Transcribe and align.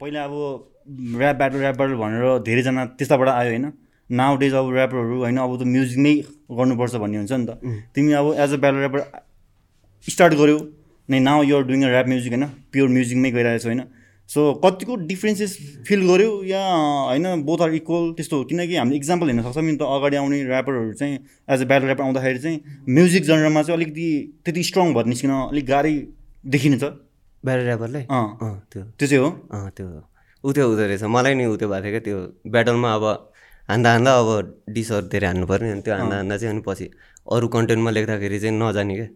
पहिला 0.00 0.24
अब 0.24 0.32
rap 1.20 1.36
battle 1.36 1.60
rap 1.60 1.76
battle 1.76 1.94
भनेर 2.02 2.38
धेरैजना 2.46 2.84
त्यस्ताबाट 2.98 3.28
आयो 3.28 3.50
होइन। 3.50 3.72
नाउ 4.10 4.36
डेज 4.36 4.54
अब 4.54 4.74
ऱ्यापरहरू 4.74 5.16
होइन 5.20 5.36
अब 5.38 5.52
त 5.60 5.62
म्युजिक 5.66 5.98
नै 5.98 6.14
गर्नुपर्छ 6.50 6.94
भन्ने 7.02 7.16
हुन्छ 7.18 7.32
नि 7.32 7.46
त। 7.46 7.50
तिमी 7.94 8.12
अब 8.12 8.26
as 8.34 8.52
a 8.52 8.56
battle 8.56 8.78
rapper 8.78 9.00
start 10.04 10.34
गऱ्यौ 10.34 10.58
नै 11.08 11.18
now 11.20 11.42
you're 11.42 11.62
doing 11.70 11.82
a 11.84 11.88
rap 11.88 12.06
music 12.06 12.32
होइन 12.32 12.46
प्योर 12.72 12.88
म्युजिकमै 12.88 13.30
गइरहेको 13.30 13.62
छ 13.62 13.66
होइन। 13.66 13.82
सो 14.30 14.40
कतिको 14.62 14.96
डिफ्रेन्सेस 15.06 15.56
फिल 15.86 16.02
गऱ्यौ 16.08 16.32
या 16.46 16.62
होइन 17.10 17.42
बोथ 17.42 17.62
आर 17.62 17.74
इक्वल 17.74 18.10
त्यस्तो 18.16 18.42
किनकि 18.50 18.76
हामीले 18.76 18.96
इक्जाम्पल 18.96 19.26
हेर्न 19.26 19.42
सक्छौँ 19.42 19.64
नि 19.64 19.76
त 19.76 19.82
अगाडि 19.82 20.16
आउने 20.16 20.38
ऱ्यापरहरू 20.42 20.92
चाहिँ 20.94 21.14
एज 21.50 21.62
अ 21.62 21.66
ब्याटल 21.66 21.86
ऱ्यापर 21.86 22.04
आउँदाखेरि 22.04 22.38
चाहिँ 22.38 22.58
म्युजिक 22.88 23.24
जनरमा 23.24 23.62
चाहिँ 23.62 23.76
अलिकति 23.78 24.08
त्यति 24.44 24.62
स्ट्रङ 24.70 24.94
भएर 24.94 25.06
निस्किन 25.06 25.30
अलिक 25.30 25.66
गाह्रै 25.66 25.94
देखिन्छ। 26.46 26.84
ब्याटर 27.44 27.68
अँ। 27.70 28.66
त्यो। 28.72 28.82
त्यो 28.98 29.06
चाहिँ 29.08 29.22
हो। 29.24 29.30
अँ 29.52 29.70
त्यो 29.76 29.86
उ 30.44 30.52
त्यो 30.52 30.64
हुँदो 30.68 30.84
रहेछ। 30.86 31.02
मलाई 31.04 31.34
नि 31.34 31.44
उ 31.46 31.56
त्यो 31.60 31.68
भएको 31.68 31.84
थियो 31.84 31.90
क्या 31.90 32.00
त्यो 32.06 32.18
ब्याटलमा 32.52 32.90
अब 32.94 33.04
हान्दा 33.68 33.88
हान्दा 33.92 34.12
अब 34.20 34.28
डिसहरू 34.76 35.06
धेरै 35.12 35.26
हान्नु 35.26 35.46
पऱ्यो 35.46 35.74
नि 35.74 35.82
त्यो 35.84 35.94
हान्दा 35.94 36.16
हान्दा 36.16 36.36
चाहिँ 36.36 36.52
अनि 36.54 36.62
पछि 36.66 36.86
अरू 37.32 37.46
कन्टेन्टमा 37.54 37.90
लेख्दाखेरि 37.96 38.38
चाहिँ 38.40 38.54
नजाने 38.60 38.94
क्या। 38.98 39.08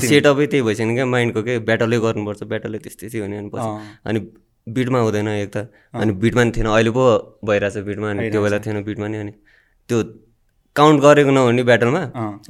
सेटअपै 0.00 0.46
त्यही 0.52 0.62
भइसक्यो 0.66 0.94
क्या 0.94 1.06
माइन्डको 1.14 1.40
के 1.46 1.52
ब्याटलै 1.68 1.98
गर्नुपर्छ 2.04 2.42
ब्याटलै 2.52 2.78
त्यस्तै 2.84 3.08
थियो 3.12 3.22
भने 3.24 3.36
अनि 3.38 3.50
पछि। 3.54 3.68
अनि 4.08 4.18
बिटमा 4.76 4.98
हुँदैन 5.04 5.28
एक 5.28 5.50
त। 5.56 5.56
अनि 5.94 6.12
बिटमा 6.22 6.42
नि 6.44 6.50
थिएन। 6.56 6.66
अहिले 6.68 6.90
पो 6.96 7.04
भइरहेछ 7.44 7.76
बिटमा 7.88 8.08
अनि 8.10 8.30
त्यो 8.30 8.40
बेला 8.44 8.58
थिएन 8.64 8.82
बिटमा 8.88 9.06
नि 9.08 9.16
अनि। 9.24 9.32
त्यो 9.88 9.98
काउन्ट 10.76 10.98
गरेको 11.00 11.30
नहुने 11.30 11.62
ब्याटलमा। 11.62 12.02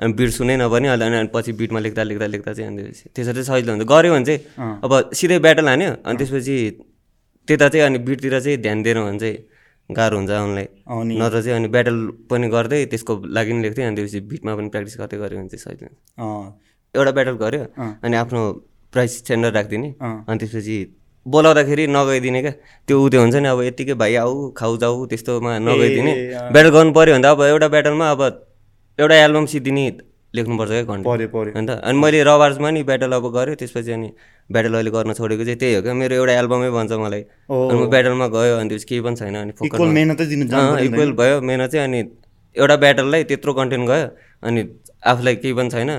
अनि 0.02 0.12
बिट 0.18 0.30
सुनै 0.36 0.56
नपर्ने 0.56 0.88
अहिले 0.88 1.04
अनि 1.04 1.28
पछि 1.34 1.52
बिटमा 1.60 1.78
लेख्दा 1.84 2.02
लेख्दा 2.08 2.26
लेख्दा 2.34 2.52
चाहिँ 2.56 2.68
अनि 2.70 2.82
त्यसरी 3.14 3.42
चाहिँ 3.44 3.48
सजिलो 3.50 3.72
हुन्छ। 3.72 3.84
गऱ्यो 3.92 4.12
भने 4.14 4.24
चाहिँ 4.24 4.40
अब 4.84 4.92
सिधै 5.12 5.38
ब्याटल 5.44 5.68
हान्यो 5.68 5.90
अनि 6.08 6.16
त्यसपछि 6.18 6.56
त्यता 7.48 7.68
चाहिँ 7.68 7.84
अनि 7.86 7.98
बिटतिर 8.08 8.40
चाहिँ 8.40 8.56
ध्यान 8.64 8.82
दिएर 8.82 8.98
भने 9.04 9.18
चाहिँ 9.18 9.36
गाह्रो 9.90 10.16
हुन्छ 10.16 10.30
उनलाई। 10.30 10.66
नत्र 11.20 11.42
चाहिँ 11.44 11.56
अनि 11.58 11.68
ब्याटल 11.68 11.96
पनि 12.30 12.48
गर्दै 12.48 12.80
त्यसको 12.90 13.12
लागि 13.28 13.52
पनि 13.52 13.62
लेख्थेँ 13.62 13.84
अनि 13.86 13.96
त्यसपछि 13.96 14.20
बिटमा 14.32 14.52
पनि 14.56 14.68
प्र्याक्टिस 14.72 14.96
गर्दै 15.00 15.16
गऱ्यो 15.20 15.36
भने 15.38 15.48
चाहिँ 15.52 15.62
सजिलो 15.64 15.86
हुन्छ। 15.86 16.96
एउटा 16.96 17.10
ब्याटल 17.16 17.36
गऱ्यो 17.44 17.62
अनि 18.04 18.16
आफ्नो 18.16 18.40
प्राइस 18.92 19.12
स्ट्यान्डर्ड 19.20 19.54
राखिदिने। 19.54 19.88
अनि 20.00 20.36
त्यसपछि 20.40 20.76
बोलाउँदाखेरि 21.26 21.84
नगइदिने 21.96 22.40
क्या। 22.42 22.52
त्यो 22.86 22.96
उ 23.00 23.08
त्यो 23.08 23.20
हुन्छ 23.20 23.36
नि 23.36 23.48
अब 23.48 23.60
यत्तिकै 23.64 23.94
भाइ 24.02 24.14
आऊ 24.22 24.32
खाऊ 24.58 24.76
जाऊ 24.82 25.06
त्यस्तोमा 25.10 25.58
नगइदिने। 25.58 26.12
ब्याटल 26.52 26.70
गर्नु 26.76 26.92
पऱ्यो 26.92 27.12
भने 27.14 27.22
त 27.22 27.26
अब 27.32 27.40
एउटा 27.42 27.68
ब्याटलमा 27.74 28.06
अब 28.14 28.20
एउटा 28.98 29.14
एल्बम 29.24 29.46
सिद्धिने 29.52 29.84
लेख्नुपर्छ 30.36 30.70
क्या 30.70 30.82
घन्टा 30.84 31.06
पऱ्यो 31.08 31.28
पऱ्यो 31.34 31.52
अन्त 31.58 31.70
अनि 31.70 31.98
मैले 31.98 32.22
रबार्समा 32.28 32.68
नि 32.74 32.82
ब्याटल 32.90 33.12
अब 33.16 33.26
गरेँ 33.36 33.56
त्यसपछि 33.56 33.92
अनि 33.96 34.08
ब्याटल 34.52 34.74
अहिले 34.74 34.90
गर्न 34.90 35.12
छोडेको 35.14 35.44
चाहिँ 35.44 35.58
त्यही 35.58 35.74
हो 35.74 35.82
क्या। 35.82 35.94
मेरो 35.94 36.14
एउटा 36.20 36.32
एल्बमै 36.42 36.70
भन्छ 36.76 36.92
मलाई। 36.92 37.22
अनि 37.48 37.78
म 37.80 37.88
ब्याटलमा 37.94 38.26
गयो 38.36 38.54
अनि 38.60 38.68
त्यसपछि 38.68 38.86
केही 38.90 39.00
पनि 39.06 39.16
छैन 39.16 39.36
अनि 39.40 39.52
इक्वल 40.86 41.10
भयो। 41.20 41.40
मेहनत 41.40 41.70
चाहिँ 41.72 41.84
अनि 41.88 42.00
एउटा 42.56 42.76
ब्याटललाई 42.84 43.24
त्यत्रो 43.30 43.52
कन्टेन्ट 43.54 43.84
गयो 43.88 44.08
अनि 44.44 44.60
आफूलाई 45.04 45.36
केही 45.36 45.54
पनि 45.54 45.70
छैन। 45.70 45.90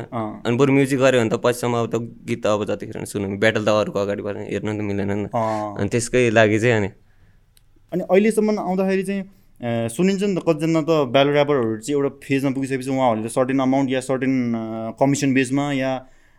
अनि 0.46 0.56
बरु 0.58 0.72
म्युजिक 0.74 1.00
गऱ्यो 1.00 1.20
भने 1.22 1.30
त 1.30 1.38
पछिसम्म 1.46 1.74
अब 1.78 1.88
त 1.94 1.96
गीत 2.26 2.40
त 2.44 2.46
अब 2.50 2.62
जतिखेर 2.66 3.06
सुन्नु 3.06 3.38
ब्याटल 3.38 3.64
त 3.66 3.70
अरूको 3.70 4.00
अगाडि 4.02 4.22
पर्ने 4.26 4.44
हेर्नु 4.50 4.72
त 4.74 4.82
मिलेन 4.82 5.12
नि। 5.14 5.28
त। 5.30 5.36
अनि 5.80 5.90
त्यसकै 5.94 6.30
लागि 6.34 6.60
चाहिँ 6.60 6.76
अनि। 6.80 6.90
अनि 7.94 8.04
अहिलेसम्म 8.10 8.60
आउँदाखेरि 8.60 9.04
चाहिँ 9.10 9.24
सुनिन्छ 9.88 10.22
नि 10.24 10.36
त 10.36 10.40
कतिजना 10.44 10.82
त 10.84 10.92
ब्यालो 11.14 11.32
ऱ्यापरहरू 11.32 11.76
चाहिँ 11.86 11.96
एउटा 11.96 12.10
फेजमा 12.26 12.52
पुगिसकेपछि 12.58 12.92
उहाँहरूले 12.92 13.30
सर्टेन 13.30 13.60
अमाउन्ट 13.62 13.88
या 13.92 14.02
सर्टेन 14.10 14.34
कमिसन 15.00 15.34
बेसमा 15.34 15.66
या 15.80 15.92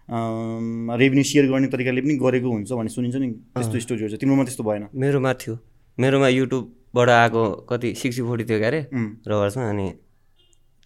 रेभेन्यू 0.08 1.24
सेयर 1.24 1.46
गर्ने 1.50 1.68
तरिकाले 1.72 2.00
पनि 2.02 2.14
गरेको 2.20 2.48
हुन्छ 2.50 2.70
भन्ने 2.72 2.90
सुनिन्छ 2.92 3.16
नि। 3.16 3.28
त्यस्तो 3.56 3.78
स्टोरीहरू 3.86 4.10
छ 4.12 4.20
तिम्रोमा 4.20 4.44
त्यस्तो 4.44 4.62
भएन। 4.68 4.82
मेरोमा 4.94 5.32
थियो। 5.40 5.54
मेरोमा 5.98 6.28
युट्युबबाट 6.28 7.08
आएको 7.10 7.42
कति 7.70 7.88
सिक्सटी 7.96 8.22
फोर्टी 8.28 8.44
थियो 8.44 8.58
क्यारे 8.60 8.80
उम्, 8.92 9.08
रवर्समा 9.26 9.64
अनि 9.70 9.86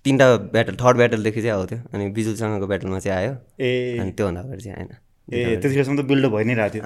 तिनवटा 0.04 0.36
ब्याटल 0.52 0.74
थर्ड 0.80 0.96
ब्याटलदेखि 0.96 1.40
चाहिँ 1.42 1.54
आउँथ्यो 1.54 1.78
अनि 1.94 2.04
बिजुलसँगको 2.16 2.66
ब्याटलमा 2.66 2.98
चाहिँ 2.98 3.16
आयो। 3.18 3.32
ए। 3.60 3.98
अनि 4.00 4.10
त्योभन्दा 4.16 4.40
अगाडि 4.40 4.62
चाहिँ 4.64 4.76
आएन। 4.76 4.90
ए 5.28 5.56
त्यतिखेरसम्म 5.60 5.96
त 6.00 6.04
बिल्डअप 6.08 6.32
भइ 6.32 6.44
नै 6.44 6.54
रहेको 6.54 6.74
थियो। 6.74 6.84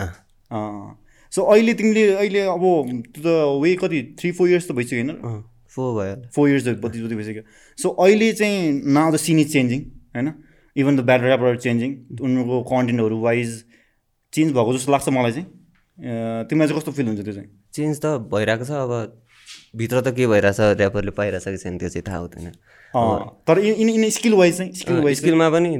अँ। 0.50 0.98
सो 1.32 1.42
अहिले 1.42 1.74
तिमीले 1.74 2.02
अहिले 2.14 2.40
अब 2.50 2.64
त्यो 3.14 3.22
त 3.22 3.26
वे 3.62 3.74
कति 3.82 3.98
थ्री 4.18 4.30
फोर 4.32 4.48
इयर्स 4.48 4.68
त 4.68 4.72
भइसक्यो 4.72 4.98
होइन? 4.98 5.10
अँ 5.14 5.40
फो 5.70 5.82
भयो। 5.94 6.14
फोर 6.34 6.48
इयर्स 6.48 6.68
बत्तिस 6.82 7.02
जति 7.02 7.14
भइसक्यो। 7.14 7.42
सो 7.78 7.88
अहिले 7.88 8.32
चाहिँ 8.32 8.82
now 8.94 9.12
the 9.12 9.16
scene 9.16 9.38
is 9.38 9.52
changing 9.52 9.80
होइन? 10.14 10.28
Even 10.76 10.96
the 10.96 11.00
battle 11.06 11.26
rapper 11.26 11.56
changing 11.56 11.90
उनीहरूको 12.18 12.62
कन्टेन्टहरू 12.70 13.18
वाइज 13.20 13.50
चेन्ज 14.32 14.52
भएको 14.52 14.72
जस्तो 14.74 14.92
लाग्छ 14.92 15.08
मलाई 15.08 15.32
चाहिँ। 15.32 15.46
तिमीलाई 16.50 16.68
चाहिँ 16.68 16.78
कस्तो 16.78 16.92
फिल 16.92 17.06
हुन्छ 17.06 17.20
त्यो 17.22 17.34
चाहिँ? 17.34 17.48
चेन्ज 17.74 18.00
त 18.02 18.06
भइरहेको 18.26 18.64
छ 18.64 18.70
अब 18.70 18.92
भित्र 19.76 20.00
त 20.00 20.14
के 20.14 20.26
भइरहेछ 20.26 20.60
ऱ्यापरले 20.78 21.10
पाइरहेछ 21.14 21.44
कि 21.44 21.58
छैन 21.58 21.78
त्यो 21.78 21.88
चाहिँ 21.88 22.04
थाहा 22.06 22.18
हुँदैन। 22.18 22.52
तर 22.94 23.58
इन 23.58 23.88
इन 23.90 24.08
स्किल 24.10 24.34
वाइज 24.34 24.56
चाहिँ 24.58 24.72
स्किल 24.80 25.02
वाइज 25.04 25.18
स्किलमा 25.18 25.50
पनि 25.50 25.72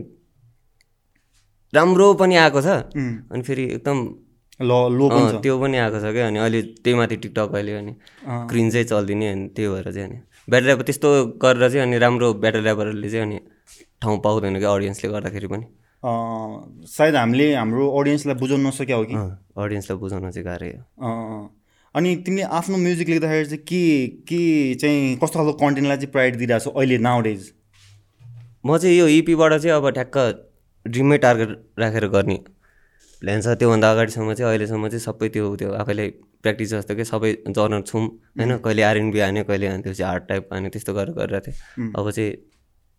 राम्रो 1.73 2.13
पनि 2.15 2.37
आएको 2.37 2.61
छ। 2.63 2.67
अनि 2.97 3.43
फेरि 3.43 3.65
एकदम 3.79 3.99
ल 4.63 4.73
लो 4.99 5.09
पनि 5.11 5.41
त्यो 5.43 5.59
पनि 5.61 5.77
आएको 5.79 5.99
छ 6.01 6.13
क्या। 6.15 6.27
अनि 6.27 6.39
अहिले 6.39 6.61
त्यही 6.83 6.97
माथि 6.99 7.17
टिकटक 7.23 7.55
अहिले 7.55 7.73
अनि 7.77 7.93
क्रिन 8.51 8.71
चाहिँ 8.71 8.87
चलिदिने 8.87 9.29
अनि 9.33 9.49
त्यही 9.57 9.69
भएर 9.69 9.93
चाहिँ 9.93 10.09
अनि 10.09 10.19
ब्याटर 10.51 10.67
ऱ्यापर 10.67 10.83
त्यस्तो 10.83 11.09
गरेर 11.43 11.69
चाहिँ 11.71 11.83
अनि 11.87 11.99
राम्रो 11.99 12.33
ब्याटर 12.45 12.63
ऱ्यापरहरूले 12.63 13.11
चाहिँ 13.11 13.27
अनि 13.27 13.39
ठाउँ 14.03 14.19
पाउँदैन 14.25 14.59
क्या 14.59 14.71
अडियन्सले 14.75 15.11
गर्दाखेरि 15.11 15.49
पनि। 15.55 15.67
सायद 16.95 17.15
हामीले 17.17 17.47
हाम्रो 17.55 17.85
अडियन्सलाई 17.99 18.37
बुझाउन 18.37 18.67
नसक्या 18.67 18.97
हो 18.97 19.05
कि? 19.05 19.15
अडियन्सलाई 19.57 19.99
बुझाउन 19.99 20.31
चाहिँ 20.31 20.45
गाह्रै 20.45 20.71
हो। 20.71 20.83
अनि 21.95 22.15
तिमीले 22.27 22.43
आफ्नो 22.59 22.77
म्युजिक 22.79 23.09
लेख्दाखेरि 23.09 23.45
चाहिँ 23.47 23.65
के 23.65 23.83
के 24.31 24.41
चाहिँ 24.83 25.17
कस्तो 25.23 25.39
खालको 25.39 25.53
कन्टेन्टलाई 25.61 25.97
चाहिँ 25.97 26.13
प्रायोरिटी 26.13 26.39
दिइरहेको 26.39 26.65
छौ 26.65 26.79
अहिले 26.81 26.99
नाउ 27.07 27.21
डेज 27.29 27.53
म 28.67 28.79
चाहिँ 28.79 28.97
यो 28.99 29.07
इपीबाट 29.21 29.53
चाहिँ 29.55 29.77
अब 29.77 29.91
ठ्याक्क 29.91 30.17
ड्रिममै 30.87 31.19
टार्गेट 31.19 31.51
राखेर 31.79 32.07
गर्ने 32.17 32.39
प्लान 33.23 33.41
छ। 33.41 33.47
त्योभन्दा 33.61 33.91
अगाडिसम्म 33.93 34.33
चाहिँ 34.35 34.51
अहिलेसम्म 34.51 34.89
चाहिँ 34.89 35.01
सबै 35.01 35.29
त्यो 35.35 35.55
त्यो 35.57 35.73
आफैलाई 35.81 36.09
प्र्याक्टिस 36.45 36.71
जस्तो 36.71 36.95
कि 36.95 37.05
सबै 37.05 37.31
जर्नर 37.49 37.83
छौँ 37.89 38.03
होइन? 38.03 38.57
कहिले 38.65 38.83
आरएनबी 38.83 39.21
हान्यो 39.21 39.45
कहिले 39.49 39.67
अनि 39.67 39.83
त्यसपछि 39.83 40.03
हार्ड 40.03 40.23
टाइप 40.29 40.53
हान्यो 40.53 40.71
त्यस्तो 40.75 40.93
गरेर 40.95 41.15
गरिरहेको 41.15 41.47
थिएँ। 41.47 41.93
अब 41.97 42.11
चाहिँ 42.11 42.33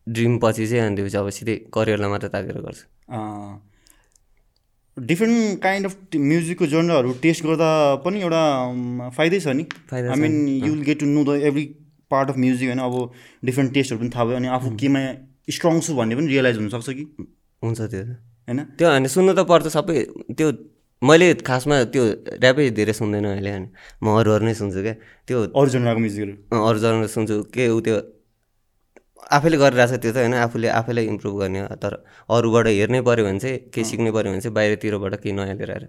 ड्रिम 0.08 0.38
पछि 0.42 0.68
चाहिँ 0.68 0.86
अनि 0.86 0.96
त्यसपछि 0.96 1.18
अब 1.18 1.30
सिधै 1.38 1.56
करियरलाई 1.74 2.10
मात्र 2.10 2.28
ताकेर 2.34 2.58
गर्छु। 2.66 2.86
डिफ्रेन्ट 4.98 5.62
काइन्ड 5.62 5.86
अफ 5.86 5.96
म्युजिकको 6.16 6.66
जर्नरहरू 6.68 7.14
टेस्ट 7.22 7.46
गर्दा 7.46 7.70
पनि 8.04 8.22
एउटा 8.22 8.44
फाइदै 9.16 9.40
छ 9.40 9.48
नि। 9.52 9.66
I 9.94 10.20
mean 10.20 10.36
you'll 10.66 10.82
get 10.82 11.00
to 11.00 11.06
know 11.06 11.24
the 11.24 11.42
every 11.44 11.66
part 12.12 12.30
of 12.30 12.38
music 12.38 12.70
होइन। 12.70 12.80
अब 12.80 12.96
डिफ्रेन्ट 13.46 13.74
टेस्टहरू 13.74 14.00
पनि 14.00 14.10
थाहा 14.16 14.26
भयो 14.26 14.36
अनि 14.36 14.48
आफू 14.56 14.76
केमा 14.80 15.02
स्ट्रङ 15.52 15.80
छु 15.80 15.96
भन्ने 15.96 16.16
पनि 16.16 16.28
रियलाइज 16.28 16.58
हुनसक्छ 16.58 16.90
कि। 16.90 17.04
हुन्छ 17.62 17.82
त्यो। 17.82 18.04
होइन? 18.48 18.60
त्यो 18.80 18.88
अनि 18.90 19.08
सुन्नु 19.12 19.34
त 19.34 19.44
पर्छ 19.52 19.68
सबै 19.76 19.98
त्यो 20.32 20.48
मैले 21.02 21.28
खासमा 21.44 21.76
त्यो 21.94 22.04
ऱ्यापै 22.40 22.70
धेरै 22.80 22.94
सुन्दैन 22.96 23.26
अहिले 23.26 23.52
अनि। 23.52 23.68
म 24.04 24.06
अरू 24.20 24.30
अरू 24.32 24.46
नै 24.48 24.54
सुन्छु 24.56 24.80
क्या। 24.82 24.96
त्यो 25.28 25.38
अरू 25.60 25.70
जर्नरको 25.76 26.00
म्युजिकहरू 26.00 26.34
अरू 26.68 26.78
जनावर 26.80 27.08
सुन्छु। 27.16 27.36
के 27.52 27.68
उ 27.68 27.80
त्यो 27.84 27.98
आफैले 29.32 29.58
गरिरहेछ 29.58 29.92
त्यो 30.02 30.12
त 30.12 30.18
होइन 30.18 30.34
आफूले 30.38 30.68
आफैलाई 30.70 31.06
इम्प्रुभ 31.10 31.36
गर्ने 31.40 31.60
हो। 31.60 31.76
तर 31.82 31.94
अरूबाट 32.30 32.68
हेर्नै 32.68 33.02
पऱ्यो 33.02 33.26
भने 33.26 33.40
चाहिँ 33.40 33.58
केही 33.74 33.86
सिक्नै 33.90 34.12
पऱ्यो 34.14 34.32
भने 34.32 34.42
चाहिँ 34.42 34.54
बाहिरतिरबाट 34.54 35.14
केही 35.24 35.34
नयाँ 35.36 35.56
लिएर 35.58 35.72
आएर 35.72 35.86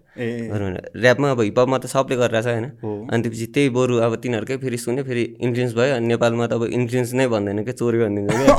ऱ्यापमा 0.96 1.30
अब 1.30 1.40
हिपहपमा 1.40 1.78
त 1.78 1.86
सबले 1.86 2.16
गरिरहेछ 2.16 2.46
होइन। 2.46 2.64
अनि 3.12 3.20
त्यसपछि 3.22 3.46
त्यही 3.52 3.68
बरु 3.76 3.94
अब 4.06 4.12
तिनीहरूकै 4.24 4.56
फेरि 4.64 4.78
सुन्यो 4.80 5.04
फेरि 5.04 5.24
इन्फ्लुएन्स 5.44 5.72
भयो। 5.76 5.92
अनि 5.96 6.06
नेपालमा 6.12 6.46
त 6.46 6.52
अब 6.56 6.62
इन्फ्लुएन्स 6.78 7.12
नै 7.12 7.26
भन्दैन 7.28 7.58
क्या 7.68 7.74
चोरी 7.76 7.98
भनिदिन्छ 8.02 8.32
क्या. 8.32 8.56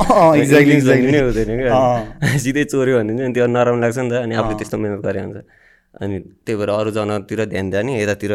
नै 1.10 1.20
हुँदैन 1.26 1.50
क्या 1.58 2.38
सिधै 2.44 2.64
चोरी 2.70 2.92
भनिदिन्छ 2.98 3.20
अनि 3.26 3.32
त्यो 3.34 3.46
नराम्रो 3.50 3.80
लाग्छ 3.82 3.98
नि 3.98 4.10
त। 4.10 4.14
अनि 4.22 4.34
आफूले 4.38 4.54
त्यस्तो 4.62 4.76
मिहिनेत 4.78 5.02
गरे 5.02 5.20
हुन्छ। 5.26 5.38
अनि 6.02 6.16
त्यही 6.46 6.56
भएर 6.60 6.70
अरू 6.70 6.90
जनावरतिर 6.94 7.40
ध्यान 7.50 7.66
जाने 7.74 7.90
यतातिर 8.02 8.32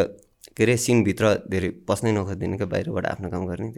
के 0.58 0.64
अरे 0.64 0.76
सिनभित्र 0.78 1.26
धेरै 1.50 1.70
पस्नै 1.88 2.12
नखोजिदिने 2.14 2.56
क्या 2.60 2.68
बाहिरबाट 2.74 3.06
आफ्नो 3.14 3.28
काम 3.34 3.44
गर्ने। 3.48 3.70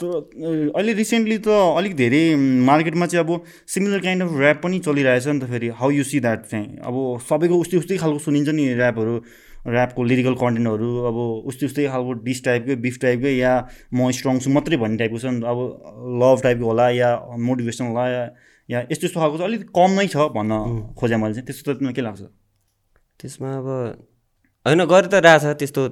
तर 0.00 0.72
अहिले 0.76 0.92
रिसेन्टली 0.94 1.38
त 1.38 1.48
अलिक 1.78 1.94
धेरै 1.96 2.22
मार्केटमा 2.68 3.06
चाहिँ 3.06 3.24
अब 3.24 3.30
सिमिलर 3.68 4.00
काइन्ड 4.00 4.22
अफ 4.22 4.32
ऱ्याप 4.40 4.58
पनि 4.64 4.78
चलिरहेछ 4.86 5.26
नि 5.28 5.40
त 5.40 5.44
फेरि। 5.50 5.68
हाउ 5.80 5.90
यु 5.90 6.04
सी 6.04 6.20
द्याट 6.20 6.40
चाहिँ? 6.50 6.66
अब 6.88 6.94
सबैको 7.28 7.56
उस्तै 7.60 7.76
उस्तै 7.84 7.96
खालको 8.02 8.18
सुनिन्छ 8.26 8.48
नि 8.56 8.64
ऱ्यापहरू 8.74 9.14
ऱ्यापको 9.68 10.00
लिरिकल 10.10 10.34
कन्टेन्टहरू 10.40 10.90
अब 11.04 11.16
उस्तै 11.52 11.66
उस्तै 11.66 11.86
खालको 11.92 12.12
डिस 12.24 12.44
टाइपकै 12.44 12.74
बिफ 12.84 12.96
टाइपकै 13.00 13.32
या 13.36 13.52
म 13.92 14.10
स्ट्रङ 14.16 14.38
छु 14.40 14.50
मात्रै 14.50 14.76
भन्ने 14.82 14.96
टाइपको 14.96 15.18
छ 15.20 15.24
नि 15.36 15.40
त। 15.40 15.44
अब 15.52 15.58
लभ 16.22 16.36
टाइपको 16.42 16.64
होला 16.64 16.86
या 16.96 17.10
मोटिभेसन 17.48 17.84
होला 17.92 18.04
या 18.08 18.24
या 18.68 18.78
यस्तो 18.90 19.06
यस्तो 19.06 19.20
खालको 19.20 19.36
चाहिँ 19.36 19.48
अलिक 19.52 19.62
कम 19.76 19.90
नै 20.00 20.06
छ 20.08 20.16
भन्न 20.32 20.52
खोजेँ 20.96 21.18
मैले 21.20 21.34
चाहिँ। 21.34 21.46
त्यस्तो 21.46 21.74
त 21.76 21.92
के 21.92 22.02
लाग्छ? 22.02 22.22
त्यसमा 23.20 23.50
अब 23.60 23.68
होइन 24.66 24.80
गरि 24.92 25.08
त 25.12 25.14
रहेछ 25.28 25.44
त्यस्तो 25.60 25.82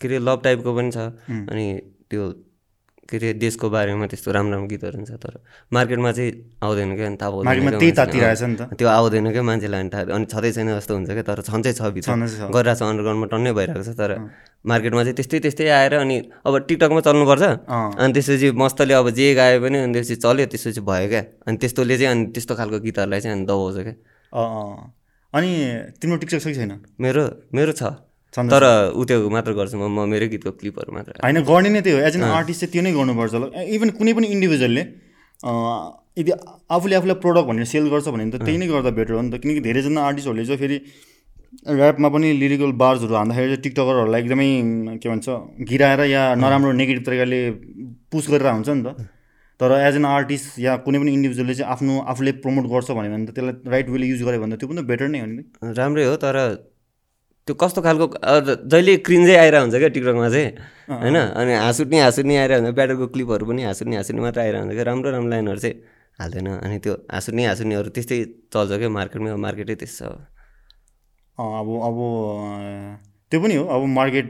के 0.00 0.06
अरे 0.08 0.18
लभ 0.24 0.38
टाइपको 0.44 0.70
पनि 0.76 0.90
छ। 0.96 0.98
अनि 1.28 1.66
त्यो 2.08 2.22
के 3.10 3.16
अरे 3.18 3.32
देशको 3.42 3.66
बारेमा 3.70 4.06
त्यस्तो 4.06 4.30
राम्रो 4.30 4.52
राम्रो 4.54 4.68
गीतहरू 4.70 4.96
हुन्छ 5.02 5.10
तर 5.18 5.34
मार्केटमा 5.74 6.10
चाहिँ 6.14 6.30
आउँदैन 6.62 6.90
क्या 6.96 7.08
थाहा 7.18 7.30
पाउँदैन 7.30 7.58
नि 7.74 7.90
त। 7.90 8.62
त्यो 8.78 8.88
आउँदैन 8.88 9.26
क्या 9.34 9.42
मान्छेलाई 9.42 9.80
अनि 9.80 9.90
थाहा 9.90 10.14
अनि 10.14 10.26
छँदै 10.30 10.50
छैन 10.54 10.68
जस्तो 10.78 10.94
हुन्छ 10.94 11.10
क्या 11.10 11.24
तर 11.26 11.42
छन् 11.42 11.62
चाहिँ 11.66 11.74
छ 11.74 11.82
भित्र। 11.90 12.06
छँदै 12.06 12.28
छ। 12.30 12.48
गरिरहेको 12.54 12.78
छ 12.78 12.82
अन्डरग्राउन्डमा 12.86 13.26
टन्नै 13.34 13.52
भइरहेको 13.58 13.82
छ 13.82 13.92
तर 13.98 14.10
मार्केटमा 14.70 15.02
चाहिँ 15.02 15.16
त्यस्तै 15.18 15.38
त्यस्तै 15.40 15.66
आएर 15.68 15.94
अनि 16.04 16.16
अब 16.46 16.54
टिकटकमा 16.68 17.00
चल्नुपर्छ। 17.00 17.42
अनि 17.98 18.12
त्यसपछि 18.14 18.48
मस्तले 18.62 18.94
अब 19.00 19.06
जे 19.18 19.26
गायो 19.34 19.58
भने 19.64 19.78
अनि 19.84 19.92
त्यसपछि 19.94 20.16
चल्यो 20.24 20.46
त्यसपछि 20.52 20.80
भयो 20.86 21.08
क्या। 21.10 21.22
अनि 21.48 21.56
त्यस्तोले 21.58 21.94
चाहिँ 21.98 22.10
अनि 22.14 22.22
त्यस्तो 22.34 22.52
खालको 22.60 22.78
गीतहरूलाई 22.86 23.20
चाहिँ 23.20 23.34
अनि 23.36 23.44
दबाउँछ 23.50 23.76
क्या। 23.86 23.94
अनि 25.32 25.50
तिम्रो 26.00 26.16
टिकटक 26.20 26.40
छ 26.42 26.46
कि 26.46 26.54
छैन? 26.54 26.72
मेरो 27.00 27.22
मेरो 27.54 27.72
छ। 27.72 27.82
तर 28.36 28.64
ऊ 28.94 29.04
त्यो 29.10 29.28
मात्र 29.36 29.52
गर्छु 29.58 29.76
म 29.78 29.90
म 29.90 30.06
मेरै 30.12 30.28
गीतको 30.32 30.50
क्लिपहरू 30.60 30.90
मात्र। 30.96 31.12
होइन 31.26 31.38
गर्ने 31.50 31.68
नै 31.74 31.80
त्यही 31.82 31.96
हो। 31.96 32.00
एज 32.08 32.16
एन 32.16 32.24
आर्टिस्ट 32.30 32.60
चाहिँ 32.60 32.72
त्यो 32.72 32.82
नै 32.86 32.92
गर्नुपर्छ 32.98 33.34
ल 33.34 33.44
इभन 33.76 33.90
कुनै 33.98 34.12
पनि 34.18 34.26
इन्डिभिजुअलले 34.34 34.82
यदि 36.20 36.30
आफूले 36.76 36.94
आफूलाई 36.98 37.16
प्रडक्ट 37.24 37.46
भनेर 37.50 37.66
सेल 37.74 37.86
गर्छ 37.94 38.06
भने 38.14 38.30
त 38.30 38.42
त्यही 38.46 38.58
नै 38.62 38.66
गर्दा 38.70 38.90
बेटर 38.98 39.12
हो 39.18 39.22
नि 39.22 39.30
त। 39.30 39.42
किनकि 39.42 39.60
धेरैजना 39.66 40.00
आर्टिस्टहरूले 40.08 40.46
चाहिँ 40.46 40.60
फेरि 40.62 40.78
ऱ्यापमा 41.74 42.08
पनि 42.14 42.28
लिरिकल 42.40 42.72
बार्सहरू 42.82 43.14
हान्दाखेरि 43.18 43.48
चाहिँ 43.50 43.62
टिकटकरहरूलाई 43.66 44.20
एकदमै 44.22 44.48
के 45.02 45.08
भन्छ 45.10 45.26
गिराएर 45.70 46.00
या 46.14 46.22
नराम्रो 46.38 46.72
नेगेटिभ 46.80 47.04
तरिकाले 47.06 47.40
पुस 48.14 48.24
गरेर 48.30 48.46
हुन्छ 48.54 48.68
नि 48.70 48.82
त। 48.86 48.88
तर 49.60 49.72
एज 49.76 49.96
एन 49.96 50.04
आर्टिस्ट 50.08 50.58
या 50.62 50.76
कुनै 50.86 50.98
पनि 51.02 51.10
इन्डिभिजुअलले 51.18 51.54
चाहिँ 51.54 51.72
आफ्नो 51.74 51.94
आफूले 52.12 52.32
प्रमोट 52.44 52.64
गर्छ 52.74 52.88
भन्यो 52.98 53.10
भने 53.10 53.26
त 53.26 53.34
त्यसलाई 53.36 53.70
राइट 53.74 53.88
वेले 53.94 54.06
युज 54.12 54.22
गर्यो 54.28 54.40
भने 54.40 54.54
त 54.54 54.58
त्यो 54.62 54.68
पनि 54.70 54.80
त 54.80 54.86
बेटर 54.86 55.08
नै 55.10 55.20
हो 55.20 55.26
नि। 55.26 55.42
राम्रै 55.78 56.04
हो 56.06 56.14
तर 56.22 56.36
त्यो 57.50 57.58
कस्तो 57.58 57.80
खालको 57.82 58.06
जहिले 58.70 58.92
क्रिन्जै 59.02 59.34
आइरहेको 59.42 59.62
हुन्छ 59.66 59.76
क्या 59.82 59.90
टिकटकमा 59.90 60.28
चाहिँ। 60.30 60.48
होइन? 61.02 61.16
अनि 61.34 61.52
हाँसुट्ने 61.66 61.98
हाँसुट्ने 61.98 62.34
आइरहेको 62.46 62.62
हुन्छ। 62.62 62.74
ब्याटरको 62.78 63.06
क्लिपहरू 63.10 63.44
पनि 63.50 63.62
हाँसुट्ने 63.66 63.94
हाँसुट्ने 63.98 64.22
मात्र 64.22 64.40
आइरहेको 64.40 64.62
हुन्छ 64.70 64.74
क्या। 64.78 64.84
राम्रो 64.86 65.08
राम्रो 65.10 65.30
लाइनहरू 65.34 65.58
चाहिँ 65.58 65.74
हाल्दैन। 66.20 66.48
अनि 66.62 66.76
त्यो 66.78 66.94
हाँसुट्ने 67.10 67.42
हाँसुट्नेहरू 67.50 67.90
त्यस्तै 67.90 68.18
चल्छ 68.54 68.70
क्या 68.78 68.90
मार्केटमा। 68.94 69.34
मार्केटै 69.34 69.74
त्यस्तो 69.82 70.06
छ 70.06 71.42
अब 71.42 71.68
अब 71.88 71.98
त्यो 73.30 73.38
पनि 73.42 73.54
हो। 73.58 73.64
अब 73.66 73.82
मार्केट 73.98 74.26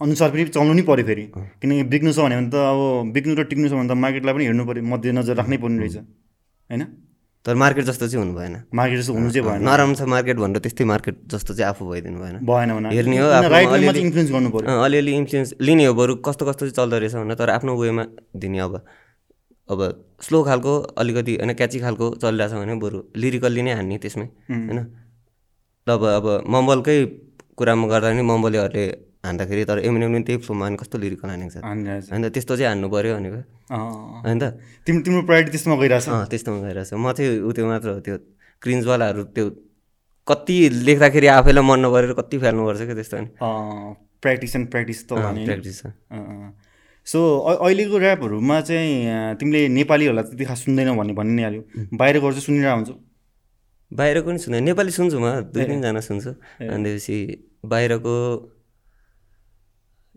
अनुसार 0.00 0.28
पनि 0.32 0.44
चल्नु 0.56 0.72
नै 0.72 0.82
पऱ्यो 0.88 1.04
फेरि। 1.04 1.24
किनकि 1.60 1.84
बिग्नु 1.92 2.10
छ 2.16 2.18
भने 2.24 2.48
त 2.48 2.56
अब 2.56 3.12
बिग्नु 3.12 3.32
र 3.36 3.44
टिक्नु 3.44 3.68
छ 3.68 3.76
भने 3.76 3.88
त 3.92 3.94
मार्केटलाई 4.04 4.32
पनि 4.34 4.44
हेर्नु 4.48 4.64
पऱ्यो 4.64 4.82
मध्यनजर 4.88 5.34
राख्नै 5.36 5.56
पर्ने 5.60 5.78
रहेछ। 5.84 5.96
होइन? 6.70 6.82
तर 7.48 7.54
मार्केट 7.56 7.84
जस्तो 7.84 8.06
चाहिँ 8.08 8.20
हुनु 8.20 8.36
भएन। 8.36 8.54
मार्केट 8.76 8.98
जस्तो 9.00 9.12
हुनु 9.16 9.30
चाहिँ 9.32 9.46
भएन। 9.48 9.62
नराम्रो 9.64 9.96
छ 9.96 10.02
मार्केट 10.04 10.36
भनेर 10.36 10.60
त्यस्तै 10.60 10.84
मार्केट 10.84 11.16
जस्तो 11.32 11.54
चाहिँ 11.56 11.68
आफू 11.72 11.88
भइदिनु 11.88 12.18
भएन। 12.20 12.36
भएन 12.44 12.92
हेर्ने 12.92 13.16
हो, 13.18 13.26
इन्फ्लुएन्स 14.04 14.30
गर्नु 14.30 14.50
पऱ्यो 14.52 14.80
अलिअलि 14.84 15.12
इन्फ्लुएन्स 15.16 15.54
लिने 15.60 15.84
हो 15.88 15.94
बरु 15.96 16.12
कस्तो 16.28 16.44
कस्तो 16.44 16.68
चाहिँ 16.68 16.76
चल्दो 16.76 16.96
रहेछ 16.98 17.14
भनेर 17.16 17.36
तर 17.40 17.50
आफ्नो 17.56 17.72
वेमा 17.80 18.04
दिने 18.36 18.58
अब 18.60 18.74
अब 19.68 19.80
स्लो 20.20 20.38
खालको 20.44 20.72
अलिकति 21.00 21.34
होइन 21.40 21.52
क्याची 21.54 21.78
खालको 21.80 22.06
चलिरहेछ 22.20 22.52
भने 22.52 22.74
बरु 22.84 22.98
लिरिकल्ली 23.16 23.62
नै 23.62 23.72
हान्ने 23.80 23.96
त्यसमै 24.04 24.28
होइन। 24.52 24.78
अब 25.86 26.02
अब 26.04 26.26
मम्बलकै 26.44 26.98
कुरामा 27.56 27.86
गर्दा 27.88 28.12
नि 28.12 28.22
मम्बलेहरूले 28.22 28.84
हान्दाखेरि 29.24 29.64
तर 29.66 29.78
एमएनएम 29.82 30.12
पनि 30.14 30.22
त्यही 30.26 30.38
फ्लोमा 30.46 30.64
अनि 30.66 30.76
कस्तो 30.78 30.96
लिरिकल 30.98 31.28
हानेको 31.28 31.50
छ। 31.50 31.64
होइन 31.64 32.28
त्यस्तो 32.30 32.54
चाहिँ 32.56 32.68
हान्नु 32.70 32.88
पऱ्यो 32.88 33.14
भनेको। 33.18 33.40
अँ, 33.74 34.22
होइन 34.24 34.38
त 34.38 34.44
तिम्रो 34.86 35.02
तिम्रो 35.04 35.22
प्रायोरिटी 35.28 35.50
त्यसमा 35.58 35.74
गइरहेछ? 35.82 36.06
त्यस्तोमा 36.30 36.58
गइरहेछ। 36.66 36.90
म 36.94 37.12
चाहिँ 37.12 37.42
उ 37.42 37.50
त्यो 37.50 37.66
मात्र 37.66 37.88
हो 37.88 38.00
त्यो 38.06 38.16
क्रिन्जवालाहरू 38.62 39.22
त्यो 39.34 39.46
कति 40.28 40.56
लेख्दाखेरि 40.86 41.26
आफैलाई 41.34 41.64
मन 41.64 41.78
नपरेर 41.84 42.12
कति 42.20 42.36
फाल्नुपर्छ 42.38 42.80
क्या 42.86 42.94
त्यस्तो 42.94 43.16
नि 43.18 43.28
प्र्याक्टिस 44.22 44.56
एन्ड 44.56 44.66
प्र्याक्टिस 44.70 44.98
त 45.08 45.10
प्र्याक्टिस 45.14 45.76
छ। 45.82 45.84
सो 47.06 47.18
अहिलेको 47.64 47.96
ऱ्यापहरूमा 47.98 48.56
चाहिँ 48.60 49.34
तिमीले 49.40 49.60
नेपालीहरूलाई 49.72 50.24
त्यति 50.28 50.44
खास 50.44 50.58
सुन्दैनौ 50.64 50.94
भन्ने 50.94 51.12
भन्ने 51.16 51.34
नै 51.34 51.42
हाल्यो। 51.42 51.62
बाहिरको 51.96 52.30
चाहिँ 52.30 52.44
सुनिरहेको 52.44 52.76
हुन्छौ? 52.76 52.94
बाहिरको 53.90 54.28
नि 54.28 54.38
सुन्दैन। 54.44 54.62
नेपाली 54.68 54.92
सुन्छु 54.92 55.16
म 55.16 55.26
दुई 55.48 55.64
तिनजना 55.64 56.00
सुन्छु। 56.04 56.30
अनि 56.60 56.84
त्यसपछि 56.84 57.16
बाहिरको 57.64 58.14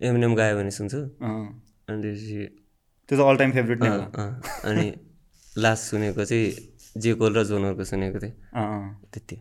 एमएनएम 0.01 0.33
गायो 0.35 0.57
भने 0.57 0.71
सुन्छु। 0.71 0.99
अनि 1.87 1.97
त्यसपछि 2.01 2.41
त्यो 3.09 3.15
त 3.17 3.21
अल 3.21 3.35
टाइम 3.37 3.51
फेभरेट 3.51 3.79
नै 3.83 3.89
अनि 4.65 4.87
लास्ट 5.61 5.83
सुनेको 5.91 6.25
चाहिँ 6.25 6.47
जे 6.97 7.13
कोल 7.15 7.31
र 7.37 7.43
जोनरको 7.45 7.83
सुनेको 7.83 8.19
थिएँ। 8.19 8.33
त्यति। 9.13 9.35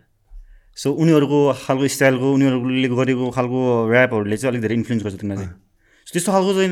सो 0.77 0.93
उनीहरूको 0.93 1.39
खालको 1.67 1.87
स्टाइलको 1.89 2.27
उनीहरूले 2.35 2.89
गरेको 2.89 3.25
खालको 3.31 3.59
ऱ्यापहरूले 3.91 4.37
चाहिँ 4.37 4.51
अलिक 4.53 4.63
धेरै 4.63 4.75
इन्फ्लुएन्स 4.81 5.03
गर्छ 5.05 5.17
तिमीलाई 5.21 5.45
चाहिँ। 5.45 5.55
त्यस्तो 6.07 6.31
खालको 6.33 6.53
चाहिँ 6.55 6.71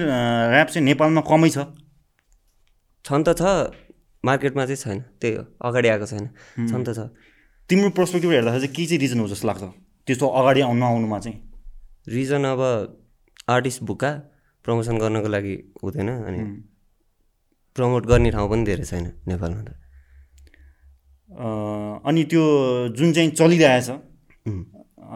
ऱ्याप 0.54 0.68
चाहिँ 0.68 0.84
नेपालमा 0.86 1.22
कमै 1.26 1.50
छ। 1.50 1.58
छन् 3.04 3.24
त 3.26 3.28
छ। 3.38 3.74
मार्केटमा 4.24 4.64
चाहिँ 4.66 4.76
छैन। 4.76 4.98
त्यही 5.22 5.34
हो। 5.38 5.42
अगाडि 5.62 5.88
आएको 5.88 6.06
छैन। 6.06 6.26
छन् 6.66 6.84
त 6.84 6.90
छ। 6.98 7.00
तिम्रो 7.70 7.90
पर्सपेक्टिभ 7.94 8.30
हेर्दाखेरि 8.30 8.66
चाहिँ 8.66 8.74
के 8.74 8.84
चाहिँ 8.86 9.00
रिजन 9.00 9.18
हो 9.22 9.28
जस्तो 9.28 9.46
लाग्छ? 9.48 9.64
त्यस्तो 10.06 10.26
अगाडि 10.26 10.60
आउनु 10.66 10.78
नआउनुमा 10.82 11.18
चाहिँ। 11.18 11.38
रिजन 12.08 12.44
अब 12.44 12.60
आर्टिस्ट 13.48 13.82
बुका 13.90 14.10
प्रमोसन 14.64 14.98
गर्नको 14.98 15.28
लागि 15.28 15.54
हुँदैन 15.82 16.08
अनि 16.08 16.40
प्रमोट 17.76 18.06
गर्ने 18.06 18.30
ठाउँ 18.30 18.48
पनि 18.50 18.64
धेरै 18.64 18.84
छैन 18.84 19.06
नेपालमा 19.28 19.62
त। 19.62 19.70
अनि 22.08 22.22
त्यो 22.30 22.42
जुन 22.96 23.12
चाहिँ 23.12 23.30
चलिरहेछ 23.30 23.88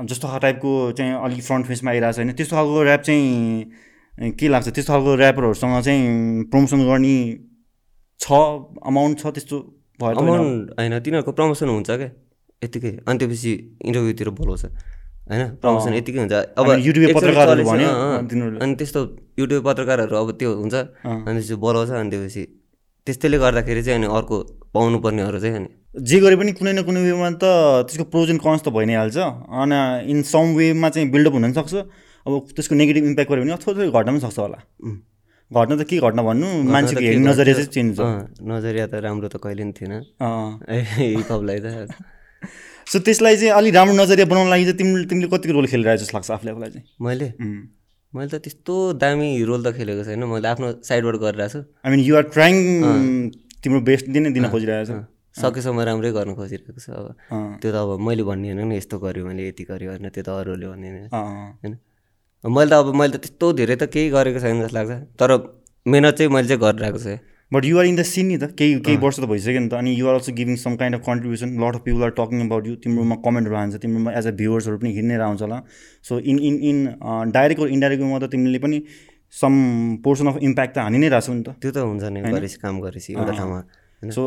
जस्तो 0.09 0.29
खालको 0.29 0.39
टाइपको 0.41 0.71
चाहिँ 0.99 1.13
अलिक 1.25 1.43
फ्रन्ट 1.43 1.67
फेसमा 1.67 1.91
आइरहेछ 1.91 2.17
होइन 2.19 2.33
त्यस्तो 2.33 2.57
खालको 2.57 2.83
ऱ्याप 2.85 3.03
चाहिँ 3.03 4.33
के 4.39 4.49
लाग्छ? 4.49 4.69
त्यस्तो 4.69 4.93
खालको 4.93 5.11
ऱ्यापरहरूसँग 5.17 5.81
चाहिँ 5.83 6.45
प्रमोसन 6.51 6.81
गर्ने 6.89 7.17
छ 8.21 8.33
अमाउन्ट 8.87 9.19
छ 9.21 9.27
त्यस्तो 9.37 9.57
भयो? 10.01 10.17
अमाउन्ट 10.17 10.71
होइन। 10.79 10.99
तिनीहरूको 11.01 11.33
प्रमोसन 11.33 11.69
हुन्छ 11.69 11.91
क्या 11.91 12.11
यत्तिकै। 12.63 12.93
अनि 13.09 13.19
त्यसपछि 13.19 13.53
इन्टरभ्यूतिर 13.85 14.29
बोलाउँछ। 14.41 14.65
होइन? 15.31 15.43
प्रमोसन 15.63 15.93
यत्तिकै 15.99 16.19
हुन्छ। 16.23 16.35
अब 16.59 16.67
युट्युबे 16.87 17.09
पत्रकारहरू 17.17 17.63
भन्यो। 17.71 17.91
अनि 18.63 18.75
त्यस्तो 18.81 19.01
युट्युब 19.39 19.63
पत्रकारहरू 19.69 20.15
अब 20.23 20.29
त्यो 20.41 20.51
हुन्छ। 20.63 20.75
अनि 21.07 21.39
त्यसपछि 21.39 21.57
बोलाउँछ 21.65 21.91
अनि 22.01 22.11
त्यसपछि 22.11 22.43
त्यस्तैले 23.07 23.37
गर्दाखेरि 23.45 23.83
चाहिँ 23.87 23.99
अनि 23.99 24.09
अर्को 24.17 24.37
पाउनु 24.75 24.99
पर्नेहरू 25.05 25.39
चाहिँ 25.45 25.57
अनि। 25.61 25.69
जे 26.09 26.17
गरे 26.25 26.37
पनि 26.41 26.53
कुनै 26.59 26.73
न 26.73 26.83
कुनै 26.89 27.01
वेमा 27.07 27.29
त 27.39 27.45
त्यसको 27.87 28.05
प्रोज 28.13 28.31
एन्ड 28.33 28.41
कन्स 28.43 28.61
त 28.67 28.69
भइ 28.75 28.85
नै 28.89 28.95
हाल्छ 28.99 29.19
अनि 29.63 29.79
इन 30.11 30.23
सम 30.33 30.55
वेमा 30.59 30.89
चाहिँ 30.95 31.11
बिल्डअप 31.15 31.33
हुन 31.37 31.43
पनि 31.43 31.55
सक्छ। 31.61 31.75
अब 32.27 32.33
त्यसको 32.57 32.75
नेगेटिभ 32.79 33.05
इम्प्याक्ट 33.13 33.31
गऱ्यो 33.33 33.43
भने 33.43 33.53
अथवा 33.59 33.73
घट्न 33.91 34.09
पनि 34.11 34.21
सक्छ 34.27 34.39
होला। 34.39 34.59
घट्न 35.51 35.73
त 35.77 35.83
के 35.85 35.97
घट्न 36.01 36.19
भन्नु? 36.25 36.49
मान्छेको 36.73 37.01
हेर्ने? 37.03 37.29
नजरिया 37.29 37.55
चाहिँ 37.55 37.71
चेन्ज 37.77 37.97
नजरिया 38.51 38.87
त 38.89 38.95
राम्रो 39.05 39.29
त 39.29 39.37
कहिले 39.43 39.63
पनि 39.63 39.73
थिएन। 39.77 39.93
हिपहपलाई 40.71 41.59
त। 41.65 41.67
सो 42.93 42.99
त्यसलाई 43.01 43.37
चाहिँ 43.41 43.53
अलिक 43.59 43.75
राम्रो 43.75 43.95
नजरिया 43.97 44.27
बनाउन 44.33 44.49
लागि 44.53 44.65
चाहिँ 44.65 44.79
तिमीले 44.79 45.07
तिमीले 45.09 45.29
कतिको 45.33 45.53
रोल 45.57 45.67
खेलिरहेको 45.73 46.01
जस्तो 46.03 46.17
लाग्छ 46.17 46.31
आफूले 46.37 46.51
आफूलाई 46.53 46.71
चाहिँ 46.71 46.85
मैले. 47.01 47.29
मैले 48.13 48.29
त 48.29 48.37
त्यस्तो 48.45 48.75
दामी 49.01 49.29
रोल 49.49 49.61
त 49.65 49.73
खेलेको 49.73 50.05
छैन। 50.05 50.25
मैले 50.29 50.49
आफ्नो 50.53 50.67
साइडबाट 50.85 51.17
गरिरहेको 51.25 51.53
छु। 51.53 51.61
आई 51.85 51.89
मिन 51.89 52.01
युआर 52.05 52.25
ट्राइङ 52.37 52.55
तिम्रो 53.65 53.81
बेस्ट 53.89 54.07
दिन 54.13 54.23
नै 54.29 54.33
दिन 54.37 54.45
खोजिरहेको 54.53 54.85
छ। 54.93 55.09
सकेसम्म 55.33 55.81
राम्रै 55.89 56.11
गर्न 56.13 56.37
खोजिरहेको 56.37 56.81
छु 56.85 56.93
अब। 56.93 57.07
त्यो 57.65 57.71
त 57.73 57.77
अब 57.81 57.91
मैले 57.97 58.23
भन्ने 58.29 58.53
होइन 58.53 58.69
नि 58.69 58.77
यस्तो 58.77 59.01
गरेँ 59.01 59.25
मैले 59.25 59.49
यति 59.49 59.65
गरेँ 59.65 59.89
होइन 59.89 60.13
त्यो 60.13 60.23
त 60.23 60.29
अरूले 60.29 60.67
भन्ने 60.69 60.89
होइन। 60.93 61.09
होइन? 61.09 61.75
मैले 62.45 62.69
त 62.69 62.75
अब 62.77 62.93
मैले 62.93 63.13
त 63.17 63.25
त्यस्तो 63.25 63.47
धेरै 63.57 63.77
त 63.81 63.89
केही 63.89 64.13
गरेको 64.13 64.39
छैन 64.45 64.61
जस्तो 64.69 64.77
लाग्छ। 64.77 64.93
तर 65.17 65.31
मेहनत 65.89 66.13
चाहिँ 66.21 66.29
मैले 66.29 66.49
चाहिँ 66.53 66.61
गरिरहेको 66.61 67.01
छु। 67.01 67.17
But 67.53 67.65
you're 67.65 67.87
in 67.87 67.97
the 67.97 68.03
scene 68.09 68.27
नि 68.27 68.37
त 68.37 68.49
केही 68.59 68.79
केही 68.81 68.97
वर्ष 69.05 69.19
त 69.21 69.29
भइसक्यो 69.31 69.61
नि 69.61 69.69
त 69.69 69.75
अनि 69.75 69.95
you're 69.95 70.15
also 70.15 70.33
giving 70.33 70.57
some 70.57 70.77
kind 70.77 70.97
of 70.97 71.03
contribution 71.07 71.57
lot 71.61 71.75
of 71.75 71.83
people 71.85 72.03
are 72.03 72.11
talking 72.19 72.47
about 72.47 72.67
you 72.67 72.75
तिम्रोमा 72.85 73.17
कमेन्टहरू 73.25 73.57
हान्छ 73.57 73.83
तिम्रोमा 73.83 74.13
एज 74.21 74.27
अ 74.27 74.31
भ्युवर्सहरू 74.39 74.79
पनि 74.79 74.93
हिँडेर 74.93 75.21
आउँछ 75.21 75.43
होला 75.43 75.61
so 76.09 76.19
in 76.33 76.39
in 76.39 76.59
in 76.71 76.79
direct 77.37 77.63
or 77.63 77.69
indirect 77.69 78.03
वेमा 78.03 78.19
त 78.19 78.31
तिमीले 78.33 78.59
पनि 78.65 78.83
सम 79.35 79.53
पोर्सन 80.05 80.27
अफ 80.29 80.39
इम्प्याक्ट 80.43 80.75
त 80.75 80.79
हानि 80.79 80.99
नै 81.05 81.09
रहेछौ 81.09 81.33
नि 81.35 81.43
त 81.43 81.57
त्यो 81.63 81.71
त 81.73 81.87
हुन्छ 81.91 82.05
नि 82.17 82.57
काम 82.65 82.81
गरेपछि 82.81 83.13
एउटा 83.13 83.33
ठाउँमा 83.39 83.59
होइन? 83.59 84.11
सो 84.11 84.23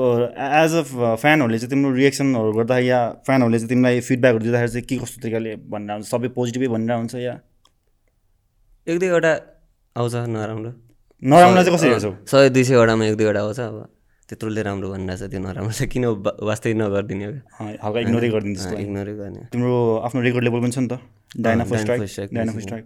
एज 0.61 0.75
अ 0.75 1.15
फ्यानहरूले 1.25 1.57
चाहिँ 1.59 1.69
तिम्रो 1.69 1.91
रिएक्सनहरू 1.97 2.51
गर्दा 2.53 2.77
या 2.85 3.01
फ्यानहरूले 3.25 3.59
चाहिँ 3.59 3.69
तिमीलाई 3.69 3.99
फिडब्याकहरू 4.07 4.43
दिँदाखेरि 4.45 4.71
चाहिँ 4.71 4.87
के 4.89 5.03
कस्तो 5.03 5.21
तरिकाले 5.25 5.55
भनेर 5.73 5.91
हुन्छ 5.97 6.07
सबै 6.13 6.27
पोजिटिभै 6.37 6.73
भनेर 6.77 6.97
हुन्छ 6.97 7.15
या? 7.25 7.37
एक 8.87 8.99
दुईवटा 8.99 9.33
आउँछ 9.95 10.15
नराम्रो। 10.37 10.84
नराम्रो 11.25 11.61
चाहिँ 11.63 11.75
कसरी 11.77 11.89
हेर्छौ 11.89 12.11
सय 12.31 12.49
दुई 12.55 12.63
सयवटामा 12.69 13.03
एक 13.05 13.15
दुईवटा 13.17 13.41
आउँछ 13.41 13.59
अब। 13.59 13.77
त्यत्रोले 14.29 14.61
राम्रो 14.65 14.87
भनिरहेको 14.93 15.25
छ 15.25 15.29
त्यो 15.31 15.39
नराम्रो 15.41 15.73
चाहिँ 15.73 15.89
किन 15.89 16.05
वास्तै 16.49 16.73
नगरिदिने 16.77 17.25
हल्का 17.81 17.99
इग्नोरै 18.05 18.29
गरिदिन्छ 18.33 18.59
जस्तो 18.61 18.75
इग्नोरै 18.85 19.13
गर्ने। 19.21 19.41
तिम्रो 19.53 19.73
आफ्नो 20.05 20.19
रेकर्ड 20.21 20.43
लेभल 20.45 20.59
पनि 20.65 20.73
छ 20.75 20.79
नि 20.85 20.89
त। 20.89 21.01
स्ट्राइक 21.35 22.01
Strike 22.09 22.33
डाइनाफो 22.33 22.59
स्ट्राइक 22.65 22.85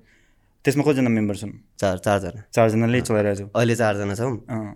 त्यसमा 0.65 0.83
कतिजना 0.83 1.09
मेम्बर 1.09 1.35
छन्? 1.39 1.51
चार 1.79 1.97
चारजना। 2.03 2.41
चारजनाले 2.51 2.99
चलाइरहेको 3.07 3.39
छौ? 3.39 3.47
अहिले 3.55 3.75
चारजना 3.79 4.15
छौँ। 4.19 4.33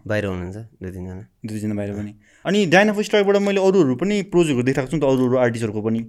बाहिर 0.08 0.26
हुनुहुन्छ 0.26 0.58
दुई 0.80 0.92
तिनजना। 0.96 1.24
दुईजना 1.44 1.76
बाहिर 1.76 1.92
पनि। 2.00 2.12
अनि 2.46 2.60
डाइनाफो 2.72 3.02
स्ट्राइकबाट 3.04 3.38
मैले 3.44 3.60
अरूहरू 3.60 3.96
पनि 4.00 4.16
प्रोजेक्टहरू 4.32 4.64
देखाएको 4.64 4.90
छु 4.92 4.96
नि 4.96 5.02
त 5.04 5.06
अरू 5.12 5.24
अरू 5.28 5.36
आर्टिस्टहरूको 5.44 5.82
पनि। 5.84 6.02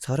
छ 0.00 0.06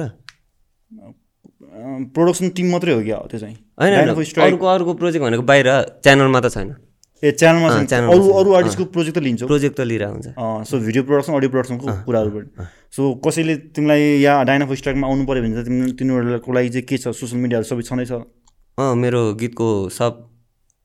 प्रोडक्सन 1.72 2.48
टिम 2.56 2.70
मात्रै 2.70 2.92
हो 2.92 3.02
क्या 3.02 3.18
त्यो 3.32 3.38
चाहिँ? 3.40 3.56
अर्को 3.80 4.66
अर्को 4.66 4.92
प्रोजेक्ट 5.00 5.24
भनेको 5.24 5.42
बाहिर 5.42 5.68
च्यानलमा 6.04 6.40
त 6.40 6.48
छैन। 6.52 6.74
ए 7.22 7.30
च्यानलमा 7.38 7.68
च्यानलमा 7.88 8.12
अरू 8.12 8.24
अरू 8.38 8.50
आर्टिस्टको 8.58 8.84
प्रोजेक्ट 8.94 9.16
त 9.18 9.22
लिन्छौ? 9.22 9.46
प्रोजेक्ट 9.46 9.76
त 9.78 9.80
लिएर 9.88 10.04
हुन्छ। 10.04 10.26
सो 10.68 10.74
भिडियो 10.86 11.02
प्रोडक्सन 11.08 11.32
अडियो 11.38 11.50
प्रोडक्सनको 11.54 11.86
कुराहरूबाट। 12.06 12.44
सो 12.92 13.00
कसैले 13.24 13.54
तिमीलाई 13.72 14.02
या 14.20 14.32
डाइनाफो 14.50 14.74
स्ट्राइकमा 14.74 15.06
आउनु 15.08 15.24
पऱ्यो 15.24 15.42
भने 15.42 15.54
चाहिँ 15.54 15.66
तिमी 15.66 15.92
तिनीहरूको 15.96 16.50
लागि 16.52 16.68
चाहिँ 16.76 16.86
के 16.88 16.96
छ? 16.98 17.14
सोसियल 17.16 17.40
मिडियाहरू 17.42 17.66
सबै 17.70 17.82
छँदैछ 17.88 18.12
अँ 18.12 18.94
मेरो 18.96 19.20
गीतको 19.40 19.68
सब 19.96 20.12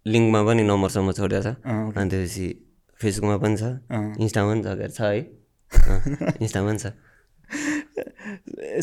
लिङ्कमा 0.05 0.39
पनि 0.47 0.63
नम्बरसम्म 0.71 1.11
छोडिदिएको 1.19 1.43
छ। 1.43 1.97
अनि 1.97 2.07
त्यसपछि 2.11 2.47
फेसबुकमा 2.99 3.37
पनि 3.43 3.55
छ। 3.57 3.63
इन्स्टामा 4.23 4.47
पनि 4.53 4.61
छ 4.63 4.99
है। 5.03 5.19
इन्स्टामा 6.41 6.67
पनि 6.71 6.79
छ। 6.79 6.85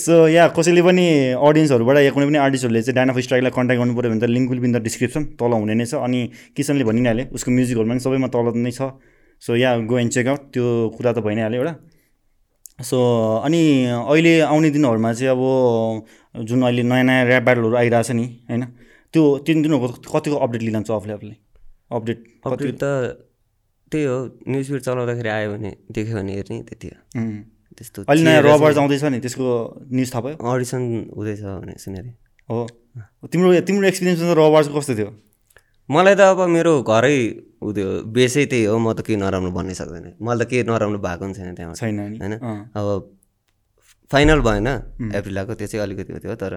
सो 0.00 0.14
या 0.28 0.48
कसैले 0.56 0.82
पनि 0.82 1.04
अडियन्सहरूबाट 1.36 1.96
या 1.98 2.10
कुनै 2.16 2.26
पनि 2.26 2.38
आर्टिस्टहरूले 2.44 2.82
चाहिँ 2.82 2.96
डाइनाफो 2.96 3.20
स्ट्राइकलाई 3.26 3.52
कन्ट्याक्ट 3.56 3.80
गर्नु 3.80 3.94
पऱ्यो 3.96 4.10
भने 4.10 4.20
त 4.20 4.30
link 4.30 4.50
will 4.50 4.60
be in 4.64 4.72
the 4.72 4.78
description 4.86 5.22
तल 5.40 5.52
हुने 5.52 5.74
नै 5.74 5.86
छ। 5.86 5.94
अनि 6.00 6.20
किसनले 6.56 6.84
भनि 6.84 7.00
नै 7.00 7.24
उसको 7.32 7.50
म्युजिकहरूमा 7.50 7.94
पनि 7.94 8.02
सबैमा 8.04 8.28
तल 8.34 8.46
नै 8.56 8.72
छ। 8.72 8.96
So 9.42 9.56
ya 9.56 9.76
go 9.90 9.98
and 9.98 10.12
check 10.16 10.26
out 10.26 10.40
त्यो 10.54 10.64
कुरा 10.96 11.12
त 11.12 11.18
भइ 11.26 11.34
नै 11.34 11.42
हाल्यो 11.46 11.60
एउटा। 11.60 11.74
सो 12.82 12.98
अनि 13.44 13.62
अहिले 14.10 14.32
आउने 14.50 14.70
दिनहरूमा 14.70 15.12
चाहिँ 15.12 15.30
अब 15.34 15.42
जुन 16.48 16.62
अहिले 16.62 16.82
नयाँ 16.82 17.04
नयाँ 17.04 17.24
ऱ्याप 17.26 17.42
ब्याटलहरू 17.44 17.76
आइरहेछ 17.76 18.10
नि 18.18 18.26
होइन? 18.48 18.62
त्यो 19.14 19.22
तिन 19.46 19.62
दिनहरूको 19.62 20.10
कतिको 20.10 20.36
अपडेट 20.42 20.62
लिन्छ 20.62 20.90
आफूले 20.90 21.12
आफूले? 21.14 21.36
अपडेट 21.92 22.18
अपडेट 22.46 22.74
त 22.82 22.84
त्यही 23.92 24.04
हो। 24.04 24.16
न्युज 24.48 24.66
फिड 24.70 24.80
चलाउँदाखेरि 24.82 25.28
आयो 25.28 25.48
भने 25.52 25.70
देख्यो 25.92 26.14
भने 26.16 26.32
हेर्ने 26.34 26.62
त्यति 26.66 26.88
हो. 26.88 26.98
त्यस्तो 27.78 27.98
अहिले 28.08 28.22
नयाँ 28.24 28.42
रबर्स 28.42 28.76
आउँदैछ 28.78 29.04
नि 29.04 29.18
त्यसको 29.24 29.46
न्युज 29.92 30.08
थाहा 30.14 30.22
भयो? 30.24 30.36
अडिसन 30.38 30.82
हुँदैछ 31.16 31.40
भने 31.42 31.74
थिएँ 31.74 32.14
हो। 32.48 32.58
तिम्रो 33.32 33.48
तिम्रो 33.68 33.86
एक्सपिरियन्स 33.88 34.20
रबर्सको 34.38 34.78
कस्तो 34.78 34.94
थियो? 34.94 35.10
मलाई 35.88 36.14
त 36.14 36.20
अब 36.32 36.40
मेरो 36.48 36.72
घरै 36.82 37.16
उ 37.60 37.72
त्यो 37.72 37.88
बेसै 38.08 38.44
त्यही 38.52 38.64
हो 38.68 38.76
म 38.78 38.92
त 38.92 39.00
केही 39.04 39.16
नराम्रो 39.20 39.50
भन्नै 39.52 39.74
सक्दैन। 39.74 40.06
मलाई 40.20 40.44
त 40.44 40.48
केही 40.50 40.62
नराम्रो 40.68 40.98
भएको 41.00 41.24
पनि 41.24 41.34
छैन 41.34 41.54
त्यहाँ 41.54 41.74
छैन 41.76 41.98
होइन। 42.20 42.34
अब 42.76 42.86
फाइनल 44.10 44.40
भएन 44.40 44.68
एप्रिलको 45.18 45.52
त्यो 45.58 45.66
चाहिँ 45.66 45.82
अलिकति 45.84 46.12
थियो 46.24 46.34
तर 46.40 46.54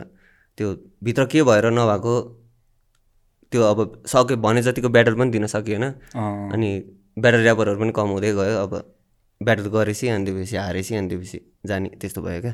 त्यो 0.57 0.67
भित्र 1.03 1.25
के 1.31 1.43
भएर 1.43 1.65
नभएको 1.71 2.13
त्यो 3.51 3.61
अब 3.63 3.79
सक्यो 4.05 4.37
भने 4.43 4.61
जतिको 4.63 4.89
ब्याटल 4.95 5.15
पनि 5.19 5.31
दिन 5.31 5.45
सकिएन। 5.47 5.83
अनि 6.53 6.69
ब्याटल 7.19 7.41
ऱ्यापरहरू 7.43 7.79
पनि 7.79 7.91
कम 7.95 8.07
हुँदै 8.15 8.31
गयो 8.35 8.55
अब 8.63 8.73
ब्याटल 9.41 9.67
गरेपछि 9.69 10.07
अनि 10.07 10.25
त्यसपछि 10.25 10.55
हारेपछि 10.57 10.93
अनि 10.95 11.07
त्यसपछि 11.09 11.39
जाने 11.67 11.87
त्यस्तो 12.01 12.21
भयो 12.21 12.41
क्या। 12.41 12.53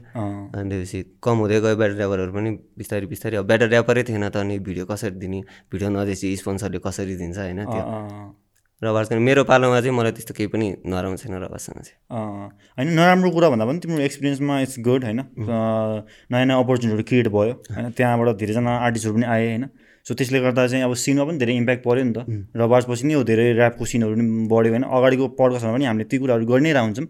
अनि 0.60 0.68
त्यसपछि 0.70 1.00
कम 1.24 1.36
हुँदै 1.40 1.60
गयो 1.64 1.76
ब्याटल 1.80 1.98
ऱ्यापरहरू 1.98 2.32
पनि 2.34 2.50
बिस्तारै 2.76 3.08
बिस्तारै। 3.08 3.36
अब 3.40 3.46
ब्याटल 3.48 3.70
ऱ्यापरै 3.72 4.04
थिएन 4.04 4.28
त 4.30 4.36
अनि 4.44 4.60
भिडियो 4.60 4.86
कसरी 4.92 5.16
दिने 5.24 5.40
भिडियो 5.72 5.90
नदिएपछि 5.90 6.28
स्पोन्सरले 6.44 6.80
कसरी 6.84 7.16
दिन्छ 7.16 7.38
होइन 7.40 7.62
त्यो। 7.72 7.84
अँ, 7.84 8.36
रबार्सको 8.82 9.16
मेरो 9.16 9.44
पालोमा 9.48 9.80
चाहिँ 9.80 9.96
मलाई 9.96 10.12
त्यस्तो 10.12 10.34
केही 10.36 10.48
पनि 10.52 10.68
नराम्रो 10.84 11.18
छैन 11.24 11.34
रबार्ससँग 11.40 11.80
चाहिँ। 11.88 11.98
होइन 12.76 12.88
नराम्रो 13.00 13.30
कुरा 13.32 13.48
भन्दा 13.56 13.66
पनि 13.66 13.80
तिम्रो 13.80 14.04
एक्सपिरियन्समा 14.04 14.60
इट्स 14.68 14.76
गुड 14.84 15.04
होइन। 15.08 15.20
नयाँ 15.40 16.46
नयाँ 16.46 16.60
अपर्च्युनिटीहरू 16.60 17.04
क्रिएट 17.08 17.28
भयो। 17.32 17.54
होइन 17.72 17.86
त्यहाँबाट 17.96 18.36
धेरैजना 18.44 18.72
आर्टिस्टहरू 18.84 19.16
पनि 19.16 19.26
आए 19.26 19.46
होइन। 19.48 19.64
सो 20.06 20.14
त्यसले 20.14 20.40
गर्दा 20.40 20.66
चाहिँ 20.68 20.84
अब 20.84 20.94
सिनमा 21.00 21.24
पनि 21.26 21.38
धेरै 21.40 21.54
इम्प्याक्ट 21.56 21.84
पऱ्यो 21.84 22.04
नि 22.04 22.14
त। 22.14 22.20
रबार्स 22.56 22.86
पछि 22.86 23.04
नै 23.08 23.14
हो 23.14 23.24
धेरै 23.24 23.46
ऱ्यापको 23.54 23.84
सिनहरू 23.86 24.16
पनि 24.16 24.48
बढ्यो 24.52 24.72
होइन 24.74 24.84
अगाडिको 24.90 25.26
पडकास्टमा 25.40 25.72
पनि 25.76 25.86
हामीले 25.86 26.06
ती 26.12 26.18
कुराहरू 26.20 26.46
गरि 26.46 26.62
नै 26.64 26.72
रहेको 26.74 26.88
हुन्छौँ 26.88 27.08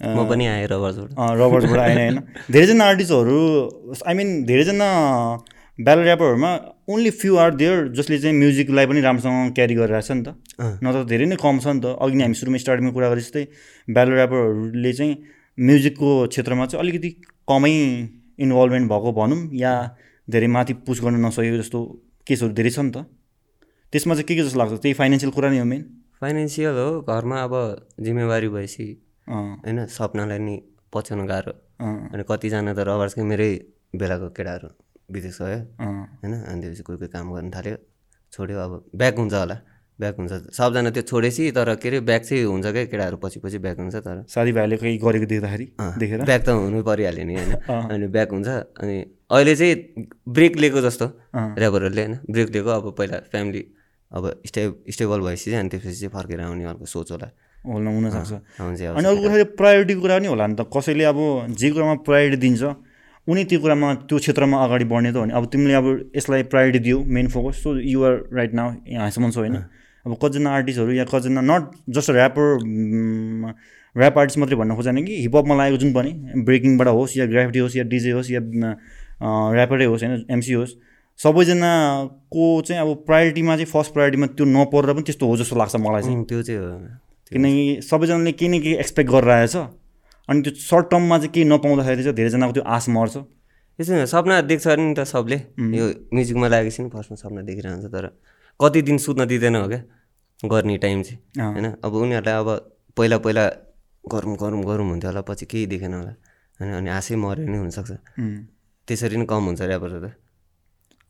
म 0.00 0.18
पनि 0.28 0.44
आएँ 0.46 0.66
रबार्सबाट 0.66 1.10
अँ, 1.12 1.30
रबर्ट्सबाट 1.36 1.78
आएन 1.78 1.98
होइन। 2.00 2.16
धेरैजना 2.52 2.84
आर्टिस्टहरू 2.86 3.38
आई 4.06 4.14
मिन 4.14 4.28
धेरैजना 4.44 4.86
ब्याल 5.78 5.98
ऱ्यापरहरूमा 6.04 6.50
ओन्ली 6.88 7.10
फ्यु 7.20 7.36
आर 7.36 7.54
देयर 7.54 7.76
जसले 7.94 8.18
चाहिँ 8.18 8.36
म्युजिकलाई 8.36 8.86
पनि 8.86 9.00
राम्रोसँग 9.00 9.52
क्यारी 9.54 9.74
गरिरहेको 9.74 10.06
छ 10.08 10.12
नि 10.12 10.22
त। 10.24 10.28
नत्र 10.84 11.04
धेरै 11.12 11.26
नै 11.30 11.36
कम 11.36 11.56
छ 11.60 11.66
नि 11.70 11.80
त। 11.80 11.94
अघि 11.96 12.16
नै 12.16 12.22
हामी 12.24 12.36
सुरुमा 12.40 12.58
स्टार्टिङमा 12.64 12.92
कुरा 12.96 13.08
गरे 13.12 13.20
जस्तै 13.22 13.44
ब्याल 13.88 14.08
ऱ्यापरहरूले 14.18 14.92
चाहिँ 14.92 15.12
म्युजिकको 15.58 16.08
क्षेत्रमा 16.32 16.64
चाहिँ 16.66 16.80
अलिकति 16.84 17.10
कमै 17.48 17.72
इन्भल्भमेन्ट 18.44 18.86
भएको 18.92 19.10
भनौँ 19.20 19.40
या 19.62 19.72
धेरै 20.32 20.48
माथि 20.54 20.72
पुस 20.86 20.98
गर्न 21.04 21.16
नसकेको 21.26 21.56
जस्तो 21.62 21.78
केसहरू 22.26 22.52
धेरै 22.58 22.70
छ 22.70 22.78
नि 22.86 22.90
त। 22.94 22.98
त्यसमा 23.92 24.14
चाहिँ 24.14 24.26
के 24.28 24.34
के 24.38 24.42
जस्तो 24.46 24.58
लाग्छ? 24.60 24.72
त्यही 24.82 24.94
फाइनेन्सियल 25.00 25.32
कुरा 25.36 25.48
नै 25.50 25.58
हो 25.58 25.66
मेन 25.72 25.82
फाइनेन्सियल 26.20 26.76
हो 26.78 26.88
घरमा 27.08 27.36
अब 27.46 27.54
जिम्मेवारी 28.04 28.48
भएपछि 28.54 28.86
होइन 29.28 29.78
सपनालाई 29.96 30.38
नि 30.46 30.54
पछ्याउनु 30.92 31.24
गाह्रो। 31.32 31.52
अनि 32.12 32.22
कतिजना 32.30 32.72
त 32.76 32.80
रबार्सकै 32.88 33.24
मेरै 33.32 33.50
बेलाको 34.00 34.28
केटाहरू 34.36 34.68
विदेश 35.14 35.38
गयो। 35.42 35.58
होइन 35.80 36.32
अनि 36.46 36.58
त्यसपछि 36.62 36.82
कोही 36.86 36.98
कोही 37.00 37.10
काम 37.14 37.26
गर्न 37.34 37.50
थाल्यो। 37.50 37.76
छोड्यो 38.32 38.56
अब 38.64 38.72
ब्याक 38.94 39.14
हुन्छ 39.18 39.34
होला। 39.34 39.56
ब्याक 40.00 40.16
हुन्छ। 40.18 40.32
सबजना 40.56 40.90
त्यो 40.90 41.02
छोडेपछि 41.04 41.50
तर 41.52 41.68
के 41.76 41.88
अरे 41.88 41.98
ब्याक 42.08 42.22
चाहिँ 42.24 42.44
हुन्छ 42.44 42.66
क्या 42.66 42.84
केटाहरू 42.88 43.16
पछि 43.22 43.38
पछि 43.44 43.58
ब्याक 43.60 43.76
हुन्छ 43.80 43.96
तर। 44.00 44.16
साथीभाइले 44.28 44.76
केही 44.80 44.96
गरेको 44.98 45.26
देख्दाखेरि 45.28 45.66
देखेर? 46.00 46.20
ब्याक 46.24 46.42
त 46.44 46.48
हुनु 46.48 46.82
परिहाल्यो 46.82 47.24
नि 47.24 47.34
होइन। 47.36 47.52
अनि 47.68 48.06
ब्याक 48.08 48.28
हुन्छ। 48.32 48.48
अनि 48.80 48.96
अहिले 49.30 49.54
चाहिँ 49.56 49.74
ब्रेक 50.28 50.56
लिएको 50.56 50.80
जस्तो। 50.80 51.06
ऱ्यापरहरूले 51.36 52.02
होइन। 52.02 52.14
ब्रेक 52.26 52.48
लिएको 52.50 52.70
अब 52.70 52.86
पहिला 52.98 53.18
फ्यामिली 53.30 53.62
अब 54.10 54.24
स्टे 54.46 54.62
स्टेबल 54.90 55.20
भएपछि 55.20 55.50
चाहिँ 55.50 55.60
अनि 55.60 55.68
त्यसपछि 55.70 55.98
चाहिँ 56.00 56.12
फर्केर 56.16 56.40
आउने 56.42 56.64
अर्को 56.64 56.86
सोच 56.88 57.10
होला। 57.12 57.28
होला 57.60 57.90
हुनसक्छ। 57.90 58.32
अनि। 58.58 58.84
अर्को 59.06 59.20
कुरा 59.22 59.44
प्रायोरिटीको 59.54 60.00
कुरा 60.00 60.16
पनि 60.18 60.26
होला 60.26 60.46
नि 60.46 60.54
त। 60.56 60.66
कसैले 60.66 61.04
अब 61.04 61.18
जे 61.54 61.70
कुरामा 61.70 61.94
प्रायोरिटी 62.08 62.40
दिन्छ 62.40 62.62
उनी 63.28 63.44
त्यो 63.46 63.58
कुरामा 63.60 63.88
त्यो 64.08 64.18
क्षेत्रमा 64.18 64.56
अगाडि 64.64 64.84
बढ्ने 64.90 65.10
त 65.12 65.16
हो 65.16 65.24
नि। 65.28 65.32
अब 65.36 65.44
तिमीले 65.52 65.74
अब 65.78 65.86
यसलाई 66.16 66.42
प्रायोरिटी 66.50 66.78
दियो 66.82 66.98
main 67.06 67.26
focus. 67.30 67.62
So 67.62 67.78
you're 67.78 68.14
right 68.34 68.52
now 68.54 68.68
यहाँसम्म 68.88 69.30
छ 69.30 69.36
होइन। 69.38 69.56
अब 70.06 70.16
कतिजना 70.22 70.50
आर्टिस्टहरू 70.50 70.92
या 70.92 71.04
कतिजना 71.04 71.40
not 71.40 71.62
just 71.88 72.10
rapper 72.10 72.44
rap 73.96 74.18
artist 74.18 74.38
मात्रै 74.38 74.56
भन्न 74.56 74.76
खोजेन 74.76 75.04
कि 75.04 75.20
हिपहपमा 75.20 75.54
लागेको 75.56 75.76
जुन 75.76 75.92
पनि 75.92 76.10
ब्रेकिङबाट 76.44 76.88
होस् 76.88 77.16
या 77.16 77.26
ग्राफिटी 77.26 77.58
होस् 77.58 77.76
या 77.76 77.84
डिजे 77.90 78.10
होस् 78.10 78.30
या 78.30 78.40
ऱ्यापरै 79.54 79.84
होस् 79.84 80.04
होइन 80.04 80.24
एमसी 80.30 80.52
होस् 80.52 80.74
सबैजनाको 81.18 82.44
चाहिँ 82.66 82.82
अब 82.82 82.94
प्रायोरिटीमा 83.06 83.56
चाहिँ 83.56 83.66
फर्स्ट 83.66 83.92
प्रायोरिटीमा 83.92 84.26
त्यो 84.26 84.44
नपरेर 84.46 84.92
पनि 84.94 85.02
त्यस्तो 85.02 85.26
हो 85.26 85.36
जस्तो 85.36 85.56
लाग्छ 85.56 85.76
मलाई 85.76 86.02
चाहिँ। 86.02 86.24
त्यो 86.24 86.42
चाहिँ 86.42 86.60
हो। 86.60 86.68
किनकि 87.32 87.82
सबैजनाले 87.82 88.32
केही 88.32 88.48
न 88.48 88.62
केही 88.62 88.74
एक्सपेक्ट 88.74 89.10
गरिरहेछ 89.10 89.56
अनि 89.56 90.42
त्यो 90.42 90.52
सर्ट 90.54 90.86
टर्ममा 90.90 91.18
चाहिँ 91.18 91.32
केही 91.32 91.46
नपाउँदाखेरि 91.48 92.02
चाहिँ 92.02 92.16
धेरैजनाको 92.16 92.52
त्यो 92.52 92.62
आश 92.62 92.88
मर्छ। 92.88 93.16
यसो 93.78 94.06
सपना 94.06 94.40
देख्छ 94.48 94.66
नि 94.80 94.94
त 94.94 95.04
सबले। 95.04 95.36
यो 95.76 95.84
म्युजिकमा 96.14 96.48
लागेपछि 96.48 96.82
नि 96.82 96.88
फर्स्टमा 96.88 97.16
सपना 97.16 97.40
देखिरहन्छ 97.42 97.86
तर 97.92 98.04
कति 98.60 98.80
दिन 98.82 98.98
सुत्न 99.04 99.24
दिँदैन 99.26 99.56
हो 99.56 99.66
क्या? 99.68 99.80
गर्ने 100.40 100.76
टाइम 100.84 101.02
चाहिँ। 101.02 101.18
होइन? 101.54 101.66
अब 101.84 101.92
उनीहरूलाई 101.94 102.34
अब 102.40 102.48
पहिला 102.96 103.18
पहिला 103.24 103.44
गरौँ 104.04 104.36
गरौँ 104.42 104.62
गरौँ 104.64 104.86
हुन्थ्यो 104.88 105.10
होला 105.10 105.20
पछि 105.28 105.44
केही 105.46 105.66
देखेन 105.72 105.94
होला। 105.94 106.12
होइन? 106.60 106.72
अनि 106.80 106.90
आशै 106.90 107.16
मऱ्यो 107.16 107.46
नि 107.52 107.56
हुनसक्छ। 107.58 107.90
त्यसरी 108.88 109.16
नै 109.16 109.24
कम 109.30 109.42
हुन्छ 109.48 109.60
ऱ्यापर 109.62 109.90
त। 110.04 110.06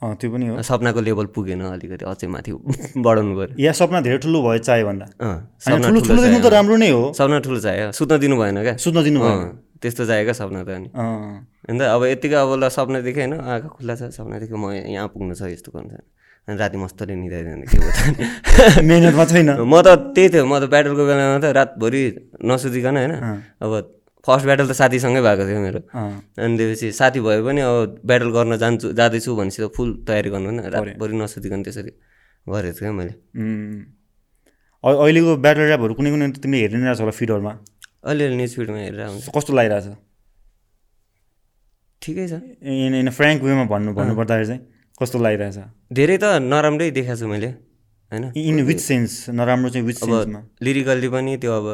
त्यो 0.00 0.28
पनि 0.32 0.46
हो। 0.48 0.62
सपनाको 0.64 1.00
लेभल 1.06 1.26
पुगेन 1.36 1.60
अलिकति 1.76 2.04
अझै 2.08 2.26
माथि 2.32 2.50
बढाउनु 3.04 3.32
पऱ्यो। 3.38 3.54
या 3.60 3.72
सपना 3.80 4.00
धेरै 4.00 4.18
ठुलो 4.24 4.38
भयो 4.42 4.58
चाहे 4.64 4.82
भन्दा। 4.88 5.06
ठुलो 5.60 5.76
ठुलो 5.84 6.00
ठुलो 6.08 6.20
देख्नु 6.24 6.40
त 6.40 6.48
राम्रो 6.56 6.76
नै 6.80 6.88
हो। 6.90 7.02
सपना 7.18 7.38
ठुलो 7.44 7.58
चाहियो 7.60 7.92
सुत्न 7.98 8.12
दिनु 8.22 8.36
भएन 8.40 8.56
क्या? 8.64 8.74
सुत्न 8.84 8.98
दिनु 9.04 9.18
भयो 9.20 9.36
अँ, 9.36 9.52
त्यस्तो 9.82 10.02
क्या 10.08 10.32
सपना 10.40 10.60
त 10.64 10.68
अनि। 10.78 10.88
अन्त 11.68 11.80
अब 11.94 12.02
यतिकै 12.16 12.36
अब 12.44 12.50
ल 12.56 12.68
सपना 12.72 12.98
देखेँ 13.04 13.22
होइन 13.28 13.34
आँखा 13.44 13.68
खुल्ला 13.76 13.94
छ 14.00 14.02
सपना 14.16 14.36
देखेँ 14.40 14.56
म 14.56 14.72
यहाँ 14.72 15.08
पुग्नु 15.12 15.34
छ 15.36 15.42
यस्तो 15.52 15.68
गर्नु 15.76 15.92
छ। 15.92 16.00
अनि 16.48 16.56
राति 16.56 16.76
मस्तले 16.78 17.14
निदाइदियो 17.16 17.54
के 17.70 17.78
भयो 17.78 18.82
मेहनतमा 18.88 19.24
छैन 19.30 19.50
म 19.62 19.74
त 19.82 19.88
त्यही 20.14 20.28
थियो 20.32 20.44
म 20.46 20.54
त 20.58 20.64
ब्याटलको 20.72 21.02
बेलामा 21.06 21.38
त 21.38 21.46
रातभरि 21.58 22.02
नसुतिकन 22.42 22.96
होइन 22.96 23.12
अब 23.64 23.72
फर्स्ट 24.26 24.44
ब्याटल 24.46 24.66
त 24.68 24.72
साथीसँगै 24.76 25.20
भएको 25.24 25.44
थियो 25.48 25.60
मेरो। 25.64 25.80
अनि 26.36 26.54
त्यसपछि 26.58 26.86
साथी 26.92 27.20
भए 27.24 27.40
पनि 27.40 27.60
अब 27.64 28.04
ब्याटल 28.04 28.30
गर्न 28.36 28.56
जान्छु 28.62 28.86
जाँदैछु 28.92 29.30
भनेपछि 29.36 29.60
त 29.64 29.72
फुल 29.76 29.88
तयारी 30.08 30.28
गर्नु 30.30 30.46
होइन 30.50 30.60
रातभरि 30.74 31.14
नसुतिकन 31.16 31.60
त्यसरी 31.64 31.92
गरेको 32.46 32.76
थिएँ 32.80 32.92
मैले। 32.98 33.14
अहिलेको 34.84 35.30
ब्याटल 35.44 35.62
ऱ्यापहरू 35.70 35.92
कुनै 35.96 36.10
कुनै 36.12 36.26
तिमीले 36.36 36.60
हेर्ने 36.64 36.78
नै 36.80 36.86
रहेछ 36.88 37.00
होला 37.00 37.14
फिडहरूमा? 37.20 37.52
अलिअलि 38.10 38.36
न्युज 38.40 38.52
फिडमा 38.56 38.78
हेरेर 38.84 39.00
हुन्छ। 39.08 39.24
कस्तो 39.36 39.50
लागिरहेछ 39.56 39.86
ठिकै 42.02 42.26
छ। 42.28 42.34
इन 42.64 42.92
इन 43.00 43.08
फ्रेङ्क 43.16 43.38
वेमा 43.44 43.64
भन्नु 43.72 43.90
भन्नुपर्दाखेरि 43.96 44.46
चाहिँ। 44.50 44.60
कस्तो 45.00 45.18
लागिरहेछ? 45.18 45.58
धेरै 45.92 46.16
त 46.18 46.24
नराम्रै 46.44 46.90
देखाएको 46.90 47.20
छु 47.20 47.26
मैले 47.26 47.48
होइन? 48.12 48.24
इन 48.36 48.60
विच 48.68 48.80
सेन्स 48.80 49.12
नराम्रो 49.30 49.68
चाहिँ 49.70 49.86
विच 49.86 49.98
सेन्समा 49.98 50.40
लिरिकल्ली 50.62 51.08
पनि 51.08 51.36
त्यो 51.40 51.52
अब 51.52 51.66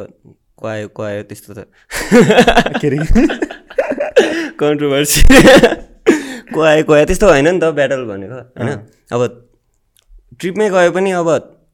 क्वायो 0.59 0.88
क्वायो 0.88 1.23
त्यस्तो 1.26 1.50
त। 1.54 1.59
के 2.80 2.87
अरे? 2.87 2.99
कन्ट्रोभर्सी 4.61 5.21
क्वायो 6.54 6.83
क्वायो 6.85 7.04
त्यस्तो 7.06 7.26
होइन 7.28 7.49
नि 7.49 7.59
त 7.61 7.75
ब्याटल 7.75 8.04
भनेको 8.06 8.38
होइन? 8.56 8.78
अब 9.12 9.21
ट्रिपमै 10.40 10.68
गयो 10.71 10.90
पनि 10.92 11.11
अब 11.21 11.28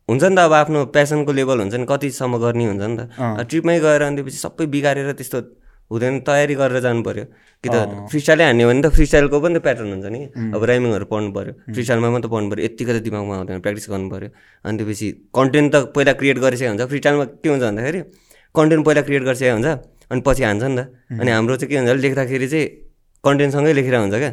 हुन्छ 0.08 0.22
नि 0.24 0.36
त 0.36 0.38
अब 0.48 0.52
आफ्नो 0.52 0.84
प्यासनको 0.94 1.32
लेभल 1.32 1.58
हुन्छ 1.62 1.74
नि 1.74 1.86
कतिसम्म 1.88 2.38
गर्ने 2.42 2.64
हुन्छ 2.66 2.82
नि 2.82 2.96
त। 2.96 3.00
अब 3.20 3.44
ट्रिपमै 3.50 3.78
गएर 3.80 4.02
अनि 4.02 4.16
त्यसपछि 4.16 4.38
सबै 4.40 4.66
बिगारेर 4.74 5.12
त्यस्तो 5.20 5.38
हुँदैन 5.90 6.20
तयारी 6.26 6.54
गरेर 6.60 6.80
जानु 6.86 7.02
पऱ्यो 7.02 7.24
कि 7.62 7.68
त 7.70 8.06
फ्रिस्टाइलै 8.10 8.44
हान्यो 8.50 8.66
भने 8.68 8.80
त 8.82 8.88
फ्रिस्टाइलको 8.96 9.36
पनि 9.40 9.54
त 9.56 9.62
प्याटर्न 9.62 9.90
हुन्छ 9.94 10.06
नि। 10.14 10.20
अब 10.54 10.62
राइमिङहरू 10.70 11.06
पढ्नु 11.06 11.30
पऱ्यो 11.36 11.52
फ्रिस्टाइलमा 11.74 12.08
मात्रै 12.14 12.30
पढ्नु 12.34 12.48
पऱ्यो 12.52 12.62
यत्तिकै 12.66 12.92
त 12.92 12.98
दिमागमा 13.06 13.34
आउँदैन। 13.38 13.60
प्र्याक्टिस 13.62 13.86
गर्नु 13.92 14.08
पऱ्यो 14.12 14.28
अनि 14.66 14.74
त्यसपछि 14.78 15.06
कन्टेन्ट 15.36 15.68
त 15.72 15.76
पहिला 15.94 16.12
क्रिएट 16.20 16.38
गरिसकेको 16.42 16.70
हुन्छ। 16.72 16.82
फ्रिस्टाइलमा 16.92 17.24
के 17.42 17.48
हुन्छ 17.48 17.62
भन्दाखेरि 17.62 18.00
कन्टेन्ट 18.56 18.82
पहिला 18.86 19.02
क्रिएट 19.06 19.22
गरिसकेको 19.28 19.54
हुन्छ। 19.56 19.70
अनि 20.12 20.20
पछि 20.26 20.42
हान्छ 20.42 20.62
नि 20.62 20.76
त। 20.76 20.80
अनि 21.20 21.30
हाम्रो 21.30 21.54
चाहिँ 21.56 21.70
के 21.70 21.76
हुन्छ 21.80 21.90
लेख्दाखेरि 22.04 22.46
चाहिँ 22.52 22.66
कन्टेन्टसँगै 23.24 23.72
लेखेर 23.78 23.94
हुन्छ 24.02 24.16
क्या। 24.18 24.32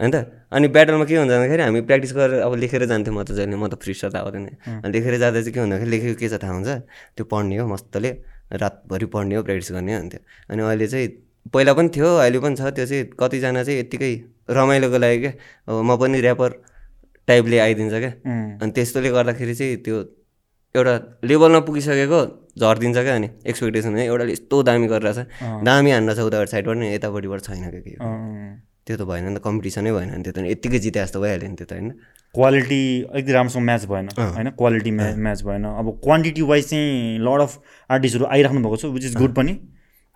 होइन 0.00 0.10
त? 0.14 0.16
अनि 0.48 0.66
ब्याटलमा 0.72 1.04
के 1.04 1.14
हुन्छ 1.16 1.28
भन्दाखेरि 1.28 1.62
हामी 1.66 1.80
प्र्याक्टिस 1.84 2.12
गरेर 2.16 2.40
अब 2.40 2.52
लेखेर 2.56 2.82
जान्थ्यौँ 2.88 3.16
म 3.16 3.20
त 3.20 3.36
जहिले। 3.36 3.56
म 3.56 3.68
त 3.68 3.76
फ्री 3.76 3.92
त 3.92 4.16
आउँदैन। 4.16 4.46
अनि 4.80 4.92
लेखेर 4.94 5.14
जाँदा 5.20 5.40
चाहिँ 5.44 5.52
के 5.52 5.60
भन्दाखेरि 5.60 5.90
लेखेको 5.90 6.16
के 6.16 6.28
छ 6.30 6.34
थाहा 6.40 6.54
हुन्छ। 6.56 6.70
त्यो 7.18 7.24
पढ्ने 7.28 7.56
हो 7.60 7.66
मस्तले। 7.68 8.10
रातभरि 8.52 9.06
पढ्ने 9.14 9.34
हो 9.36 9.42
प्र्याक्टिस 9.42 9.72
गर्ने 9.72 9.94
हुन्थ्यो 9.96 10.20
अनि 10.50 10.62
अहिले 10.62 10.86
चाहिँ 10.88 11.08
पहिला 11.54 11.72
पनि 11.74 11.88
थियो 11.96 12.08
अहिले 12.16 12.38
पनि 12.40 12.56
छ 12.56 12.62
त्यो 12.76 12.86
चाहिँ 12.86 13.04
कतिजना 13.20 13.62
चाहिँ 13.64 13.78
यत्तिकै 13.80 14.12
रमाइलोको 14.50 14.98
लागि 14.98 15.18
क्या। 15.20 15.32
अब 15.68 15.82
म 15.84 15.96
पनि 15.96 16.18
ऱ्यापर 16.20 16.50
टाइपले 17.28 17.58
आइदिन्छ 17.58 17.94
क्या। 17.94 18.12
अनि 18.62 18.70
त्यस्तोले 18.76 19.10
गर्दाखेरि 19.10 19.54
चाहिँ 19.54 19.76
त्यो 19.84 19.96
एउटा 20.74 20.94
लेभलमा 21.24 21.60
पुगिसकेको 21.66 22.20
झरिदिन्छ 22.60 22.98
क्या 22.98 23.14
अनि 23.14 23.28
एक्सपेक्टेसन 23.50 23.98
एउटाले 23.98 24.32
यस्तो 24.32 24.56
दामी 24.68 24.86
गरिरहेछ। 24.92 25.18
दामी 25.64 25.90
हान्न 25.90 26.14
छ 26.14 26.20
उताबाट 26.28 26.48
साइडबाट 26.48 26.76
नि 26.76 26.94
यतापट्टिबाट 26.94 27.40
छैन 27.46 27.70
क्या। 27.70 27.98
त्यो 28.90 28.98
त 28.98 29.06
भएन 29.06 29.24
नि 29.30 29.38
त 29.38 29.46
कम्पिटिसनै 29.46 29.90
भएन 29.94 30.10
नि 30.18 30.22
त्यो 30.26 30.34
त 30.34 30.38
यत्तिकै 30.50 30.78
जिते 30.84 30.98
जस्तो 31.00 31.18
भइहाल्यो 31.22 31.48
नि 31.48 31.56
त्यो 31.62 31.66
त 31.70 31.72
होइन? 31.78 31.88
क्वालिटी 32.34 32.82
अलिकति 33.10 33.32
राम्रोसँग 33.32 33.64
म्याच 33.64 33.84
भएन 33.90 34.06
होइन? 34.18 34.48
क्वालिटी 34.58 34.90
म्या 34.90 35.14
म्याच 35.26 35.40
भएन। 35.46 35.64
अब 35.70 35.86
क्वान्टिटी 36.02 36.42
वाइज 36.50 36.64
चाहिँ 36.70 37.18
लड 37.22 37.40
अफ 37.40 37.52
आर्टिस्टहरू 37.90 38.24
आइराख्नु 38.34 38.60
भएको 38.66 38.76
छ 38.76 38.84
विच 38.94 39.04
इज 39.04 39.16
गुड 39.16 39.34
पनि। 39.34 39.54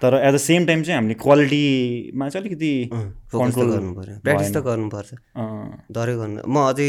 तर 0.02 0.14
एट 0.14 0.34
द 0.34 0.38
सेम 0.42 0.66
टाइम 0.66 0.82
चाहिँ 0.82 0.96
हामीले 0.98 1.14
क्वालिटीमा 1.22 2.28
चाहिँ 2.28 2.42
अलिकति 2.42 2.72
त 2.90 3.34
गर्नु 3.38 3.94
पऱ्यो 3.94 4.14
प्र्याक्टिस 4.22 4.50
त 4.54 4.58
गर्नुपर्छ। 4.66 5.10
डरै 5.94 6.14
गर्नु। 6.18 6.40
म 6.46 6.56
अझै 6.70 6.88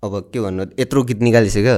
अब 0.00 0.32
के 0.32 0.40
भन्नु 0.40 0.64
यत्रो 0.80 1.02
गीत 1.08 1.20
निकालिसक्यो 1.28 1.76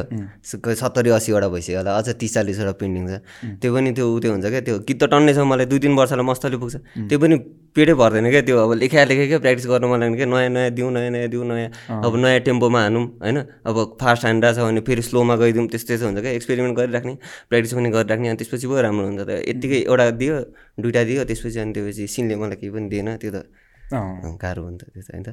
सत्तरी 0.79 1.11
असीवटा 1.11 1.49
भइसक्यो 1.51 1.79
होला 1.79 1.91
अझ 1.99 2.09
तिस 2.23 2.35
चालिसवटा 2.35 2.73
पेन्डिङ 2.79 3.03
छ। 3.11 3.15
त्यो 3.59 3.71
पनि 3.75 3.91
त्यो 3.99 4.07
उ 4.07 4.19
त्यो 4.23 4.31
हुन्छ 4.33 4.47
क्या? 4.47 4.61
त्यो 4.63 4.79
गीत 4.87 4.99
त 5.03 5.05
टन्नै 5.11 5.33
छ 5.35 5.43
मलाई 5.43 5.67
दुई 5.67 5.79
तिन 5.83 5.93
वर्षलाई 5.99 6.27
मस्तले 6.31 6.57
पुग्छ। 6.63 6.77
त्यो 7.11 7.19
पनि 7.19 7.37
पेटै 7.75 7.95
भर्दैन 7.99 8.27
क्या 8.31 8.43
त्यो? 8.47 8.57
अब 8.63 8.71
लेखा 8.79 9.03
लेखे 9.11 9.27
क्या 9.27 9.39
प्र्याक्टिस 9.43 9.67
गर्नु 9.67 9.87
मन 9.91 9.99
लाग्ने 10.07 10.17
क्या? 10.23 10.27
नयाँ 10.31 10.51
नयाँ 10.55 10.71
दिउँ 10.71 10.91
नयाँ 10.95 11.11
नयाँ 11.11 11.29
दिउँ 11.35 11.45
नयाँ। 11.51 11.71
अब 11.99 12.13
नयाँ 12.23 12.41
टेम्पोमा 12.47 12.81
हानौँ 12.87 13.05
होइन? 13.27 13.39
अब 13.67 13.77
फास्ट 13.99 14.23
हानिरहेको 14.31 14.55
छ 14.55 14.71
भने 14.71 14.81
फेरि 14.87 15.03
स्लोमा 15.03 15.35
गइदिउँ 15.43 15.67
त्यस्तै 15.75 15.95
हुन्छ 16.07 16.19
क्या? 16.23 16.33
एक्सपेरिमेन्ट 16.39 16.75
गरिराख्ने 16.79 17.15
प्र्याक्टिस 17.51 17.73
पनि 17.75 17.89
गरिराख्ने 17.91 18.27
अनि 18.31 18.39
त्यसपछि 18.39 18.67
पो 18.71 18.75
राम्रो 18.87 19.07
हुन्छ 19.11 19.21
त। 19.27 19.31
यत्तिकै 19.51 19.79
एउटा 19.91 20.05
दियो 20.23 20.35
दुइटा 20.79 21.03
दियो 21.11 21.23
त्यसपछि 21.27 21.59
अनि 21.59 21.73
त्यसपछि 21.75 22.07
सिनले 22.07 22.35
मलाई 22.39 22.57
केही 22.63 22.71
पनि 22.71 22.87
दिएन 22.87 23.09
त्यो 23.19 23.31
त। 23.35 23.51
गाह्रो 23.91 24.63
त 24.79 24.83
त्यो 24.95 25.03
त 25.03 25.11
होइन 25.11 25.27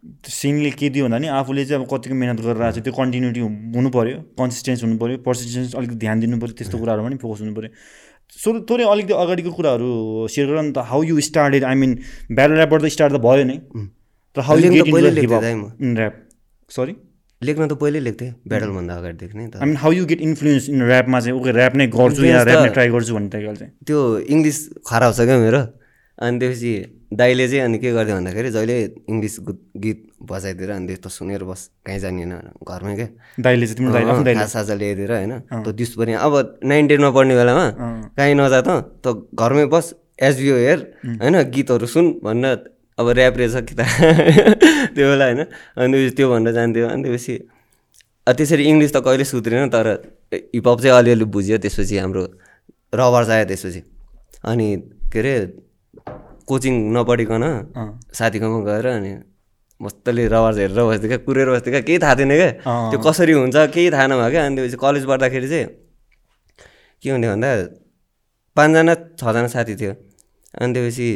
त 0.00 0.26
सिनले 0.32 0.70
के 0.80 0.88
दियो 0.90 1.04
भन्दा 1.06 1.18
नि 1.20 1.28
आफूले 1.28 1.64
चाहिँ 1.68 1.84
अब 1.84 1.88
कतिको 1.92 2.14
मिहिनेत 2.16 2.40
गरेर 2.40 2.62
आएको 2.62 2.80
छ 2.80 2.84
त्यो 2.84 2.92
कन्टिन्युटी 3.00 3.40
हुनु 3.76 3.88
पऱ्यो 3.96 4.16
कन्सिस्टेन्स 4.40 4.80
हुनु 4.84 4.96
पऱ्यो 5.02 5.16
पर्सिस्टेन्स 5.28 5.74
अलिकति 5.76 5.96
ध्यान 6.04 6.16
दिनु 6.20 6.36
पऱ्यो 6.40 6.54
त्यस्तो 6.60 6.76
कुराहरूमा 6.80 7.08
पनि 7.08 7.18
फोकस 7.20 7.40
हुनु 7.44 7.54
पऱ्यो 7.58 7.70
सो 8.30 8.48
थोरै 8.70 8.84
अलिकति 8.94 9.14
अगाडिको 9.20 9.50
कुराहरू 9.58 9.88
सेयर 10.32 10.46
गर 10.48 10.62
नि 10.62 10.72
त 10.72 10.78
how 10.90 11.02
you 11.02 11.20
started 11.28 11.64
I 11.70 11.74
mean 11.82 11.90
battle 12.30 12.56
ऱ्यापबाट 12.56 12.80
त 12.82 12.86
स्टार्ट 12.96 13.12
त 13.12 13.20
भयो 13.26 13.44
नै। 13.44 13.56
तर 14.36 14.40
हाउ 14.46 14.56
यु 14.58 14.70
इन। 14.70 15.96
ऱ्याप 15.98 16.14
सरी 16.70 16.94
लेख्न 17.42 17.66
त 17.66 17.74
पहिल्यै 17.82 18.02
लेख्थेँ 18.06 18.30
ब्याटलभन्दा 18.46 18.94
अगाडिदेखि 19.00 19.34
नै 19.36 19.46
त। 19.50 19.54
I 19.58 19.66
mean 19.66 19.76
how 19.82 19.92
you 19.98 20.04
get 20.06 20.20
influence 20.28 20.68
in 20.70 20.80
ऱ्यापमा 20.86 21.18
चाहिँ 21.20 21.34
ओके 21.40 21.50
ऱ्याप 21.58 21.74
नै 21.76 21.86
गर्छु 21.98 22.24
या 22.24 22.40
ऱ्याप 22.46 22.62
नै 22.62 22.70
ट्राई 22.78 22.88
गर्छु 22.94 23.12
भन्ने 23.18 23.30
टाइपको 23.34 23.54
चाहिँ। 23.60 23.72
त्यो 23.86 23.98
इङ्ग्लिस 24.30 24.58
खराब 24.86 25.12
छ 25.18 25.26
क्या 25.26 25.38
मेरो? 25.44 25.62
अनि 26.20 26.38
त्यसपछि 26.38 26.72
दाइले 27.12 27.48
चाहिँ 27.48 27.62
अनि 27.62 27.78
के 27.78 27.92
गर्थ्यो 27.92 28.14
भन्दाखेरि 28.14 28.50
जहिले 28.50 28.76
इङ्ग्लिस 29.08 29.36
गीत 29.76 29.98
बजाइदिएर 30.22 30.70
अनि 30.70 30.86
त्यस्तो 30.86 31.08
सुनेर 31.10 31.44
बस 31.44 31.60
कहीँ 31.86 31.98
जानिएन 31.98 32.32
घरमै 32.62 32.94
क्या 32.94 33.08
दाइले 33.38 33.66
चाहिँ 33.66 34.46
साजा 34.48 34.74
ल्याइदिएर 34.74 35.12
होइन 35.12 35.32
त 35.58 35.68
दिउँसो 35.70 35.96
पनि 35.96 36.12
अब 36.18 36.34
नाइन 36.64 36.88
टेनमा 36.88 37.10
पढ्ने 37.10 37.34
बेलामा 37.34 37.66
कहीँ 38.16 38.34
नजा 38.36 38.60
त 38.60 38.70
त 39.00 39.06
घरमै 39.34 39.64
बस 39.66 39.94
एसबिओ 40.20 40.56
हेर 40.58 40.78
होइन 41.16 41.36
गीतहरू 41.50 41.86
सुन 41.88 42.04
भन्न 42.22 42.44
अब 42.98 43.08
ऱ्याप 43.10 43.34
रहेछ 43.36 43.56
कि 43.64 43.74
त 43.74 43.80
त्यो 44.94 45.06
बेला 45.08 45.24
होइन 45.24 45.40
अनि 45.40 45.92
त्यसपछि 45.92 46.16
त्यो 46.16 46.26
भनेर 46.30 46.52
जान्थ्यो 46.52 46.86
अनि 46.86 47.02
त्यसपछि 47.02 47.34
त्यसरी 48.26 48.64
इङ्ग्लिस 48.64 48.92
त 48.92 49.00
कहिले 49.00 49.24
सुध्रेन 49.24 49.68
तर 49.68 49.86
हिपहप 50.52 50.78
चाहिँ 50.80 50.96
अलिअलि 50.98 51.24
बुझ्यो 51.26 51.58
त्यसपछि 51.58 51.96
हाम्रो 51.98 52.24
रबर्स 52.94 53.28
आयो 53.30 53.44
त्यसपछि। 53.44 53.80
अनि 54.44 54.68
के 55.12 55.18
अरे 55.18 55.34
कोचिङ 56.48 56.74
नपढिकन 56.94 57.44
साथीकोमा 58.18 58.58
गएर 58.68 58.86
अनि 58.86 59.12
मस्तले 59.80 60.26
रबर्स 60.28 60.56
हेरेर 60.58 60.80
बस्थ्यो 60.84 61.08
क्या 61.08 61.18
कुरेर 61.26 61.48
बस्थ्यो 61.50 61.72
क्या 61.72 61.80
केही 61.88 61.98
थाहा 61.98 62.14
थिएन 62.20 62.32
क्या। 62.36 62.50
त्यो 62.90 62.98
कसरी 63.00 63.32
हुन्छ 63.32 63.56
केही 63.74 63.90
थाहा 63.90 64.06
नभयो 64.12 64.30
क्या। 64.30 64.42
अनि 64.46 64.56
त्यसपछि 64.56 64.76
कलेज 64.84 65.04
पढ्दाखेरि 65.10 65.48
चाहिँ 65.48 65.66
के 67.02 67.10
हुन्थ्यो 67.10 67.30
भन्दा 67.32 67.50
पाँचजना 68.56 68.94
छजना 69.20 69.48
साथी 69.54 69.74
थियो। 69.80 69.92
अनि 70.60 70.70
त्यसपछि 70.74 71.08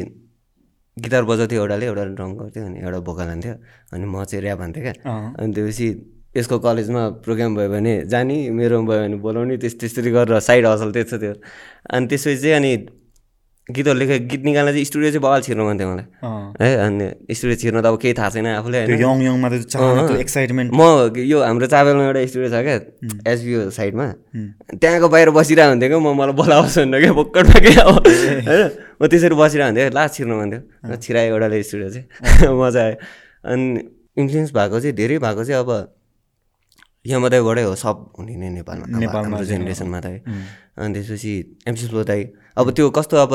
गिटार 0.97 1.23
बजाउँथ्यो 1.29 1.61
एउटाले 1.61 1.87
एउटाले 1.87 2.13
ड्रम 2.17 2.31
गर्थ्यो 2.41 2.65
अनि 2.65 2.79
एउटा 2.81 2.99
भोकल 3.05 3.27
हान्थ्यो 3.29 3.55
अनि 3.93 4.05
म 4.07 4.25
चाहिँ 4.25 4.43
ऱ्याप 4.45 4.61
हान्थेँ 4.65 4.83
क्या। 4.83 4.95
अनि 5.41 5.53
त्यसपछि 5.53 5.89
यसको 6.37 6.57
कलेजमा 6.59 7.03
प्रोग्राम 7.25 7.51
भयो 7.57 7.69
भने 7.69 7.95
जाने 8.13 8.37
मेरोमा 8.51 8.87
भयो 8.89 9.01
भने 9.03 9.17
बोलाउने 9.21 9.57
त्यस 9.61 9.75
त्यसरी 9.81 10.11
गरेर 10.11 10.41
साइड 10.41 10.67
हसल 10.67 10.91
त्यस्तो 10.97 11.17
थियो। 11.23 11.35
अनि 11.93 12.07
त्यसपछि 12.07 12.37
चाहिँ 12.43 12.57
अनि 12.57 12.73
गीतहरू 13.69 13.99
लेखेँ 13.99 14.19
गीत 14.29 14.43
निकाल्न 14.45 14.71
चाहिँ 14.71 14.85
स्टुडियो 14.85 15.11
चाहिँ 15.11 15.23
बवाल 15.23 15.41
छिर्नु 15.41 15.65
मन 15.65 15.79
थियो 15.81 15.89
मलाई। 15.89 16.05
है 16.61 16.69
अनि 16.85 17.05
स्टुडियो 17.33 17.57
छिर्न 17.57 17.81
त 17.81 17.87
अब 17.89 17.97
केही 17.97 18.15
थाहा 18.15 18.29
छैन 18.37 18.47
आफूले 18.61 18.79
यङ 18.93 19.23
यङमा 19.25 19.49
त 19.49 20.21
एक्साइटमेन्ट 20.21 20.69
म 20.69 21.17
यो 21.17 21.41
हाम्रो 21.41 21.67
चाबेलमा 21.73 22.05
एउटा 22.05 22.21
स्टुडियो 22.29 22.51
छ 22.53 22.61
क्या 22.61 22.77
एसबिओ 23.33 23.71
साइडमा। 23.73 24.07
त्यहाँको 24.77 25.09
बाहिर 25.09 25.31
बसिरहेको 25.33 25.71
हुन्थ्यो 25.73 25.89
क्या 25.89 25.99
म 25.99 26.13
मलाई 26.13 26.37
बोलाओस् 26.37 26.79
भनेर 26.85 27.01
क्या 27.01 27.13
भोक्कटमा 27.17 27.59
क्या 27.65 27.83
अब। 27.89 27.97
होइन 28.49 28.69
म 29.01 29.03
त्यसरी 29.09 29.33
बसिरहेको 29.33 29.69
हुन्थ्यो 29.73 29.97
लास्ट 29.97 30.13
छिर्नु 30.21 30.35
मन 30.37 30.49
थियो 30.53 30.97
छिरायो 31.01 31.33
एउटाले 31.33 31.63
स्टुडियो 31.65 31.89
चाहिँ। 31.89 32.53
मजा 32.61 32.81
आयो। 32.85 32.97
अनि 33.49 33.65
इन्फ्लुएन्स 34.21 34.51
भएको 34.53 34.77
चाहिँ 34.81 34.97
धेरै 34.97 35.17
भएको 35.25 35.43
चाहिँ 35.45 35.61
अब 35.65 35.71
यहाँ 37.05 37.21
मात्रै 37.21 37.63
हो 37.65 37.75
सब 37.77 37.97
हुने 38.19 38.35
नै 38.37 38.49
नेपालमा। 38.59 38.99
नेपालमा 38.99 39.37
चाहिँ, 39.37 39.49
जेनेरेसनमा 39.49 40.01
त 40.01 40.07
है 40.07 40.19
अनि 40.81 40.91
त्यसपछि 40.95 41.33
एमसी 41.69 41.87
फ्लो 41.89 42.03
दाई 42.05 42.23
अब 42.57 42.71
त्यो 42.73 42.91
कस्तो 42.91 43.17
अब 43.17 43.33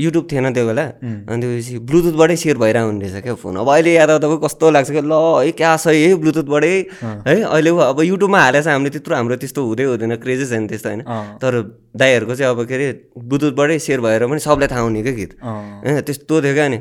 युट्युब 0.00 0.24
थिएन 0.30 0.52
त्यो 0.54 0.66
बेला? 0.66 0.84
अनि 1.30 1.38
त्यसपछि 1.42 1.78
ब्लुटुथबाटै 1.86 2.36
सेयर 2.36 2.56
भइरहेको 2.58 2.86
हुने 2.86 3.06
रहेछ 3.06 3.22
क्या 3.22 3.34
फोन। 3.34 3.56
अब 3.62 3.68
अहिले 3.68 3.92
याद 3.92 4.10
आउँदा 4.10 4.26
कस्तो 4.46 4.70
लाग्छ 4.70 4.90
क्या 4.90 5.02
ल 5.02 5.14
है 5.42 5.52
क्या 5.52 5.70
छ 5.76 5.86
है 5.90 6.14
ब्लुटुथबाटै। 6.22 6.74
है 7.02 7.34
अहिले 7.42 7.70
अब 7.70 7.98
युट्युबमा 8.02 8.38
हालेछ 8.40 8.66
हामीले 8.66 8.90
त्यत्रो 8.94 9.14
हाम्रो 9.14 9.36
त्यस्तो 9.42 9.60
हुँदै 9.62 9.84
हुँदैन 9.84 10.14
क्रेजै 10.22 10.46
छैन 10.50 10.66
त्यस्तो 10.70 10.88
होइन। 10.88 11.02
तर 11.42 11.52
दाईहरूको 11.94 12.34
चाहिँ 12.34 12.50
अब 12.54 12.60
के 12.66 12.74
अरे 12.74 12.88
ब्लुटुथबाटै 13.20 13.78
सेयर 13.78 14.00
भएर 14.00 14.26
पनि 14.26 14.40
सबलाई 14.42 14.68
थाहा 14.72 14.82
हुने 14.86 15.02
क्या 15.02 15.14
गीत। 15.18 15.32
होइन 15.42 16.00
त्यस्तो 16.08 16.34
थियो 16.42 16.54
क्या 16.54 16.66
अनि। 16.66 16.78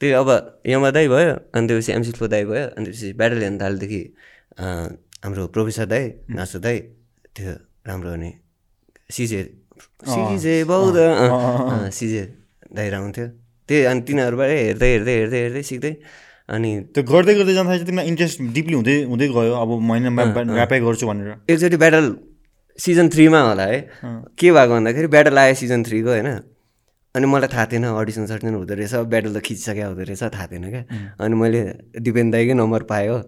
त्यही 0.00 0.12
अब 0.12 0.28
यमा 0.66 0.90
दाई 0.96 1.06
भयो 1.08 1.34
अनि 1.54 1.64
त्यसपछि 1.68 1.92
एमसी 1.92 2.10
फ्लो 2.16 2.26
दाई 2.28 2.44
भयो 2.46 2.64
अनि 2.76 2.84
त्यसपछि 2.86 3.12
ब्याटल 3.20 3.40
हेर्न 3.42 3.56
थालेदेखि 3.60 4.02
हाम्रो 5.22 5.42
प्रोफेसर 5.54 5.86
दाई 5.86 6.04
नासु 6.36 6.58
दाई 6.66 6.78
त्यो 7.34 7.52
राम्रो 7.86 8.10
हुने 8.10 8.30
सिजे 9.16 9.40
सिजे 10.14 10.54
बौद्ध 10.70 10.98
सिजे 11.98 12.22
दाइ 12.76 12.86
आउँथ्यो 12.90 13.26
त्यही 13.68 13.84
अनि 13.90 14.00
तिनीहरूबाट 14.08 14.50
हेर्दै 14.50 14.88
हेर्दै 14.92 15.14
हेर्दै 15.20 15.38
हेर्दै 15.44 15.62
सिक्दै 15.70 15.92
अनि 16.48 16.70
त्यो 16.92 17.02
गर्दै 17.06 17.34
गर्दै 17.38 17.54
जाँदाखेरि 17.54 17.78
चाहिँ 17.78 17.86
तिमीलाई 17.86 18.06
इन्ट्रेस्ट 18.12 18.36
डिपली 18.54 18.74
हुँदै 18.74 18.96
हुँदै 19.10 19.26
गयो। 19.36 19.52
अब 19.62 19.70
ऱ्यापै 20.58 20.78
गर्छु 20.86 21.04
भनेर। 21.06 21.28
एकचोटि 21.48 21.76
ब्याटल 21.82 22.06
सिजन 22.78 23.06
थ्रीमा 23.14 23.40
होला 23.48 23.64
है। 23.72 23.78
के 24.38 24.48
भएको 24.50 24.72
भन्दाखेरि 24.74 25.08
ब्याटल 25.14 25.38
आयो 25.38 25.54
सिजन 25.62 25.80
थ्रीको 25.86 26.10
होइन? 26.10 26.28
अनि 27.14 27.26
मलाई 27.28 27.48
थाहा 27.52 27.64
थिएन 27.72 27.84
अडिसन 27.84 28.26
सर्टिसन 28.26 28.54
हुँदो 28.54 28.74
रहेछ 28.74 28.94
ब्याटल 29.12 29.32
त 29.36 29.40
खिचिसक्यो 29.44 29.86
हुँदो 29.86 30.02
रहेछ 30.08 30.22
थाहा 30.32 30.46
थिएन 30.48 30.64
क्या। 30.72 30.82
अनि 31.20 31.34
मैले 31.36 31.60
दिपेन 32.00 32.30
दाईकै 32.32 32.54
नम्बर 32.56 32.82
पाएँ 32.88 33.08
हो 33.08 33.18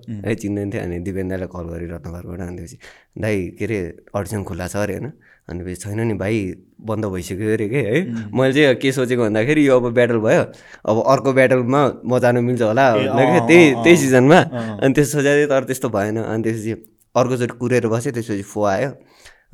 चिन्दैन 0.40 0.70
थिएँ 0.72 0.82
अनि 0.82 0.98
दिपेन 1.04 1.28
दाईलाई 1.28 1.48
कल 1.52 1.64
गरेँ 1.68 1.88
रत्नगरबाट 1.92 2.40
अनि 2.40 2.56
त्यसपछि 2.56 2.76
दाई 3.20 3.36
के 3.60 3.64
अरे 3.64 3.78
अडिसन 4.16 4.42
खुल्ला 4.48 4.66
छ 4.72 4.76
अरे 4.88 4.94
होइन? 4.96 5.12
अनि 5.48 5.60
त्यसपछि 5.64 5.84
छैन 5.84 6.00
नि 6.00 6.14
भाइ 6.16 6.36
बन्द 6.80 7.04
भइसक्यो 7.12 7.52
अरे 7.52 7.68
के? 7.68 7.80
है 7.84 8.00
मैले 8.32 8.52
चाहिँ 8.56 8.74
के 8.80 8.92
सोचेको 8.92 9.22
भन्दाखेरि 9.22 9.68
यो 9.68 9.76
अब 9.76 9.92
ब्याटल 9.92 10.18
भयो 10.24 10.42
अब 10.88 10.96
अर्को 11.04 11.32
ब्याटलमा 11.36 11.80
म 12.08 12.18
जानु 12.24 12.40
मिल्छ 12.40 12.62
होला 12.64 12.86
क्या 12.96 13.40
त्यही 13.44 13.64
त्यही 13.84 13.96
सिजनमा 14.00 14.38
अनि 14.80 14.92
त्यसो 14.96 15.20
सोचेको 15.20 15.44
तर 15.52 15.64
त्यस्तो 15.68 15.88
भएन। 15.92 16.16
अनि 16.24 16.42
त्यसपछि 16.42 16.72
अर्कोचोटि 17.14 17.54
कुरेर 17.60 17.86
बसेँ 17.92 18.12
त्यसपछि 18.16 18.42
फो 18.48 18.64
आयो। 18.64 18.90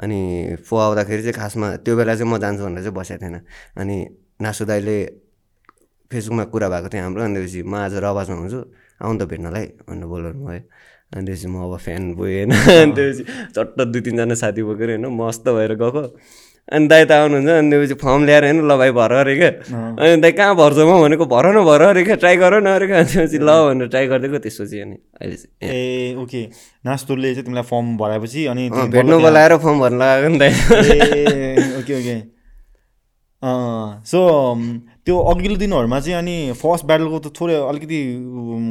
अनि 0.00 0.56
फो 0.66 0.76
आउँदाखेरि 0.76 1.22
चाहिँ 1.22 1.36
खासमा 1.36 1.66
त्यो 1.84 1.96
बेला 1.96 2.14
चाहिँ 2.16 2.30
म 2.32 2.38
जान्छु 2.40 2.64
भनेर 2.64 2.82
चाहिँ 2.82 2.96
बसेको 2.96 3.20
थिएन। 3.20 3.36
अनि 3.76 3.96
नासु 4.40 4.64
दाईले 4.64 4.96
फेसबुकमा 6.10 6.44
कुरा 6.52 6.68
भएको 6.68 6.88
थियो 6.88 7.02
हाम्रो 7.04 7.22
अनि 7.24 7.34
त्यसपछि 7.36 7.62
म 7.62 7.74
आज 7.84 7.94
रबाजमा 8.04 8.36
हुन्छु 8.40 8.60
आउनु 9.04 9.18
त 9.20 9.22
भेट्नलाई 9.30 9.66
भनेर 9.88 10.06
बोलाउनु 10.10 10.40
भयो। 10.46 10.62
अनि 11.14 11.24
त्यसपछि 11.26 11.48
म 11.52 11.56
अब 11.64 11.76
फ्यान 11.84 12.02
बोएँ 12.16 12.34
होइन 12.36 12.50
अनि 12.50 12.92
त्यसपछि 12.96 13.22
चट्ट 13.54 13.78
दुई 13.92 14.00
तिनजना 14.00 14.34
साथी 14.42 14.62
बोकेर 14.64 14.88
होइन 14.96 15.06
मस्त 15.20 15.44
भएर 15.48 15.72
गएको। 15.76 16.02
अनि 16.70 16.86
दाइ 16.86 17.04
त 17.04 17.12
आउनुहुन्छ 17.12 17.48
अनि 17.50 17.70
त्यसपछि 17.70 17.94
फर्म 18.00 18.24
ल्याएर 18.24 18.44
होइन 18.44 18.58
ल 18.62 18.76
भाइ 18.78 18.90
भर 18.94 19.12
अरे 19.20 19.34
क्या 19.36 19.50
अनि 19.98 20.20
दाइ 20.22 20.32
कहाँ 20.38 20.54
भर्छ 20.54 20.78
म 20.86 20.90
भनेको 21.02 21.26
भर 21.26 21.46
न 21.50 21.64
भर 21.66 21.82
अरे 21.82 22.02
क्या 22.06 22.16
ट्राई 22.22 22.36
गर 22.38 22.60
न 22.62 22.66
अरे 22.78 22.86
क्या 22.86 23.02
त्यसपछि 23.02 23.38
ल 23.38 23.50
भनेर 23.66 23.88
ट्राई 23.90 24.06
गरिदिएको 24.06 24.38
त्यसपछि 24.38 24.76
अनि 24.80 24.96
अहिले 25.20 25.36
चाहिँ 25.36 25.70
ए 25.70 26.14
ओके। 26.22 26.42
नास्तोले 26.86 27.34
चाहिँ 27.34 27.44
तिमीलाई 27.44 27.66
फर्म 27.70 27.96
भराएपछि 27.98 28.46
अनि 28.54 28.68
भेट्नु 28.70 29.18
बोलाएर 29.20 29.56
फर्म 29.64 29.80
भर्नु 29.80 29.98
लगाएको 29.98 30.28
नि 30.28 30.38
दाइ। 30.38 30.52
Okay 31.80 31.94
okay. 31.98 32.16
सो 34.06 34.20
त्यो 35.06 35.16
अघिल्लो 35.32 35.56
दिनहरूमा 35.58 35.98
चाहिँ 36.00 36.18
अनि 36.18 36.36
फर्स्ट 36.60 36.86
ब्याटलको 36.86 37.18
त 37.18 37.32
थोरै 37.40 37.54
अलिकति 37.66 37.98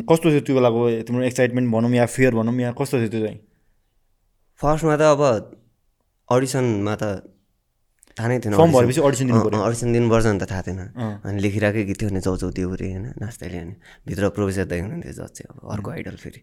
कस्तो 0.10 0.28
थियो 0.30 0.42
त्यो 0.48 0.56
बेलाको 0.56 0.82
तिम्रो 1.08 1.24
एक्साइटमेन्ट 1.26 1.68
भनौँ 1.74 1.92
या 1.96 2.06
फियर 2.16 2.36
भनौँ 2.40 2.54
या 2.62 2.72
कस्तो 2.80 2.98
थियो 3.00 3.10
त्यो 3.10 3.22
चाहिँ? 3.26 3.40
फर्स्टमा 4.60 4.96
त 4.96 5.02
अब 5.02 5.22
अडिसनमा 6.30 6.96
त 6.96 7.04
थाहा 8.20 8.28
नै 8.30 8.40
थिएन 8.44 8.54
अडिसन। 8.60 9.32
अडिसन 9.64 9.88
दिनुपर्छ 9.96 10.26
नि 10.28 10.40
त 10.44 10.46
थाहा 10.52 10.62
थिएन। 10.68 10.80
अनि 11.24 11.40
लेखिरहेकै 11.40 11.84
गीत 11.90 11.98
थियो 12.02 12.10
भने 12.12 12.22
दियो 12.52 12.68
अरे 12.76 12.88
होइन? 12.92 13.06
नाच्दैले 13.16 13.58
अनि 13.64 13.74
भित्र 14.08 14.30
प्रोफेसर 14.36 14.66
दाइ 14.68 14.80
हुनुहुन्थ्यो 14.84 15.14
जज 15.16 15.32
चाहिँ 15.40 15.48
अब 15.50 15.58
अर्को 15.74 15.90
आइडल 15.96 16.16
फेरि। 16.20 16.40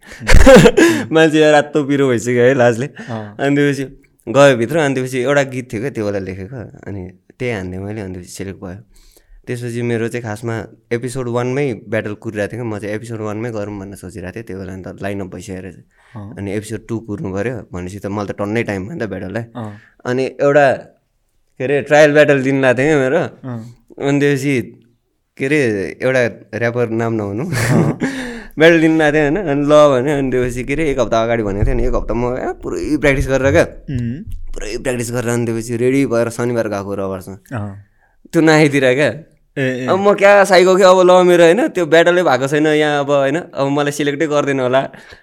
मान्छे 1.14 1.50
रातो 1.52 1.78
पिरो 1.84 2.08
भइसक्यो 2.08 2.42
है 2.48 2.54
लाजले। 2.56 2.86
अनि 2.96 3.52
त्यसपछि 3.56 3.84
गयो 4.26 4.56
भित्र 4.56 4.76
अनि 4.78 4.94
त्यसपछि 4.94 5.18
एउटा 5.22 5.42
गीत 5.54 5.66
थियो 5.72 5.80
क्या 5.80 5.90
त्यो 5.96 6.04
बेला 6.06 6.20
लेखेको। 6.28 6.56
अनि 6.88 7.02
त्यही 7.38 7.52
हान्थेँ 7.52 7.80
मैले 7.84 8.00
अनि 8.00 8.14
त्यसपछि 8.14 8.32
सेलेक्ट 8.32 8.60
भयो। 8.64 8.80
त्यसपछि 9.46 9.82
मेरो 9.82 10.08
चाहिँ 10.08 10.22
खासमा 10.26 10.54
एपिसोड 10.92 11.28
वानमै 11.36 11.66
ब्याटल 11.86 12.14
कुरिरहेको 12.18 12.52
थियो 12.52 12.62
क्या। 12.62 12.70
म 12.72 12.78
चाहिँ 12.82 12.94
एपिसोड 12.96 13.20
वानमै 13.28 13.50
गरौँ 13.54 13.78
भनेर 13.78 13.98
सोचिरहेको 14.02 14.34
थिएँ। 14.36 14.46
त्यो 14.48 14.58
बेला 14.58 14.72
अन्त 14.72 15.02
लाइनअप 15.02 15.28
भइसकेर 15.34 15.70
चाहिँ। 15.70 16.34
अनि 16.38 16.50
एपिसोड 16.58 16.80
टू 16.88 16.98
कुर्नु 17.06 17.28
पऱ्यो 17.36 17.54
भनेपछि 17.70 17.98
त 18.02 18.06
मलाई 18.10 18.26
त 18.26 18.38
टन्नै 18.40 18.62
टाइम 18.66 18.80
भयो 18.86 18.94
नि 18.96 19.00
त 19.04 19.08
ब्याटललाई 19.12 19.44
अनि 20.10 20.24
एउटा 20.42 20.66
के 21.56 21.64
अरे 21.64 21.80
ट्रायल 21.88 22.12
ब्याटल 22.12 22.42
दिनु 22.42 22.60
लाएको 22.60 22.78
थिएँ 22.78 22.96
मेरो। 23.00 23.20
अनि 23.98 24.18
त्यसपछि 24.20 24.54
के 25.38 25.44
अरे 25.46 25.58
एउटा 26.02 26.20
ऱ्यापर 26.58 26.88
नाम 27.00 27.12
नहुनु 27.20 27.44
ब्याटल 28.58 28.80
दिनु 28.80 28.96
लाएको 28.98 29.16
थिएँ 29.16 29.24
होइन 29.24 29.36
अनि 29.36 29.62
ल 29.64 29.72
भने 29.92 30.12
अनि 30.18 30.30
त्यसपछि 30.32 30.62
के 30.64 30.72
अरे 30.74 30.84
एक 30.90 30.98
हप्ता 31.00 31.22
अगाडि 31.22 31.42
भनेको 31.42 31.64
थियो 31.66 31.76
नि 31.76 31.84
एक 31.86 31.94
हप्ता 31.94 32.14
म 32.14 32.24
पुरै 32.62 32.80
प्र्याक्टिस 33.00 33.28
गरेर 33.28 33.50
क्या। 33.52 33.64
पुरै 34.52 34.76
प्र्याक्टिस 34.84 35.10
गरेर 35.12 35.30
अनि 35.32 35.44
त्यसपछि 35.46 35.76
रेडी 35.76 36.00
भएर 36.12 36.28
शनिबार 36.36 36.68
गएको 36.74 36.92
रबरसँग 37.00 37.38
त्यो 38.32 38.40
नआइतिर 38.42 38.84
क्या। 38.94 39.10
ए 39.56 39.86
अब 39.88 39.98
म 39.98 40.12
क्या 40.14 40.32
साइको 40.44 40.76
क्या 40.76 40.88
अब 40.90 41.00
ल 41.00 41.12
मेरो 41.24 41.44
होइन 41.44 41.60
त्यो 41.72 41.84
ब्याटलै 41.88 42.22
भएको 42.22 42.46
छैन 42.46 42.66
यहाँ 42.76 43.00
अब 43.04 43.10
होइन 43.10 43.36
अब 43.56 43.66
मलाई 43.72 43.92
सिलेक्टै 43.98 44.26
गर्दैन 44.28 44.60
होला। 44.60 44.82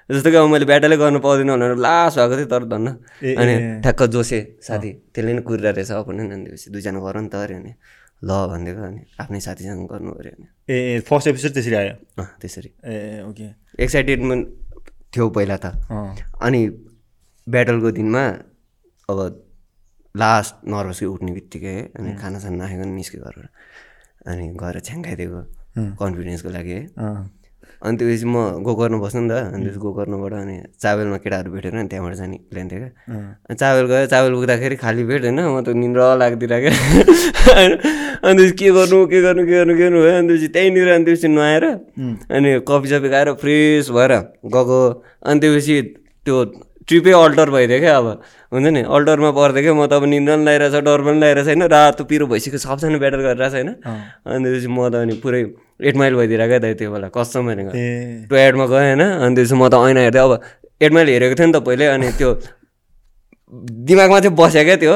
जस्तो 0.09 0.29
कि 0.31 0.37
अब 0.41 0.47
मैले 0.49 0.65
ब्याटलै 0.65 0.97
गर्नु 0.97 1.19
पाउँदिनँ 1.21 1.53
भनेर 1.53 1.77
लास्ट 1.77 2.17
भएको 2.17 2.35
थियो 2.37 2.49
तर 2.49 2.63
धन्न। 2.65 2.87
अनि। 3.37 3.53
ठ्याक्क 3.85 4.01
जोसे 4.09 4.39
साथी 4.57 4.89
त्यसले 5.13 5.33
नै 5.33 5.41
कुरिरहेको 5.45 5.77
रहेछ 5.77 5.91
अब 5.91 6.05
भने 6.09 6.21
अनि 6.25 6.43
त्यसपछि 6.49 6.69
दुईजना 6.73 6.99
गर 7.05 7.17
नि 7.21 7.29
त 7.29 7.35
अरे 7.45 7.55
अनि 7.61 7.73
ल 8.23 8.29
भनिदिएको 8.49 8.81
अनि 8.89 9.01
आफ्नै 9.21 9.39
साथीसँग 9.45 9.85
गर्नु 9.91 10.11
पऱ्यो 10.17 10.33
अनि। 10.33 10.47
ए 10.65 10.99
फर्स्ट 11.05 11.27
एपिसोड 11.27 11.51
त्यसरी 11.53 11.75
आयो? 11.75 11.93
अँ 12.17 12.27
त्यसरी। 12.41 12.69
ए 12.89 12.95
ओके। 13.29 13.47
एक्साइटेडमेन्ट 13.83 14.43
थियो 15.13 15.29
पहिला 15.29 15.57
त। 15.61 15.77
अनि 16.41 16.61
ब्याटलको 17.47 17.89
दिनमा 17.91 18.23
अब 19.09 19.19
लास्ट 20.15 20.53
नर्भसकै 20.69 21.05
उठ्ने 21.05 21.31
बित्तिकै 21.33 21.77
अनि 21.97 22.09
खानासाना 22.21 22.55
नखाइकन 22.63 22.89
निस्क्यो 22.97 23.21
घरबाट 23.21 23.49
अनि 24.27 24.45
गएर 24.61 24.75
छ्याङ्काइदिएको 24.87 25.41
कन्फिडेन्सको 25.99 26.49
लागि। 26.49 26.73
है 26.73 26.83
अनि 27.83 27.97
त्यसपछि 27.99 28.25
म 28.31 28.63
गोकर्न 28.63 28.95
बस्नु 29.03 29.21
नि 29.21 29.27
त। 29.27 29.33
अनि 29.51 29.63
त्यस 29.67 29.77
गोकर्नबाट 29.83 30.33
अनि 30.39 30.55
चावेलमा 30.79 31.17
केटाहरू 31.19 31.49
भेटेर 31.51 31.75
अनि 31.75 31.87
त्यहाँबाट 31.91 32.15
जाने 32.15 32.37
प्लान 32.47 32.65
थियो 32.71 32.79
क्या। 32.79 32.91
अनि 33.51 33.55
चावेल 33.59 33.85
गयो 33.91 34.05
चावेल 34.07 34.33
पुग्दाखेरि 34.39 34.75
खाली 34.79 35.03
पेट 35.03 35.21
होइन 35.27 35.39
म 35.43 35.59
त 35.67 35.75
निन्द्र 35.75 36.01
लाग्दिरह 36.15 36.59
क्या। 36.63 36.73
अनि 38.23 38.39
त्यसपछि 38.39 38.55
के 38.55 38.69
गर्नु 38.71 38.97
के 39.11 39.19
गर्नु 39.19 39.43
के 39.43 39.51
गर्नु 39.51 39.73
के 39.75 39.83
गर्नु 39.83 39.99
भयो? 39.99 40.15
अनि 40.15 40.27
त्यसपछि 40.31 40.47
त्यहीँनिर 40.55 40.87
अनि 40.95 41.03
त्यसपछि 41.03 41.27
नुहाएर 41.27 41.65
अनि 42.31 42.49
कफी 42.63 42.87
सफी 42.87 43.07
खाएर 43.11 43.29
फ्रेस 43.43 43.91
भएर 43.91 44.11
गएको। 44.47 44.79
अनि 45.27 45.39
त्यसपछि 45.43 45.75
त्यो 46.23 46.35
ट्रिपै 46.87 47.11
अल्टर 47.11 47.49
भइदियो 47.51 47.79
क्या 47.83 47.95
अब। 47.99 48.07
हुन्छ 48.53 48.67
नि? 48.69 48.81
अल्टरमा 48.85 49.29
पर्थ्यो 49.33 49.61
क्या 49.65 49.73
म 49.73 49.85
त 49.89 49.93
अब 49.97 50.03
निन्द्रा 50.13 50.35
पनि 50.37 50.45
लगाइरहेको 50.45 50.77
छ 50.77 50.85
डर 50.85 50.99
पनि 51.01 51.17
लगाइरहेको 51.19 51.49
छैन 51.49 51.61
रातो 51.73 52.03
पिरो 52.05 52.25
भइसक्यो 52.29 52.59
सबजना 52.61 52.97
ब्याटर 53.03 53.19
गरिरहेको 53.25 53.49
छ 53.49 53.55
होइन? 53.57 53.69
अनि 54.29 54.43
त्यसपछि 54.45 54.69
म 54.69 54.79
त 54.89 54.95
अनि 55.03 55.13
पुरै 55.23 55.41
एट 55.81 55.95
माइल 55.97 56.13
भइदिएर 56.15 56.41
क्या 56.47 56.59
दाइ 56.63 56.73
त्यो 56.79 56.89
बेला 56.93 57.07
कस्तो 57.09 57.39
भनेको। 57.43 57.71
ए। 57.73 58.29
टोयलेटमा 58.29 58.65
गएँ 58.69 58.85
होइन? 58.93 59.01
अनि 59.01 59.33
त्यसपछि 59.35 59.55
म 59.57 59.63
त 59.67 59.73
ऐना 59.89 60.01
हेर्दै 60.05 60.21
अब 60.21 60.31
एट 60.81 60.91
माइल 60.93 61.07
हेरेको 61.09 61.35
थिएँ 61.35 61.47
नि 61.47 61.53
त 61.53 61.63
पहिले 61.65 61.85
अनि 61.97 62.07
त्यो 62.17 62.29
दिमागमा 63.53 64.19
चाहिँ 64.19 64.35
बस्यो 64.35 64.63
क्या 64.65 64.75
त्यो। 64.81 64.93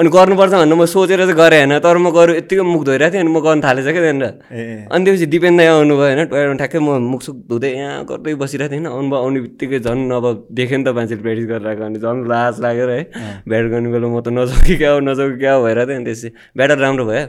अनि 0.00 0.08
गर्नुपर्छ 0.08 0.52
भनेर 0.56 0.74
म 0.74 0.84
सोचेर 0.88 1.20
चाहिँ 1.28 1.36
गरेँ 1.36 1.60
होइन 1.68 1.78
तर 1.84 1.96
म 2.00 2.08
गएर 2.16 2.30
यत्तिकै 2.40 2.64
मुख 2.64 2.82
धोइरहेको 2.88 3.12
थिएँ 3.12 3.20
अनि 3.20 3.30
म 3.30 3.38
गर्नु 3.44 3.60
थालेछ 3.60 3.84
क्या 3.84 4.02
त्यहाँनिर। 4.04 4.88
अनि 4.88 5.02
त्यसपछि 5.04 5.26
दिपेन 5.28 5.56
दाइ 5.60 5.66
आउनुभयो 5.68 6.00
होइन 6.00 6.20
टोयलेटमा 6.32 6.56
ठ्याक्कै 6.64 6.80
म 6.80 6.88
मुखसुख 7.12 7.36
धुँदै 7.44 7.70
यहाँ 7.76 8.04
गर्दै 8.08 8.34
बसिरहेको 8.40 8.72
थिएँ 8.72 8.80
होइन। 8.80 8.88
आउनुभयो 8.88 9.20
आउने 9.20 9.40
बित्तिकै 9.44 9.78
झन् 9.84 10.02
अब 10.16 10.24
देखेँ 10.48 10.78
नि 10.80 10.84
त 10.84 10.88
मान्छेले 10.96 11.20
प्र्याक्टिस 11.20 11.48
गरिरहेको 11.52 11.84
अनि 11.84 11.98
झन् 12.00 12.24
लाज 12.24 12.54
लागेर 12.64 12.90
है 12.90 13.00
ब्याट 13.44 13.64
गर्ने 13.68 13.88
बेला 13.92 14.06
म 14.08 14.16
त 14.24 14.28
नजाउँ 14.32 14.64
क्या 14.80 14.90
हो 14.96 14.98
नजाउँ 15.04 15.36
क्या 15.36 15.52
भइरहेको 15.60 15.88
थिएँ 15.92 15.98
अनि 16.00 16.04
त्यसपछि 16.08 16.28
ब्याटर 16.56 16.78
राम्रो 16.80 17.04
भयो। 17.04 17.26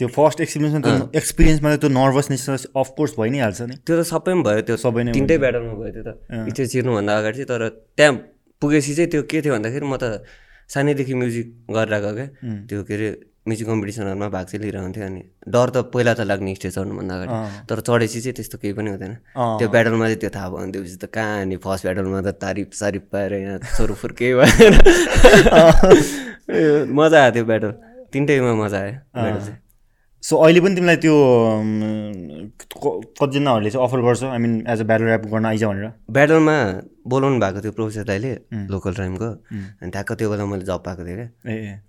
त्यो 0.00 0.08
फर्स्ट 0.08 0.40
एक्सपिरियन्समा 0.40 1.12
एक्सपिरियन्समा 1.12 1.68
त्यो 1.76 1.88
नर्भसनेस 1.92 2.72
अफकोर्स 2.72 3.12
भइ 3.20 3.28
नै 3.36 3.38
हाल्छ 3.44 3.60
नि। 3.68 3.74
त्यो 3.84 3.94
त 4.00 4.02
सबैमा 4.08 4.42
भयो 4.48 4.60
त्यो 4.64 4.76
सबै 4.80 5.02
नै 5.04 5.12
तिनटै 5.12 5.36
ब्याटलमा 5.44 5.74
भयो 5.76 5.92
त्यो 5.92 6.04
त। 6.08 6.10
इच्छा 6.48 6.64
चिर्नुभन्दा 6.72 7.12
अगाडि 7.20 7.36
चाहिँ 7.44 7.48
तर 7.52 7.62
त्यहाँ 8.00 8.14
पुगेपछि 8.60 8.94
चाहिँ 8.94 9.10
त्यो 9.10 9.22
के 9.30 9.40
थियो 9.42 9.52
भन्दाखेरि 9.54 9.86
म 9.86 9.96
त 9.96 10.22
सानैदेखि 10.70 11.14
म्युजिक 11.14 11.46
गरिरहेको 11.74 12.10
क्या। 12.14 12.26
त्यो 12.68 12.82
के 12.84 12.94
अरे 12.94 13.08
म्युजिक 13.48 13.66
कम्पिटिसनहरूमा 13.66 14.28
भाग 14.28 14.44
चाहिँ 14.46 14.60
लिइरहन्थ्यो 14.64 15.04
अनि 15.06 15.22
डर 15.48 15.68
त 15.74 15.76
पहिला 15.90 16.12
त 16.14 16.20
लाग्ने 16.30 16.54
स्टेज 16.54 16.74
चढ्नुभन्दा 16.76 17.14
अगाडि। 17.16 17.32
तर 17.68 17.80
चढेपछि 17.80 18.20
चाहिँ 18.20 18.34
त्यस्तो 18.36 18.56
केही 18.62 18.72
पनि 18.78 18.90
हुँदैन। 18.90 19.14
त्यो 19.58 19.68
ब्याटलमा 19.74 20.04
चाहिँ 20.06 20.20
त्यो 20.20 20.30
थाहा 20.36 20.48
भयो 20.50 20.58
अनि 20.60 20.72
त्यसपछि 20.72 20.96
त 21.00 21.04
कहाँ 21.10 21.40
अनि 21.42 21.56
फर्स्ट 21.64 21.82
ब्याटलमा 21.86 22.20
त 22.20 22.28
तारिफ 22.36 22.68
सारिफ 22.80 23.02
पाएर 23.12 23.32
यहाँ 23.34 23.58
सोरुफुर 23.76 24.12
केही 24.20 24.32
भएन। 24.38 24.74
मजा 26.98 27.18
आयो 27.22 27.32
त्यो 27.34 27.44
ब्याटल। 27.50 27.72
तिनटैमा 28.12 28.52
मजा 28.62 28.78
आयो। 28.78 28.94
ब्याटल 29.16 29.40
चाहिँ। 29.40 29.58
सो 30.22 30.36
अहिले 30.36 30.60
पनि 30.60 30.74
तिमीलाई 30.74 30.96
त्यो 31.00 31.14
कतिजनाहरूले 33.20 33.70
चाहिँ 33.70 33.84
अफर 33.86 34.00
गर्छ? 34.04 34.22
I 34.24 34.38
mean 34.38 34.52
as 34.68 34.80
a 34.80 34.84
battle 34.84 35.06
rap 35.08 35.24
गर्न 35.32 35.44
आइज 35.46 35.64
भनेर। 35.64 35.86
ब्याटलमा 36.12 36.56
बोलाउनु 37.08 37.40
भएको 37.40 37.60
थियो 37.64 37.72
प्रोफेसर 37.72 38.04
दाइले 38.04 38.32
लोकल 38.68 38.94
टाइमको 38.94 39.28
अनि 39.80 39.90
ठ्याक्क 39.90 40.12
त्यो 40.20 40.28
बेला 40.30 40.44
मैले 40.46 40.64
जब 40.68 40.80
पाएको 40.84 41.02
थिएँ 41.08 41.16
क्या। 41.16 41.26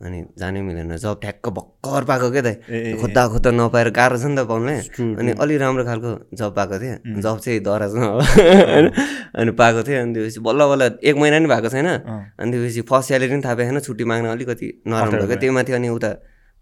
अनि 0.07 0.19
जानै 0.39 0.61
मिलेन 0.63 0.95
जब 0.95 1.19
ठ्याक्क 1.21 1.49
भर्खर 1.51 2.03
पाएको 2.07 2.31
क्या 2.31 2.41
दाइ? 2.41 2.55
खोज्दा 3.01 3.21
खोज्दा 3.27 3.51
नपाएर 3.51 3.89
गाह्रो 3.99 4.17
छ 4.17 4.25
नि 4.31 4.35
त 4.39 4.47
पाउनै 4.47 4.77
अनि 5.19 5.31
अलि 5.35 5.55
राम्रो 5.59 5.83
खालको 5.91 6.11
जब 6.31 6.49
पाएको 6.55 6.75
थिएँ। 6.79 6.95
जब 7.19 7.37
चाहिँ 7.43 7.59
दराजमा 7.67 8.07
होइन? 8.15 8.87
अनि 9.35 9.51
पाएको 9.59 9.81
थिएँ। 9.83 9.99
अनि 10.01 10.11
त्यसपछि 10.15 10.39
बल्ल 10.39 10.61
बल्ल 10.71 10.83
एक 11.03 11.15
महिना 11.19 11.37
नि 11.43 11.47
भएको 11.51 11.69
छैन। 11.69 11.87
अनि 12.39 12.51
त्यसपछि 12.51 12.81
फर्स्ट 12.87 13.07
स्यालेरी 13.11 13.31
पनि 13.35 13.43
थाहा 13.43 13.55
पाएन। 13.59 13.79
छुट्टी 13.83 14.03
माग्न 14.07 14.25
अलिकति 14.31 14.67
नराम्रो 14.87 15.27
भयो। 15.27 15.35
त्यो 15.35 15.51
माथि 15.51 15.71
अनि 15.75 15.89
उता 15.99 16.11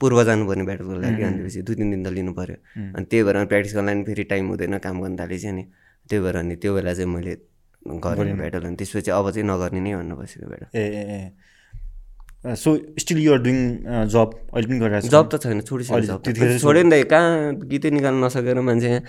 पूर्व 0.01 0.23
जानुपर्ने 0.23 0.63
ब्याटलको 0.69 0.93
लागि 1.05 1.23
अनि 1.23 1.37
त्यसपछि 1.43 1.61
दुई 1.67 1.75
तिन 1.75 1.89
दिन 1.91 2.01
त 2.03 2.07
लिनु 2.17 2.31
पऱ्यो 2.39 2.57
अनि 2.95 3.05
त्यही 3.11 3.23
भएर 3.27 3.45
प्र्याक्टिस 3.51 3.73
गर्नलाई 3.75 3.95
पनि 3.95 4.03
फेरि 4.09 4.23
टाइम 4.31 4.47
हुँदैन 4.49 4.77
काम 4.85 4.95
गर्न 5.03 5.15
थालेपछि 5.19 5.47
अनि 5.53 5.63
त्यही 6.09 6.21
भएर 6.23 6.35
अनि 6.41 6.55
त्यो 6.61 6.71
बेला 6.75 6.93
चाहिँ 6.93 7.09
मैले 7.13 7.33
गरेँ 8.05 8.35
ब्याटल 8.41 8.63
अनि 8.69 8.75
त्यसपछि 8.79 9.11
अब 9.11 9.25
चाहिँ 9.31 9.47
नगर्ने 9.49 9.79
नै 9.85 9.91
भन्नु 9.99 10.15
बसेको 10.15 10.47
battle 10.49 10.67
uh 10.79 10.83
uh 12.39 12.55
so 12.55 12.71
still 13.03 13.17
you're 13.19 13.39
doing 13.43 13.57
जब 14.15 14.29
अहिले 14.55 14.67
पनि 14.67 14.79
गरिरहेको 14.79 15.11
जब 15.11 15.25
त 15.27 15.35
छैन 15.43 15.59
छोड्यो 15.67 16.83
नि 16.87 16.95
त। 16.95 17.07
कहाँ 17.11 17.67
गीतै 17.67 17.89
निकाल्न 17.91 18.23
नसकेर 18.23 18.59
मान्छे 18.63 18.87
यहाँ 18.87 19.03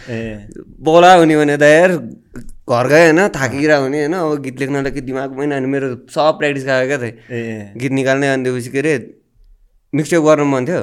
बोला 0.82 1.10
हुने 1.14 1.36
भने 1.38 1.56
त 1.56 1.62
यार 1.62 1.90
घर 1.94 2.86
गयो 2.90 3.04
होइन 3.06 3.20
थाकिरह 3.30 3.76
हुने 3.86 3.98
होइन 4.02 4.14
अब 4.18 4.42
गीत 4.42 4.56
लेख्नलाई 4.60 4.92
कि 4.98 5.00
दिमागमै 5.06 5.46
अनि 5.46 5.66
मेरो 5.70 5.88
सब 6.10 6.42
प्र्याक्टिस 6.42 6.64
गएको 6.66 6.86
क्या 6.90 6.98
त। 6.98 7.02
ए 7.30 7.38
ए। 7.38 7.78
गीत 7.78 7.92
निकाल्ने 8.02 8.26
अनि 8.34 8.42
त्यसपछि 8.44 8.70
के 8.74 8.78
अरे 8.82 8.94
मिक्सटेप 9.92 10.22
गर्नु 10.22 10.44
मन 10.44 10.66
थियो। 10.66 10.80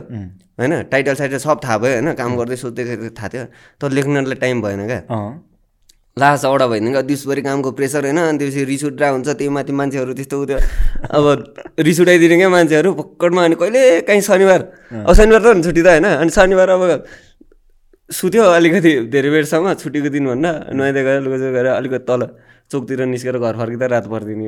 होइन 0.60 0.74
टाइटल 0.92 1.16
साइटल 1.16 1.38
सब 1.40 1.60
थाहा 1.64 1.78
भयो 1.78 1.94
होइन 1.94 2.14
काम 2.20 2.32
गर्दै 2.38 2.56
गर्दै 2.56 3.10
थाहा 3.18 3.30
थियो। 3.34 3.46
तर 3.82 3.92
लेख्नलाई 3.92 4.36
टाइम 4.36 4.62
भएन 4.62 4.82
क्या। 4.88 5.02
लास्ट 6.18 6.46
औडा 6.50 6.66
भइदिनु 6.68 7.02
दिउँसभरि 7.08 7.42
कामको 7.46 7.72
प्रेसर 7.78 8.06
होइन 8.10 8.18
अनि 8.18 8.38
त्यसपछि 8.42 8.64
रिस 8.66 8.84
उठिरहेको 8.90 9.16
हुन्छ 9.16 9.30
त्यही 9.38 9.50
माथि 9.54 9.72
मान्छेहरू 9.80 10.14
त्यस्तो 10.18 10.38
उयो 10.44 10.58
अब 11.14 11.26
रिस 11.78 12.00
उठाइदिने 12.02 12.36
क्या 12.38 12.50
मान्छेहरू 12.50 12.90
पक्कडमा 12.98 13.42
अनि 13.46 13.56
कहिले 13.62 13.82
काहीँ 14.02 14.22
शनिबार। 14.26 14.62
अब 15.06 15.14
शनिबार 15.14 15.42
त 15.46 15.48
छुट्टी 15.62 15.82
त 15.86 15.88
होइन 15.94 16.06
अनि 16.26 16.32
शनिबार 16.34 16.70
अब 16.74 16.84
सुत्यो 18.10 18.44
अलिकति 18.50 18.92
धेरै 19.14 19.30
बेरसम्म 19.30 19.74
छुट्टीको 19.78 20.10
दिन 20.10 20.26
भन्दा 20.26 20.52
नुहाइदिए 20.74 21.04
गएर 21.06 21.20
लुगा 21.22 21.38
गएर 21.54 21.68
अलिकति 21.78 22.06
तल 22.10 22.22
चोकतिर 22.72 23.06
निस्केर 23.14 23.38
घर 23.38 23.54
फर्किँदा 23.62 23.86
रात 23.94 24.06
परिदिने 24.10 24.46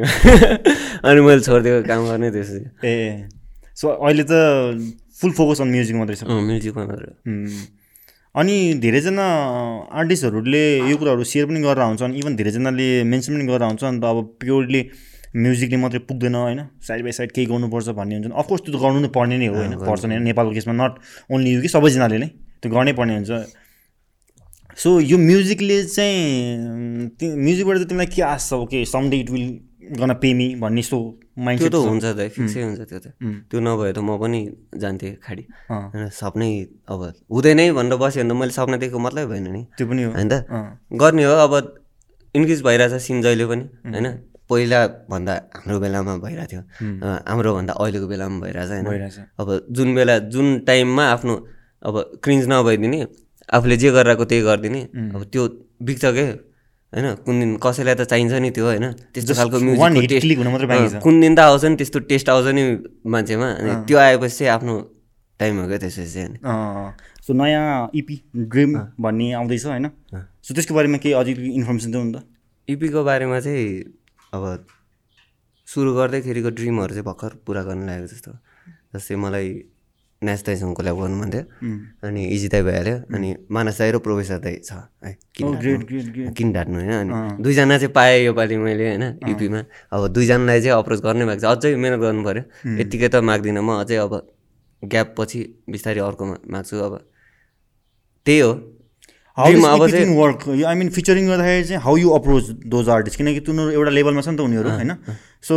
अनि 1.08 1.20
मैले 1.22 1.42
छोडिदिएको 1.46 1.88
काम 1.88 2.02
गर्ने 2.10 2.30
त्यसपछि। 2.34 2.66
ए। 2.82 3.39
सो 3.80 3.88
अहिले 3.90 4.24
त 4.28 4.34
फुल 5.20 5.32
फोकस 5.40 5.62
अन 5.62 5.70
म्युजिक 5.72 5.96
मात्रै 5.96 6.16
छ। 6.16 6.24
म्युजिकमा 6.28 6.84
मात्र. 6.86 7.06
अनि 8.36 8.56
धेरैजना 8.84 9.26
आर्टिस्टहरूले 10.00 10.64
यो 10.90 10.96
कुराहरू 10.98 11.24
सेयर 11.24 11.46
पनि 11.48 11.60
गरेर 11.64 11.84
हुन्छ 11.84 12.02
अनि 12.04 12.16
इभन 12.20 12.36
धेरैजनाले 12.36 12.88
मेन्सन 13.12 13.32
पनि 13.36 13.46
गरेर 13.48 13.68
हुन्छ 13.70 13.84
अन्त 13.84 14.04
अब 14.04 14.18
प्योरली 14.42 14.82
म्युजिकले 15.36 15.78
मात्रै 15.78 16.00
पुग्दैन 16.10 16.36
होइन? 16.36 16.60
साइड 16.82 17.02
बाई 17.04 17.12
साइड 17.14 17.32
केही 17.32 17.46
गर्नुपर्छ 17.48 17.90
भन्ने 17.96 18.16
हुन्छ। 18.16 18.34
अफकोर्स 18.34 18.62
त्यो 18.66 18.72
त 18.74 18.78
गर्नु 18.84 19.00
नै 19.00 19.10
पर्ने 19.16 19.36
नै 19.38 19.48
हो 19.48 19.56
होइन? 19.56 19.74
पर्छ 19.88 20.06
नै। 20.10 20.20
नेपालको 20.28 20.54
केसमा 20.58 20.74
नट 20.74 20.94
ओन्ली 21.32 21.50
यु 21.54 21.62
कि 21.62 21.70
सबैजनाले 21.70 22.18
नै 22.18 22.30
त्यो 22.62 22.70
गर्नै 22.76 22.94
पर्ने 23.00 23.14
हुन्छ। 23.16 23.32
सो 24.78 24.90
यो 25.00 25.18
म्युजिकले 25.18 25.78
चाहिँ 25.86 26.20
म्युजिकबाट 27.46 27.76
चाहिँ 27.78 27.90
तिमीलाई 27.90 28.10
के 28.16 28.22
आश 28.26 28.50
छ? 28.50 28.54
Okay 28.54 28.78
some 28.86 29.10
day 29.10 29.18
it 29.24 29.30
will 29.30 29.48
gonna 30.00 30.14
pay 30.22 30.30
me 30.34 30.48
भन्ने 30.62 30.80
यस्तो 30.82 30.98
माइन्ड 30.98 31.29
त्यो 31.60 31.70
त 31.70 31.76
हुन्छ 31.90 32.06
त 32.06 32.20
फिक्सै 32.36 32.62
हुन्छ 32.64 32.82
त्यो 32.90 33.00
त। 33.00 33.08
त्यो 33.50 33.58
नभए 33.60 33.92
त 33.96 34.00
म 34.00 34.10
पनि 34.22 34.40
जान्थेँ 34.82 35.12
खाडी। 35.26 35.44
सपनै 36.20 36.50
अब 36.92 37.02
हुँदैन 37.32 37.60
है 37.60 37.66
भनेर 37.78 37.96
बस्यो 38.02 38.22
भने 38.24 38.34
त 38.34 38.38
मैले 38.40 38.54
सपना 38.58 38.78
देखेको 38.82 39.00
मतलबै 39.00 39.26
भएन 39.32 39.48
नि। 39.56 39.62
त्यो 39.78 39.86
पनि 39.90 40.02
हो। 40.04 40.12
होइन। 40.14 40.28
गर्ने 41.02 41.24
हो 41.24 41.34
अब 41.46 41.54
इन्क्रिज 42.36 42.60
भइरहेछ 42.68 42.94
सिन 43.02 43.22
जहिले 43.22 43.46
पनि 43.52 43.64
होइन? 43.94 44.08
पहिला 44.50 44.80
भन्दा 45.12 45.34
हाम्रो 45.62 45.78
बेलामा 45.80 46.14
भइरहेको 46.26 46.50
थियो। 46.52 46.62
अँ, 47.06 47.18
हाम्रो 47.30 47.50
भन्दा 47.58 47.74
अहिलेको 47.74 48.08
बेलामा 48.10 48.38
भइरहेछ 48.44 48.70
होइन? 48.70 48.86
अब 49.40 49.48
जुन 49.72 49.88
बेला 49.96 50.16
जुन 50.34 50.48
टाइममा 50.68 51.04
आफ्नो 51.14 51.34
अब 51.86 51.96
क्रिन्ज 52.24 52.44
नभइदिने 52.50 53.00
आफूले 53.50 53.76
जे 53.78 53.90
गरिरहेको 53.96 54.26
त्यही 54.26 54.42
गरिदिने। 54.50 54.82
अब 55.16 55.22
त्यो 55.32 55.44
बिग्छ 55.86 56.04
के? 56.18 56.26
होइन? 56.90 57.06
कुन 57.26 57.36
दिन 57.40 57.50
कसैलाई 57.62 57.96
त 57.96 58.02
चाहिन्छ 58.10 58.34
नि 58.42 58.50
त्यो 58.50 58.66
होइन? 58.66 58.86
त्यस्तो 59.14 59.34
खालको 59.38 59.58
छ। 59.60 61.02
कुन 61.06 61.16
दिन 61.22 61.34
त 61.36 61.40
आउँछ 61.40 61.64
नि 61.66 61.76
त्यस्तो 61.78 62.00
टेस्ट 62.10 62.30
आउँछ 62.30 62.48
नि 62.58 62.64
मान्छेमा। 63.06 63.48
अनि 63.62 63.72
त्यो 63.86 63.98
आएपछि 63.98 64.36
चाहिँ 64.38 64.52
आफ्नो 64.54 64.74
टाइम 65.40 65.54
हो 65.62 65.66
क्या 65.70 65.78
त्यसपछि 65.78 66.12
चाहिँ 66.14 66.34
सो 67.26 67.34
नयाँ 67.34 67.94
इपी 67.94 68.16
ड्रिम 68.50 68.72
भन्ने 68.98 69.28
आउँदैछ 69.38 69.66
होइन? 69.66 69.88
सो 70.42 70.50
त्यसको 70.54 70.74
बारेमा 70.74 70.98
केही 70.98 71.14
अझै 71.14 71.34
इन्फर्मेसन 71.62 71.92
दिनु 71.94 72.04
नि 72.04 72.14
त? 72.18 72.26
इपीको 72.68 73.04
बारेमा 73.06 73.40
चाहिँ 73.40 73.70
अब 74.34 74.44
सुरु 75.68 75.94
गर्दैखेरिको 75.94 76.50
ड्रिमहरू 76.58 76.94
चाहिँ 76.98 77.06
भर्खर 77.06 77.32
पुरा 77.46 77.62
गर्न 77.70 77.86
लागेको 77.86 78.08
जस्तो। 78.10 78.32
जस्तै 78.98 79.16
मलाई 79.16 79.48
न्यास 80.24 80.44
गर्नु 80.44 81.16
मन 81.16 81.30
थियो 81.32 81.44
अनि 82.04 82.22
इजी 82.36 82.48
दाई 82.52 82.62
भइहाल्यो। 82.62 82.96
अनि 83.16 83.30
मानस 83.52 83.78
दाई 83.80 83.92
र 83.92 83.98
प्रोफेसर 84.04 84.38
दाई 84.44 84.56
छ 84.64 84.72
है 85.04 85.12
किन 85.36 85.48
ग्रेट 85.56 85.82
किन 86.36 86.48
ढाँट्नु 86.54 86.76
होइन? 86.76 86.92
अनि 86.92 87.44
दुईजना 87.44 87.78
चाहिँ 87.78 87.94
पाएँ 87.96 88.26
योपालि 88.26 88.58
मैले 88.58 88.86
होइन 88.90 89.06
इपीमा 89.32 89.62
अब 89.96 90.02
दुईजनालाई 90.12 90.60
चाहिँ 90.62 90.76
अप्रोच 90.76 91.00
गर्नै 91.08 91.26
भएको 91.26 91.40
छ। 91.40 91.46
अझै 91.48 91.76
मिहिनेत 91.76 92.00
गर्नु 92.04 92.22
पऱ्यो 92.28 92.44
यत्तिकै 92.80 93.08
त 93.08 93.16
माग्दिनँ 93.24 93.64
म। 93.64 93.80
अझै 93.80 93.96
अब 93.96 94.14
ग्याप 94.84 95.08
पछि 95.16 95.40
बिस्तारै 95.72 96.02
अर्कोमा 96.04 96.36
माग्छु। 96.52 96.76
अब 96.76 96.94
त्यही 98.26 98.40
हो। 98.44 98.52
वर्क 99.40 100.40
आई 100.52 100.76
मिन 100.76 100.90
फिचरिङ 100.92 101.24
गर्दाखेरि 101.32 101.64
चाहिँ 101.64 101.82
how 101.84 101.96
you 101.96 102.10
approach 102.12 102.44
those 102.68 102.90
artist 102.92 103.18
किनकि 103.18 103.40
तिनीहरू 103.48 103.72
एउटा 103.72 103.92
लेभलमा 103.96 104.22
छ 104.22 104.28
नि 104.30 104.38
त 104.38 104.42
उनीहरू 104.44 104.70
होइन? 104.70 104.92
सो 105.44 105.56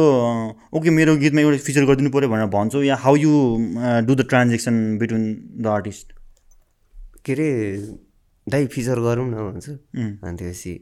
ओके 0.76 0.90
मेरो 0.90 1.16
गीतमा 1.18 1.40
एउटा 1.40 1.58
फिचर 1.66 1.84
गरिदिनु 1.90 2.10
पऱ्यो 2.14 2.28
भनेर 2.28 2.46
भन्छौ। 2.54 2.82
या 2.82 2.96
how 2.96 3.16
you 3.16 3.32
do 4.06 4.14
the 4.14 4.26
transaction 4.30 4.74
between 4.98 5.24
the 5.62 5.66
artist 5.66 6.12
के 7.24 7.32
अरे 7.32 7.48
दाइ 8.46 8.66
फिचर 8.74 9.00
गरौँ 9.00 9.26
न 9.28 9.34
भन्छु। 9.50 9.72
अनि 10.22 10.36
त्यसपछि 10.38 10.72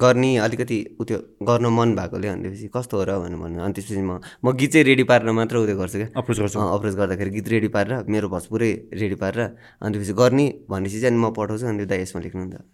गर्ने 0.00 0.30
अलिकति 0.40 0.78
उ 1.00 1.04
त्यो 1.04 1.18
गर्न 1.44 1.66
मन 1.78 1.94
भएकोले 1.94 2.28
अनि 2.28 2.42
त्यसपछि 2.42 2.68
कस्तो 2.76 2.96
हो 2.96 3.04
र 3.04 3.18
भनेर 3.20 3.38
भन्नु 3.42 3.62
अनि 3.62 3.74
त्यसपछि 3.74 4.00
म 4.00 4.18
म 4.44 4.52
गीत 4.56 4.72
चाहिँ 4.72 4.84
रेडी 4.86 5.04
पारेर 5.10 5.30
मात्र 5.36 5.56
उयो 5.60 5.76
गर्छु 5.76 5.98
क्या। 5.98 6.08
अप्रोच 6.16 6.38
गर्छु। 6.40 6.58
अप्रोच 6.58 6.94
गर्दाखेरि 6.94 7.30
गीत 7.36 7.48
रेडी 7.54 7.68
पारेर 7.76 8.08
मेरो 8.08 8.28
भर्स 8.32 8.46
पुरै 8.48 8.70
रेडी 9.02 9.16
पारेर 9.20 9.40
अनि 9.82 9.92
त्यसपछि 9.92 10.14
गर्ने 10.22 10.46
भनेपछि 10.70 11.00
चाहिँ 11.00 11.12
अनि 11.12 11.20
म 11.20 11.30
पठाउँछु। 11.36 11.66
अनि 11.66 11.84
दाइ 11.84 12.00
यसमा 12.02 12.20
लेख्नु 12.24 12.44
नि 12.44 12.50
त. 12.54 12.64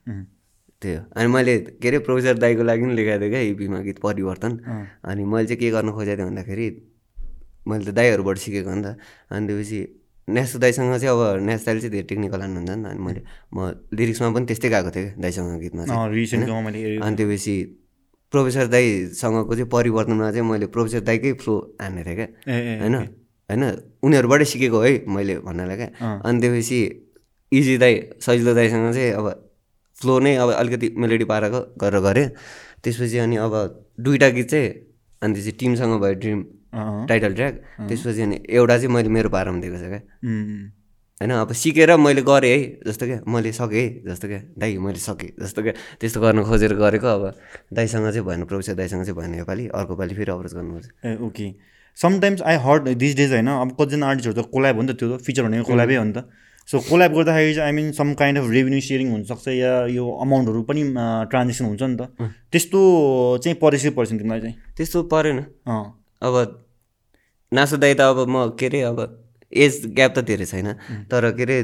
त्यही 0.81 0.95
हो 0.97 1.03
अनि 1.16 1.29
मैले 1.29 1.55
के 1.77 1.88
अरे 1.88 1.99
प्रोफेसर 2.09 2.38
दाईको 2.40 2.62
लागि 2.64 2.83
पनि 2.83 2.95
लेखाएको 2.97 3.21
थिएँ 3.21 3.31
क्या 3.31 3.40
इपीमा 3.53 3.79
गीत 3.85 3.99
परिवर्तन। 4.01 4.53
अनि 5.05 5.23
मैले 5.25 5.47
चाहिँ 5.47 5.61
के 5.61 5.71
गर्न 5.71 5.90
खोजेको 5.93 6.16
थिएँ 6.16 6.29
भन्दाखेरि 6.29 6.66
मैले 7.69 7.85
त 7.85 7.95
दाईहरूबाट 7.95 8.37
सिकेको 8.38 8.71
नि 8.75 8.83
त। 8.83 8.97
अनि 9.29 9.47
त्यसपछि 9.47 9.81
न्यास 10.31 10.57
दाईसँग 10.57 10.95
चाहिँ 10.97 11.12
अब 11.12 11.45
न्यास 11.45 11.61
दाईले 11.66 11.81
चाहिँ 11.81 11.93
धेरै 11.93 12.07
टेक्निकल 12.09 12.40
हान्नुहुन्छ 12.40 12.71
नि 12.71 12.85
त। 12.85 12.87
अनि 12.88 13.01
मैले 13.05 13.21
म 13.53 13.59
लिरिक्समा 13.93 14.29
पनि 14.33 14.47
त्यस्तै 14.49 14.69
गएको 14.73 14.90
थिएँ 14.90 15.05
क्या 15.05 15.21
दाईसँग 15.21 15.61
गीतमा 15.61 15.83
चाहिँ। 15.85 16.01
अनि 17.05 17.16
त्यसपछि 17.16 17.55
प्रोफेसर 18.33 18.66
दाईसँगको 18.73 19.53
चाहिँ 19.55 19.69
परिवर्तनमा 19.69 20.31
चाहिँ 20.33 20.47
मैले 20.49 20.66
प्रोफेसर 20.73 21.01
दाईकै 21.05 21.33
फ्लो 21.45 21.55
हान्ने 21.83 22.03
थिएँ 22.07 22.16
क्या। 22.16 22.29
होइन? 22.81 22.95
होइन? 23.51 23.62
उनीहरूबाटै 24.01 24.47
सिकेको 24.49 24.79
है 24.81 24.93
मैले 25.05 25.35
भन्नालाई 25.45 25.77
क्या। 25.77 25.88
अनि 26.25 26.40
त्यसपछि 26.40 26.81
इजी 27.53 27.75
दाई 27.83 27.95
सजिलो 28.23 28.55
दाईसँग 28.55 28.93
चाहिँ 28.95 29.12
अब 29.21 29.27
फ्लो 30.01 30.19
नै 30.19 30.35
अब 30.37 30.51
अलिकति 30.53 30.89
मेलोडी 30.97 31.25
पाराको 31.33 31.61
गरेर 31.81 32.01
गरेँ 32.01 32.29
त्यसपछि 32.83 33.19
अनि 33.19 33.37
अब 33.37 33.55
दुइटा 34.01 34.29
गीत 34.37 34.51
चाहिँ 34.51 34.69
अनि 35.23 35.33
त्यसपछि 35.35 35.53
टिमसँग 35.61 36.01
भयो 36.01 36.15
ड्रिम 36.21 36.41
टाइटल 37.09 37.33
ट्र्याक। 37.35 37.55
त्यसपछि 37.89 38.23
अनि 38.23 38.37
एउटा 38.49 38.77
चाहिँ 38.77 38.95
मैले 38.95 39.09
मेरो 39.09 39.29
पारामा 39.29 39.61
दिएको 39.61 39.77
छ 39.77 39.85
क्या। 39.91 40.01
होइन 41.21 41.31
अब 41.37 41.53
सिकेर 41.53 41.97
मैले 41.97 42.23
गरेँ 42.23 42.51
है 42.51 42.81
जस्तो 42.87 43.07
क्या। 43.07 43.19
मैले 43.29 43.53
सकेँ 43.53 43.77
है 43.77 43.89
जस्तो 44.09 44.29
क्या। 44.29 44.41
दाइ 44.57 44.79
मैले 44.79 44.99
सकेँ 44.99 45.31
जस्तो 45.37 45.63
क्या। 45.63 45.73
त्यस्तो 46.01 46.21
गर्न 46.21 46.43
खोजेर 46.49 46.75
गरेको 46.81 47.07
अब 47.07 47.25
दाइसँग 47.73 48.09
चाहिँ 48.11 48.25
भएन 48.27 48.45
प्रोफेसर 48.49 48.75
दाइसँग 48.81 49.05
चाहिँ 49.05 49.17
भएन 49.21 49.35
योपालि। 49.39 49.67
अर्को 49.69 49.97
पालि 50.01 50.15
फेरि 50.15 50.33
अप्रोच 50.33 50.55
गर्नुपर्छ। 50.55 50.87
ए 51.05 51.17
okay. 51.21 51.47
Sometimes 51.99 52.43
I 52.43 52.57
heard 52.65 52.89
this 52.97 53.17
days 53.17 53.33
होइन। 53.33 53.49
अब 53.51 53.77
कतिजना 53.77 54.07
आर्टिस्टहरू 54.09 54.43
त 54.43 54.49
कोल्याब 54.49 54.77
हो 54.77 54.83
नि 54.83 54.93
त 54.93 54.97
त्यो 54.97 55.07
त 55.11 55.21
फिचर 55.21 55.43
भनेको 55.45 55.65
कोल्याबै 55.69 55.97
हो 56.01 56.05
नि 56.05 56.13
त। 56.17 56.25
सो 56.70 56.78
कोल्याब 56.88 57.12
गर्दाखेरि 57.14 57.54
चाहिँ 57.54 57.66
I 57.66 57.72
mean 57.76 57.90
some 57.92 58.12
kind 58.14 58.38
of 58.38 58.50
revenue 58.50 58.80
sharing 58.88 59.11
हुनसक्छ 59.11 59.48
या 59.48 59.72
यो 59.90 60.04
अमाउन्टहरू 60.22 60.62
पनि 60.70 60.83
ट्रान्जेक्सन 61.30 61.64
हुन्छ 61.64 61.83
नि 61.83 61.96
त। 62.00 62.30
त्यस्तो 62.52 62.80
चाहिँ 63.44 63.56
परेछ 63.62 63.87
परेछ 63.96 64.11
तिमीलाई 64.11 64.40
चाहिँ। 64.40 64.54
त्यस्तो 64.76 65.02
परेन। 65.12 65.38
अब 66.22 66.35
नासो 67.52 67.76
दाइ 67.83 67.94
त 67.94 68.00
अब 68.00 68.18
म 68.28 68.54
के 68.59 68.66
अरे 68.66 68.80
अब 68.90 68.98
एज 69.52 69.74
ग्याप 69.98 70.14
त 70.18 70.18
धेरै 70.30 70.46
छैन। 70.46 70.68
तर 71.11 71.30
के 71.38 71.42
अरे 71.42 71.56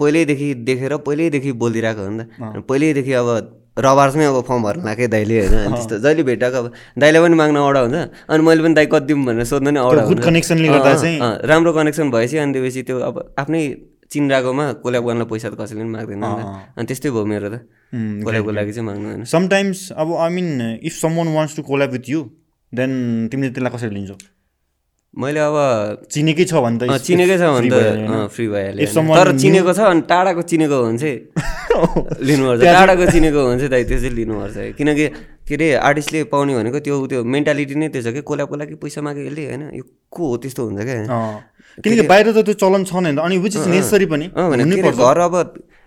पहिल्यैदेखि 0.00 0.48
देखेर 0.68 0.96
पहिल्यैदेखि 1.06 1.52
बोलिदिरहेको 1.62 2.02
हो 2.06 2.10
नि 2.10 2.24
त। 2.24 2.62
पहिल्यैदेखि 2.68 3.12
अब 3.18 3.28
रबार्समै 3.78 4.24
अब 4.30 4.40
फर्म 4.46 4.62
भर्न 4.62 4.80
लाग्यो 4.86 5.08
दाइले 5.08 5.36
होइन? 5.42 5.74
त्यस्तो 5.74 5.98
जहिले 6.04 6.22
भेटाएको 6.22 6.56
अब 6.62 6.66
दाइलाई 7.02 7.20
पनि 7.24 7.34
माग्न 7.40 7.56
अडा 7.66 7.80
हुन्छ। 7.82 7.98
अनि 8.30 8.42
मैले 8.46 8.62
पनि 8.62 8.74
दाइ 8.78 8.86
कति 8.94 9.06
दिउँ 9.10 9.24
भनेर 9.26 9.44
सोध्नु 9.50 9.70
नि 9.74 9.80
अडा 9.80 10.02
connectionले 10.26 10.68
गर्दा 10.68 10.92
चाहिँ- 11.02 11.50
राम्रो 11.50 11.72
कनेक्सन 11.72 12.10
भएपछि 12.14 12.36
अनि 12.44 12.52
त्यसपछि 12.52 12.82
त्यो 12.86 12.98
अब 13.10 13.16
आफ्नै 13.42 13.62
चिनिरहेकोमा 14.12 14.64
कोल्याब 14.84 15.04
गर्नलाई 15.08 15.28
पैसा 15.32 15.48
त 15.50 15.54
कसैले 15.60 15.80
पनि 15.80 15.92
माग्दैन 15.96 16.24
अनि 16.76 16.86
त्यस्तै 16.88 17.10
भयो 17.16 17.24
मेरो 17.32 17.48
त। 17.48 17.56
कोल्याबको 18.24 18.50
लागि 18.58 18.72
चाहिँ 18.76 18.86
माग्नु 18.88 19.24
समटाइम्स 19.24 19.78
अब 19.96 20.08
I 20.24 20.30
mean 20.36 20.48
if 20.84 20.94
someone 21.16 21.28
wants 21.36 21.56
to 21.56 21.62
collab 21.70 21.90
with 21.96 22.04
you 22.12 22.20
then 22.72 22.92
तिमीले 23.32 23.50
त्यसलाई 23.56 23.72
कसरी 23.72 23.94
लिन्छौ? 23.96 24.16
मैले 25.12 25.40
अब 25.44 25.56
चिनेकै 26.08 26.44
छ 26.48 26.52
भने 26.64 26.76
त 26.80 26.96
चिनेकै 27.04 27.36
छ 27.36 27.44
भने? 27.52 27.68
त 27.68 28.28
फ्री 28.32 28.46
भइहाल्यो 28.48 29.02
तर 29.16 29.28
चिनेको 29.36 29.72
छ 29.76 29.80
अनि 29.92 30.00
टाढाको 30.08 30.42
चिनेको 30.52 30.76
हो 30.76 30.84
भने 30.88 30.98
चाहिँ 30.98 31.18
लिनुपर्छ। 32.28 32.60
टाढाको 32.64 33.04
चिनेको 33.12 33.38
हो 33.40 33.46
भने 33.48 33.58
चाहिँ 33.60 33.70
दाइ 33.76 33.84
त्यो 33.92 33.98
चाहिँ 34.00 34.14
लिनुपर्छ। 34.16 34.56
किनकि 34.78 35.06
के 35.48 35.54
अरे 35.54 35.68
आर्टिस्टले 35.84 36.24
पाउने 36.32 36.54
भनेको 36.56 36.78
त्यो 36.80 36.96
त्यो 37.12 37.20
मेन्टालिटी 37.28 37.74
नै 37.76 37.88
त्यो 37.92 38.02
छ 38.02 38.08
कि 38.16 38.20
कोला 38.24 38.44
कोला 38.48 38.64
कि 38.64 38.74
पैसा 38.80 39.00
माग्यो 39.04 39.24
यसले 39.28 39.42
होइन। 39.52 39.62
यो 39.76 39.84
को 40.08 40.22
हो 40.32 40.36
त्यस्तो 40.40 40.62
हुन्छ 40.64 40.80
क्या। 40.80 40.96
किनकि 41.80 42.02
बाहिर 42.08 42.32
त 42.32 42.44
त्यो 42.44 42.54
चलन 42.60 42.84
छ 42.84 42.92
नि 43.00 43.16
अनि 43.16 43.36
विच 43.38 43.56
इज 43.56 43.66
नेसेसरी 43.68 44.06
पनि। 44.12 44.26
घर 44.32 45.18
अब 45.28 45.34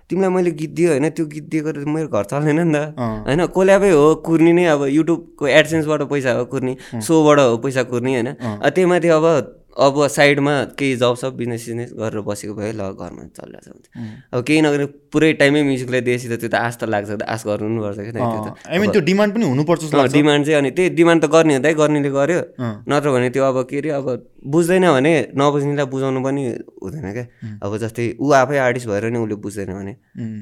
तिमीलाई 0.09 0.29
मैले 0.29 0.51
गीत 0.53 0.71
दियो 0.77 0.89
होइन 0.91 1.09
त्यो 1.17 1.25
गीत 1.25 1.45
दिएको 1.49 1.69
मेरो 1.89 2.07
घर 2.07 2.23
चल्दैन 2.29 2.59
नि 2.61 2.73
त। 2.73 2.93
होइन 3.27 3.41
कोल्याबै 3.49 3.89
हो 3.89 4.05
कुर्नी 4.21 4.51
नै 4.53 4.65
अब 4.73 4.81
युट्युबको 4.85 5.43
एडसेन्सबाट 5.49 6.01
पैसा 6.09 6.31
हो 6.37 6.45
कुर्नी 6.45 6.73
सोबाट 7.01 7.39
हो 7.39 7.57
पैसा 7.65 7.83
कुर्नी 7.89 8.11
होइन। 8.13 8.29
त्यही 8.69 8.85
माथि 8.85 9.09
अब 9.17 9.25
अब 9.75 10.07
साइडमा 10.07 10.53
केही 10.79 10.95
जब 10.95 11.15
सब 11.19 11.35
बिजनेस 11.37 11.65
सिजनेस 11.65 11.91
गरेर 11.99 12.21
बसेको 12.27 12.53
भए 12.55 12.71
ल 12.71 12.95
घरमा 12.95 13.23
चलिरहेको 13.35 13.79
छ 13.83 13.91
भने 13.91 14.07
अब 14.31 14.43
केही 14.47 14.61
नगरे 14.61 14.85
पुरै 15.11 15.31
टाइमै 15.41 15.61
म्युजिकलाई 15.63 16.01
दिएपछि 16.01 16.27
त 16.31 16.39
त्यो 16.39 16.49
त 16.49 16.55
आश 16.55 16.75
त 16.79 16.83
लाग्छ 16.87 17.09
आश 17.27 17.41
गर्नु 17.43 17.67
पनि 17.67 17.81
पर्छ 17.83 17.99
क्या 17.99 18.11
त्यो 18.15 18.41
त। 18.45 18.47
आई 18.71 18.77
मिन 18.79 18.91
त्यो 18.95 19.01
डिमान्ड 19.11 19.31
पनि 19.35 19.45
हुनुपर्छ 19.51 19.83
डिमान्ड 20.15 20.45
चाहिँ 20.45 20.57
अनि 20.59 20.71
त्यही 20.71 20.89
डिमान्ड 20.95 21.19
त 21.23 21.27
गर्ने 21.35 21.53
हो 21.55 21.61
त 21.61 21.75
गर्नेले 21.75 22.09
गर्यो। 22.15 22.41
नत्र 22.87 23.07
भने 23.11 23.29
त्यो 23.35 23.43
अब 23.43 23.57
के 23.67 23.77
अरे 23.79 23.89
अब 23.99 24.07
बुझ्दैन 24.47 24.85
भने 24.95 25.13
नबुझ्नेलाई 25.35 25.85
बुझाउनु 25.91 26.19
पनि 26.23 26.43
हुँदैन 26.83 27.07
क्या। 27.11 27.25
अब 27.59 27.71
जस्तै 27.83 28.05
ऊ 28.15 28.31
आफै 28.31 28.57
आर्टिस्ट 28.67 28.87
भएर 28.87 29.11
नि 29.11 29.19
उसले 29.19 29.35
बुझ्दैन 29.43 29.71
भने। 29.75 29.93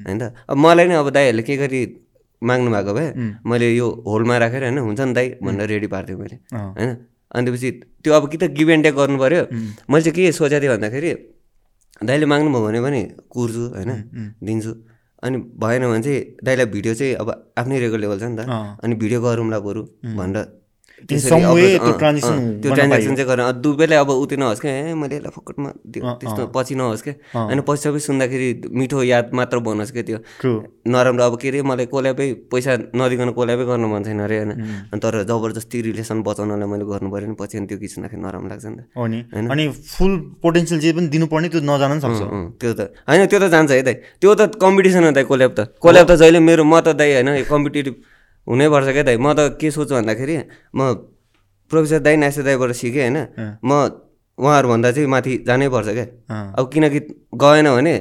होइन 0.05 0.17
त? 0.21 0.23
अब 0.45 0.57
मलाई 0.57 0.85
नै 0.87 0.95
अब 1.01 1.09
दाइहरूले 1.09 1.43
के 1.43 1.57
गरी 1.57 1.81
माग्नु 2.41 2.69
भएको 2.69 2.93
भए 2.93 3.07
मैले 3.49 3.67
यो 3.73 3.87
होलमा 4.05 4.37
राखेर 4.37 4.63
होइन 4.69 4.77
हुन्छ 4.77 5.01
नि 5.01 5.13
दाइ 5.17 5.27
भनेर 5.41 5.67
रेडी 5.73 5.87
पार्थेँ 5.89 6.17
मैले। 6.21 6.37
होइन? 6.53 6.91
अनि 7.33 7.43
त्यसपछि 7.45 7.69
त्यो 8.03 8.13
अब 8.13 8.23
कि 8.31 8.37
त 8.37 8.43
गिभ 8.57 8.69
एन्ड 8.69 8.83
टेक 8.85 8.95
गर्नु 8.95 9.17
पऱ्यो 9.19 9.43
मैले 9.89 10.01
चाहिँ 10.03 10.15
के 10.15 10.31
सोचेको 10.31 10.61
थिएँ 10.61 10.71
भन्दाखेरि 10.73 11.11
दाइले 12.03 12.25
माग्नुभयो 12.25 12.61
भने 12.65 12.79
पनि 12.85 13.01
कुर्छु 13.29 13.63
होइन 13.75 13.91
दिन्छु। 14.43 14.71
अनि 15.23 15.37
भएन 15.61 15.83
भने 15.87 16.01
चाहिँ 16.03 16.19
दाइलाई 16.43 16.65
भिडियो 16.75 16.93
चाहिँ 16.99 17.13
अब 17.21 17.29
आफ्नै 17.57 17.79
रेकर्ड 17.79 18.01
लेभल 18.01 18.19
छ 18.19 18.23
नि 18.23 18.35
त। 18.37 18.41
अनि 18.83 18.93
भिडियो 19.01 19.19
गरौँला 19.21 19.59
बरु 19.59 19.81
भनेर 20.17 20.37
त्यो 21.07 21.91
ट्रान्जेक्सन। 21.99 23.15
चाहिँ 23.15 23.27
गरेर 23.27 23.51
दुबईले 23.63 23.95
अब 23.95 24.09
उति 24.23 24.35
नहोस् 24.37 24.61
क्या 24.63 24.95
मैले 24.95 25.15
यसलाई 25.15 25.33
फकटमा 25.37 25.69
त्यस्तो 25.93 26.41
पछि 26.55 26.75
नहोस् 26.75 27.03
क्या 27.03 27.13
होइन 27.35 27.59
पछि 27.67 27.81
सबै 27.83 27.99
सुन्दाखेरि 28.07 28.47
मिठो 28.71 29.03
याद 29.03 29.25
मात्र 29.33 29.57
बनोस् 29.59 29.91
क्या 29.91 30.03
त्यो। 30.03 30.19
नराम्रो 30.87 31.23
अब 31.23 31.35
के 31.41 31.47
अरे 31.49 31.61
मलाई 31.61 31.85
कोल्यापै 31.91 32.27
पैसा 32.51 32.71
नदिकन 32.95 33.29
कोल्यापै 33.37 33.65
गर्न 33.69 33.85
मन 33.91 34.03
छैन 34.03 34.19
अरे 34.23 34.37
होइन। 34.37 34.51
अनि 34.91 34.99
तर 35.03 35.23
जबरजस्ती 35.27 35.77
रिलेसन 35.91 36.17
बचाउनलाई 36.23 36.67
मैले 36.71 36.85
गर्नु 36.87 37.09
पऱ्यो 37.11 37.27
नि 37.29 37.35
पछि 37.39 37.55
त्यो 37.67 37.77
गीत 37.81 37.91
सुन्दाखेरि 37.95 38.21
नराम्रो 38.23 38.49
लाग्छ 38.51 38.65
नि 38.65 38.75
त। 38.77 38.81
हो 38.97 39.03
नि। 39.07 39.19
अनि 39.53 39.63
फुल 39.69 40.13
पोटेन्सियल 40.43 40.79
जे 40.79 40.89
पनि 40.95 41.07
दिनुपर्ने 41.13 41.47
त्यो 41.53 41.61
नजान 41.61 41.89
पनि 41.91 42.01
सक्छ। 42.03 42.21
त्यो 42.61 42.71
त 42.73 42.81
होइन 43.07 43.21
त्यो 43.27 43.39
त 43.39 43.45
जान्छ 43.53 43.71
है 43.71 43.81
दाइ। 43.83 43.95
त्यो 44.21 44.31
त 44.35 44.41
कम्पिटिसन 44.55 45.03
हो 45.03 45.11
दाइ 45.11 45.25
कोल्याब 45.27 45.51
त। 45.57 45.59
कोल्याब 45.83 46.05
त 46.07 46.11
जहिले 46.21 46.39
मेरो 46.39 46.63
म 46.63 46.79
त 46.79 46.95
दाइ 46.95 47.09
होइन 47.19 47.43
कम्पिटेटिभ 47.49 47.95
हुनैपर्छ 48.47 48.87
क्या 48.93 49.03
दाइ? 49.03 49.17
म 49.17 49.27
त 49.33 49.39
के 49.59 49.67
सोच्छु 49.71 49.93
भन्दाखेरि 49.95 50.35
म 50.75 50.79
प्रोफेसर 51.71 51.99
दाइ 52.05 52.15
नास्ते 52.21 52.43
दाइबाट 52.43 52.71
सिकेँ 52.75 53.01
होइन। 53.03 53.17
म 53.63 53.71
उहाँहरूभन्दा 54.37 54.89
चाहिँ 54.91 55.07
माथि 55.07 55.33
जानै 55.47 55.67
पर्छ 55.69 55.89
क्या। 55.93 56.05
अब 56.57 56.63
किनकि 56.73 56.99
गएन 57.35 57.67
भने 57.69 57.95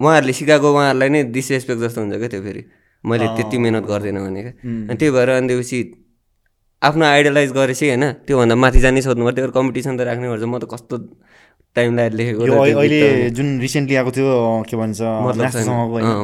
उहाँहरूले 0.00 0.32
सिकाएको 0.32 0.68
उहाँहरूलाई 0.72 1.08
नै 1.08 1.20
डिसरेस्पेक्ट 1.32 1.80
जस्तो 1.82 2.00
हुन्छ 2.00 2.14
क्या 2.16 2.28
त्यो 2.32 2.42
फेरि। 2.42 2.62
मैले 3.04 3.26
त्यति 3.36 3.56
मिहिनेत 3.62 3.84
गर्दिनँ 3.86 4.20
भने 4.26 4.40
क्या। 4.42 4.52
अनि 4.90 4.96
त्यही 4.96 5.10
भएर 5.14 5.28
अनि 5.36 5.46
त्यसपछि 5.48 5.78
आफ्नो 6.82 7.04
आइडलाइज 7.06 7.50
गरेपछि 7.56 7.86
होइन 7.88 8.04
त्योभन्दा 8.26 8.54
माथि 8.56 8.78
जानै 8.84 9.00
सोध्नु 9.06 9.22
त्यही 9.30 9.44
भएर 9.46 9.52
कम्पिटिसन 9.54 9.92
त 9.96 10.00
राख्नै 10.08 10.28
पर्छ। 10.32 10.44
म 10.44 10.54
त 10.58 10.64
कस्तो 10.66 10.94
टाइम 11.76 11.90
लगाएर 11.96 12.12
लेखेको 12.18 12.42
अहिले 12.42 13.30
जुन 13.36 13.48
रिसेन्टली 13.60 13.94
आएको 14.00 14.10
थियो 14.16 14.28
के 14.68 14.74
भन्छ 14.76 15.00
मतलब 15.00 15.44
छैन। 15.54 15.68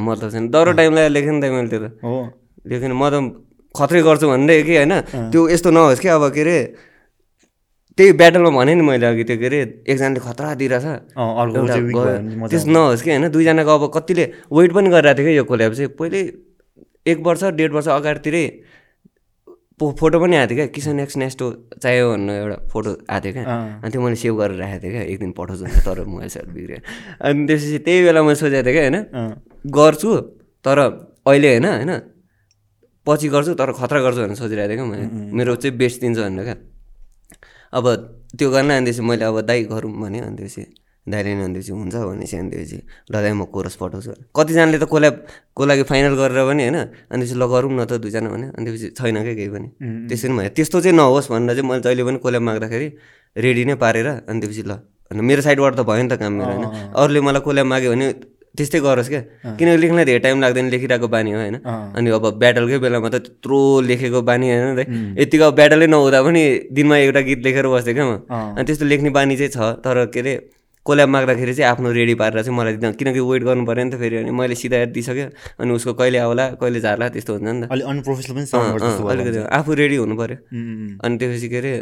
मतलब 0.09 0.29
छैन। 0.33 0.44
डह्रो 0.48 0.72
टाइम 0.81 0.90
लगाएर 0.96 1.12
लेखेँ 1.12 1.33
नि 1.33 1.40
त 1.40 1.44
मैले 1.53 1.68
त्यो 1.68 1.81
त। 1.81 1.87
हो। 2.05 2.12
लेखेन 2.66 2.92
म 2.92 3.05
त 3.12 3.14
खत्रै 3.76 4.00
गर्छु 4.02 4.26
भन्दै 4.28 4.62
कि 4.62 4.74
होइन 4.76 4.94
त्यो 5.32 5.40
यस्तो 5.48 5.70
नहोस् 5.70 6.00
कि 6.00 6.08
अब 6.08 6.24
के 6.35 6.40
अरे 6.40 6.56
त्यही 7.98 8.12
ब्याटलमा 8.20 8.50
भने 8.56 8.72
नि 8.74 8.82
मैले 8.82 9.06
अघि 9.06 9.24
त्यो 9.28 9.37
के 9.37 9.46
अरे 9.46 9.61
एकजनाले 9.85 10.20
खतरा 10.20 10.48
दिइरहेछ। 10.61 10.87
त्यस्तो 12.50 12.70
नहोस् 12.72 13.02
कि 13.04 13.11
होइन 13.11 13.28
दुईजनाको 13.32 13.72
अब 13.78 13.85
कतिले 13.96 14.24
वेट 14.52 14.70
पनि 14.72 14.88
गरिरहेको 14.88 15.18
थियो 15.18 15.28
कि 15.28 15.37
यो 15.37 15.44
कोल्याब 15.44 15.72
चाहिँ 15.72 15.90
पहिले 15.98 16.20
एक 17.11 17.18
वर्ष 17.26 17.42
डेढ 17.58 17.70
वर्ष 17.72 17.88
अगाडितिरै 17.88 18.44
पो 19.78 19.85
फोटो 19.98 20.16
पनि 20.20 20.37
आएको 20.37 20.48
थियो 20.48 20.56
क्या 20.56 20.66
किसन 20.74 21.00
एक्स 21.00 21.16
नेस्टो 21.16 21.46
चाहियो 21.82 22.06
भन्नु 22.12 22.32
एउटा 22.32 22.56
फोटो 22.72 22.90
आएको 23.11 23.24
थियो 23.24 23.32
क्या। 23.35 23.44
अनि 23.82 23.90
त्यो 23.92 24.00
मैले 24.02 24.16
सेभ 24.22 24.35
गरेर 24.40 24.56
राखेको 24.61 24.82
थिएँ 24.82 24.92
क्या 24.92 25.02
एक 25.12 25.18
दिन 25.20 25.30
पठाउँछु 25.38 25.64
तर 25.87 25.98
मोबाइल 26.06 26.30
सेट 26.32 26.46
बिग्रियो 26.54 26.80
अनि 27.26 27.46
त्यसपछि 27.48 27.78
त्यही 27.87 27.98
बेला 28.04 28.20
मैले 28.22 28.38
सोचेको 28.40 28.62
थिएँ 28.62 28.74
क्या 28.76 28.85
होइन 28.88 28.96
गर्छु 29.76 30.11
तर 30.64 30.78
अहिले 31.26 31.48
होइन 31.52 31.66
होइन। 31.66 31.92
पछि 33.06 33.28
गर्छु 33.34 33.52
तर 33.60 33.72
खतरा 33.78 34.00
गर्छु 34.04 34.20
भनेर 34.22 34.36
सोचिरहेको 34.36 34.68
थिएँ 34.68 34.78
क्या 34.78 34.86
मैले। 34.86 35.04
मेरो 35.36 35.56
चाहिँ 35.62 35.76
बेस्ट 35.76 36.00
दिन्छ 36.00 36.18
भनेर 36.18 36.44
क्या। 36.44 36.56
अब 37.72 37.84
त्यो 38.38 38.48
गर्न 38.50 38.70
त्यसपछि 38.84 39.02
मैले 39.02 39.24
अब 39.24 39.40
दाइ 39.48 39.60
गरौँ 39.72 39.92
भने 40.02 40.18
त्यसपछि 40.38 40.62
दाइले 41.02 41.30
नि 41.34 41.42
त्यसपछि 41.54 41.72
हुन्छ 41.72 41.94
भनेपछि 41.98 42.36
त्यसपछि 42.52 42.78
ल 43.10 43.14
दाइ 43.18 43.32
म 43.34 43.44
कोरस 43.50 43.74
पठाउँछु 43.80 44.12
कतिजनाले 44.30 44.78
त 44.78 44.84
कोल्याबको 44.86 45.62
लागि 45.66 45.82
फाइनल 45.90 46.14
गरेर 46.14 46.40
पनि 46.46 46.62
होइन 46.62 46.78
अनि 46.78 47.22
त्यसपछि 47.26 47.34
ल 47.34 47.44
गरौँ 47.50 47.70
न 47.74 47.82
त 47.90 47.98
दुईजना 47.98 48.28
भने 48.30 48.46
त्यसपछि 48.54 48.88
छैन 48.94 49.16
क्या 49.26 49.34
केही 49.34 49.50
पनि। 49.50 49.68
त्यसरी 50.08 50.30
पनि 50.30 50.38
भयो। 50.38 50.50
त्यस्तो 50.54 50.78
चाहिँ 50.84 50.96
नहोस् 50.96 51.28
भनेर 51.32 51.54
चाहिँ 51.58 51.66
मैले 51.68 51.82
जहिले 51.82 52.02
पनि 52.06 52.18
कोल्याब 52.22 52.42
माग्दाखेरि 52.46 52.88
रेडी 53.36 53.62
नै 53.66 53.74
पारेर 53.82 54.08
अनि 54.30 54.38
त्यसपछि 54.40 54.62
ल 54.62 54.72
मेरो 55.12 55.42
साइडबाट 55.42 55.72
त 55.76 55.80
भयो 55.82 56.02
नि 56.02 56.08
त 56.08 56.14
काम 56.22 56.32
मेरो 56.38 56.52
होइन। 56.54 56.64
अरूले 56.94 57.20
मलाई 57.26 57.42
कोल्याब 57.42 57.66
माग्यो 57.66 57.90
भने 57.92 58.06
त्यस्तै 58.56 58.80
गरोस् 58.84 59.08
क्या। 59.08 59.20
किनकि 59.56 59.76
लेख्नलाई 59.82 60.04
धेरै 60.04 60.20
टाइम 60.24 60.40
लाग्दैन 60.44 60.66
लेखिरहेको 60.74 61.08
बानी 61.08 61.30
हो 61.32 61.38
होइन? 61.40 61.56
अनि 61.96 62.08
अब 62.12 62.24
ब्याटलकै 62.36 62.78
बेलामा 62.84 63.08
त 63.08 63.16
त्यत्रो 63.24 63.58
लेखेको 63.88 64.20
बानी 64.28 64.46
होइन 64.52 65.16
यतिको 65.18 65.44
अब 65.48 65.54
ब्याटलै 65.56 65.86
नहुँदा 65.88 66.18
पनि 66.22 66.42
दिनमा 66.68 66.96
एउटा 67.08 67.20
गीत 67.28 67.40
लेखेर 67.46 67.66
बस्थेँ 67.72 67.94
क्या 67.96 68.04
म। 68.04 68.12
अनि 68.28 68.64
त्यस्तो 68.68 68.84
लेख्ने 68.92 69.10
बानी 69.16 69.36
चाहिँ 69.40 69.52
छ 69.56 69.80
तर 69.80 70.04
के 70.12 70.20
अरे 70.20 70.34
कोल्याब 70.86 71.08
माग्दाखेरि 71.08 71.54
चाहिँ 71.54 71.70
आफ्नो 71.70 71.88
रेडी 71.96 72.14
पारेर 72.20 72.42
चाहिँ 72.42 72.56
मलाई 72.58 72.72
दिँदैन 72.76 72.92
किनकि 72.98 73.20
वेट 73.22 73.42
गर्नु 73.48 73.64
पऱ्यो 73.64 73.84
नि 73.86 73.90
त 73.90 73.96
फेरि 74.02 74.16
अनि 74.20 74.30
मैले 74.34 74.54
सिधा 74.58 74.84
दिइसक्यो 74.92 75.26
अनि 75.62 75.70
उसको 75.72 75.92
कहिले 75.94 76.18
आउला 76.26 76.44
कहिले 76.60 76.80
झार्ला 76.82 77.08
त्यस्तो 77.08 77.32
हुन्छ 77.38 77.48
नि 77.48 77.60
त। 77.62 77.70
अलि 77.70 77.82
अनप्रोफेसनल 77.86 78.34
पनि 78.36 78.46
अलिकति 79.12 79.38
आफू 79.48 79.70
रेडी 79.80 79.96
हुनु 80.02 80.14
पऱ्यो। 80.18 80.36
अनि 81.00 81.14
त्यसपछि 81.22 81.48
के 81.48 81.58
अरे 81.62 81.72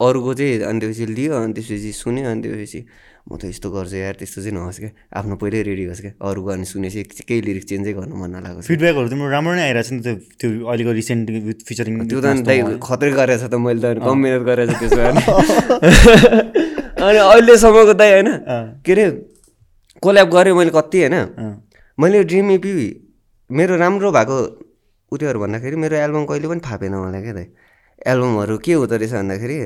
अरूको 0.00 0.34
चाहिँ 0.34 0.66
अनि 0.68 0.78
त्यसपछि 0.82 1.06
लियो 1.14 1.32
अनि 1.32 1.52
त्यसपछि 1.54 1.90
सुन्यो 1.94 2.26
अनि 2.30 2.40
त्यसपछि 2.42 2.80
म 3.24 3.40
त 3.40 3.48
यस्तो 3.48 3.72
गर्छु 3.72 3.96
यार 3.96 4.20
त्यस्तो 4.20 4.44
चाहिँ 4.44 4.52
नहोस् 4.52 4.84
क्या। 4.84 4.92
आफ्नो 5.16 5.40
पहिल्यै 5.40 5.64
रेडी 5.64 5.84
होस् 5.88 6.00
क्या। 6.04 6.12
अरूको 6.20 6.48
अनि 6.54 6.64
सुनेपछि 6.68 7.24
केही 7.24 7.40
लिरिक्स 7.40 7.66
चेन्जै 7.72 7.92
गर्नु 7.96 8.12
मन 8.20 8.36
नलागोस् 8.36 8.68
फिडब्याकहरू 8.68 9.08
तिम्रो 9.08 9.28
राम्रो 9.32 9.52
नै 9.56 9.64
आइरहेको 9.64 9.88
छ 9.88 9.96
नि 9.96 10.00
त्यो 10.04 10.14
त्यो 10.40 10.48
अहिलेको 10.68 10.92
रिसेन्ट 11.00 11.24
विथ 11.48 11.58
फिचरिङ 11.68 11.94
त्यो 12.04 12.20
त 12.20 12.44
खत्रै 12.84 13.10
गरेछ 13.16 13.42
त 13.48 13.56
मैले 13.64 13.80
त 13.80 14.04
कम 14.04 14.16
मिहिनेत 14.20 14.44
गरेछ 14.44 14.76
त्यसो 14.76 15.00
अनि। 15.08 15.24
अहिलेसम्मको 17.24 17.94
दाइ 17.96 18.10
होइन। 18.12 18.28
के 18.84 18.92
अरे 18.92 19.04
कोल्याब 20.04 20.28
गरेँ 20.36 20.52
मैले 20.60 20.72
कति 20.76 20.98
होइन। 21.04 21.16
मैले 21.98 22.18
ड्रिम 22.28 22.46
इपी 22.60 22.72
मेरो 23.50 23.72
राम्रो 23.80 24.08
भएको 24.12 24.36
उत्योहरू 25.12 25.38
भन्दाखेरि 25.40 25.76
मेरो 25.80 25.96
एल्बम 25.96 26.24
कहिले 26.28 26.46
पनि 26.52 26.60
फापेन 26.68 26.92
मलाई 27.00 27.22
क्या 27.24 27.34
दाइ 27.40 27.46
एल्बमहरू 28.12 28.54
के 28.64 28.72
हुँदो 28.76 28.96
रहेछ 29.00 29.12
भन्दाखेरि 29.16 29.56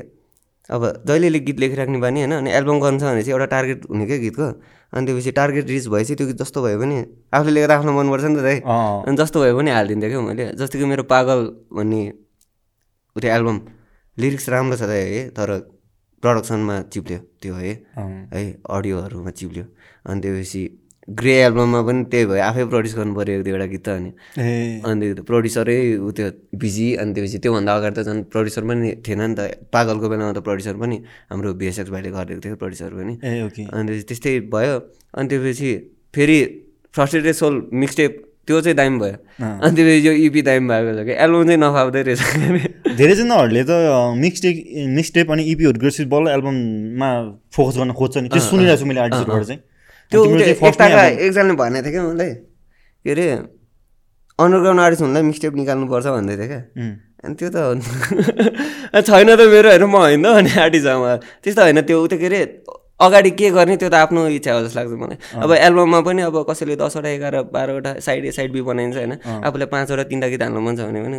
अब 0.70 0.82
जहिल्यै 1.08 1.40
गीत 1.48 1.58
लेखिराख्ने 1.60 1.98
बानी 1.98 2.18
होइन 2.20 2.34
अनि 2.38 2.50
एल्बम 2.58 2.78
गर्नु 2.80 2.98
छ 3.00 3.02
भने 3.08 3.22
चाहिँ 3.22 3.34
एउटा 3.34 3.46
टार्गेट 3.54 3.80
हुने 3.90 4.04
क्या 4.06 4.18
गीतको। 4.24 4.46
अनि 4.92 5.04
त्यसपछि 5.06 5.30
टार्गेट 5.38 5.66
रिच 5.68 5.86
भएपछि 5.88 6.14
त्यो 6.14 6.26
गीत 6.28 6.38
जस्तो 6.42 6.58
भयो 6.64 6.78
भने 6.78 6.96
आफूले 7.34 7.52
लेखेर 7.56 7.72
आफ्नो 7.72 7.92
मनपर्छ 7.98 8.24
नि 8.24 8.36
त 8.36 8.42
दाइ। 8.44 8.58
अनि 9.08 9.16
जस्तो 9.16 9.36
भयो 9.42 9.54
भने 9.56 9.70
हालिदिन्थेँ 9.72 10.10
क्या 10.10 10.20
मैले। 10.28 10.44
जस्तो 10.60 10.76
कि 10.78 10.84
मेरो 10.92 11.02
पागल 11.08 11.40
भन्ने 11.76 12.02
त्यो 13.16 13.30
एल्बम 13.36 13.58
लिरिक्स 14.16 14.48
राम्रो 14.48 14.76
छ 14.76 14.82
दाइ 14.92 15.02
है 15.08 15.22
तर 15.36 15.48
प्रडक्सनमा 16.22 16.76
चिप्ल्यो 16.92 17.18
त्यो 17.42 17.54
है। 17.54 17.72
है 18.34 18.44
अडियोहरूमा 18.68 19.30
चिप्ल्यो। 19.40 19.64
अनि 20.04 20.20
त्यसपछि 20.20 20.62
ग्रे 21.08 21.34
एल्बममा 21.40 21.80
पनि 21.88 22.04
त्यही 22.12 22.24
भयो। 22.28 22.42
आफै 22.44 22.64
प्रड्युस 22.68 22.94
गर्नु 22.96 23.14
पऱ्यो 23.16 23.34
एक 23.40 23.42
दुईवटा 23.44 23.66
गीत 23.72 23.82
त 23.84 23.88
अनि। 23.96 24.10
अनि 24.84 25.06
प्रड्युसरै 25.24 25.78
ऊ 26.04 26.10
त्यो 26.12 26.26
बिजी 26.60 26.88
अनि 27.00 27.10
त्यसपछि 27.16 27.38
त्योभन्दा 27.48 27.72
अगाडि 27.76 27.94
त 27.96 28.00
झन् 28.04 28.20
प्रड्युसर 28.28 28.62
पनि 28.68 28.88
थिएन 29.00 29.20
नि 29.24 29.34
त। 29.34 29.40
पागलको 29.72 30.06
बेलामा 30.08 30.32
त 30.36 30.40
प्रड्युसर 30.44 30.76
पनि 30.76 30.96
हाम्रो 31.32 31.48
बिएसएक्स 31.56 31.90
भाइले 31.90 32.10
गरिदिएको 32.12 32.40
थियो 32.44 32.56
प्रड्युसर 32.60 32.92
पनि। 32.92 33.14
अनि 33.72 33.88
त्यस्तै 34.04 34.52
भयो। 34.52 34.76
अनि 35.16 35.26
त्यसपछि 35.32 35.70
फेरि 36.12 36.38
फ्रस्ट्रेटेड 36.92 37.34
सोल 37.40 37.54
मिक्सटेप 37.72 38.12
त्यो 38.48 38.60
चाहिँ 38.60 38.76
दामी 38.76 38.98
भयो। 39.00 39.16
अनि 39.40 39.72
त्यसपछि 39.76 40.06
यो 40.08 40.12
इपी 40.28 40.40
दामी 40.44 40.68
भएको 40.68 40.92
छ 40.92 41.00
कि 41.08 41.12
एल्बम 41.24 41.42
चाहिँ 41.48 41.60
नफाप्दै 41.64 42.02
रहेछ। 42.04 42.20
धेरैजनाहरूले 43.00 43.62
त 43.64 43.72
मिक्स 44.12 44.38
टेक 44.44 44.56
मिक्स 44.96 45.10
टेप 45.16 45.26
अनि 45.32 45.42
इपीहरू 45.52 45.78
गरेपछि 45.80 46.04
बल्ल 46.04 46.26
एल्बममा 46.36 47.10
फोकस 47.52 47.74
गर्न 47.80 47.92
खोज्छ 47.96 48.14
नि। 48.18 48.28
त्यो 48.28 48.40
सुनिरहेको 48.40 48.80
छु 48.80 48.86
मैले 48.88 49.00
आर्टिस्टहरूबाट 49.04 49.44
चाहिँ। 49.48 49.60
त्यो 50.12 50.22
अनि 50.24 50.42
album- 51.02 51.20
एकजनाले 51.26 51.54
भनेको 51.56 51.82
थियो 51.84 51.92
क्या 51.92 52.02
मलाई 52.08 52.32
के 53.04 53.10
अरे 53.10 53.26
अन्डरग्राउन्ड 54.38 54.80
आर्टिस्ट 54.80 55.02
हुँदा 55.02 55.20
मिक्सटेप 55.22 55.54
निकाल्नुपर्छ 55.56 56.06
भन्दै 56.08 56.34
थियो 56.36 56.48
क्या 56.48 56.60
अनि 57.18 57.34
त्यो 57.34 57.48
त 57.50 57.56
छैन 59.08 59.28
त 59.30 59.40
मेरो 59.50 59.68
होइन 59.70 59.84
म 59.84 59.96
होइन 59.98 60.22
त 60.22 60.26
भने 60.34 60.50
आर्टिस्ट 60.60 60.86
हो 60.88 61.16
त्यस्तो 61.44 61.62
होइन 61.62 61.80
त्यो 61.82 61.96
त्यो 62.06 62.18
के 62.18 62.26
अरे 62.26 62.40
अगाडि 63.00 63.30
के 63.30 63.50
गर्ने 63.50 63.76
त्यो 63.76 63.88
त 63.88 63.94
आफ्नो 63.96 64.20
इच्छा 64.36 64.52
हो 64.54 64.60
जस्तो 64.62 64.78
लाग्छ 64.78 64.94
मलाई। 64.98 65.18
अब 65.38 65.50
एल्बममा 65.56 66.00
पनि 66.02 66.22
अब 66.24 66.36
कसैले 66.48 66.74
दसवटा 66.76 67.08
एघार 67.08 67.34
बाह्रवटा 67.54 67.90
साइड 68.06 68.24
ए 68.26 68.30
साइड 68.32 68.50
बी 68.52 68.60
बनाइन्छ 68.68 68.96
होइन। 68.96 69.12
आफूलाई 69.44 69.66
पाँचवटा 69.74 70.02
तिनवटा 70.10 70.28
गीत 70.28 70.42
हाल्नु 70.42 70.60
मन 70.60 70.74
छ 70.76 70.80
भने 70.88 71.00
पनि 71.04 71.18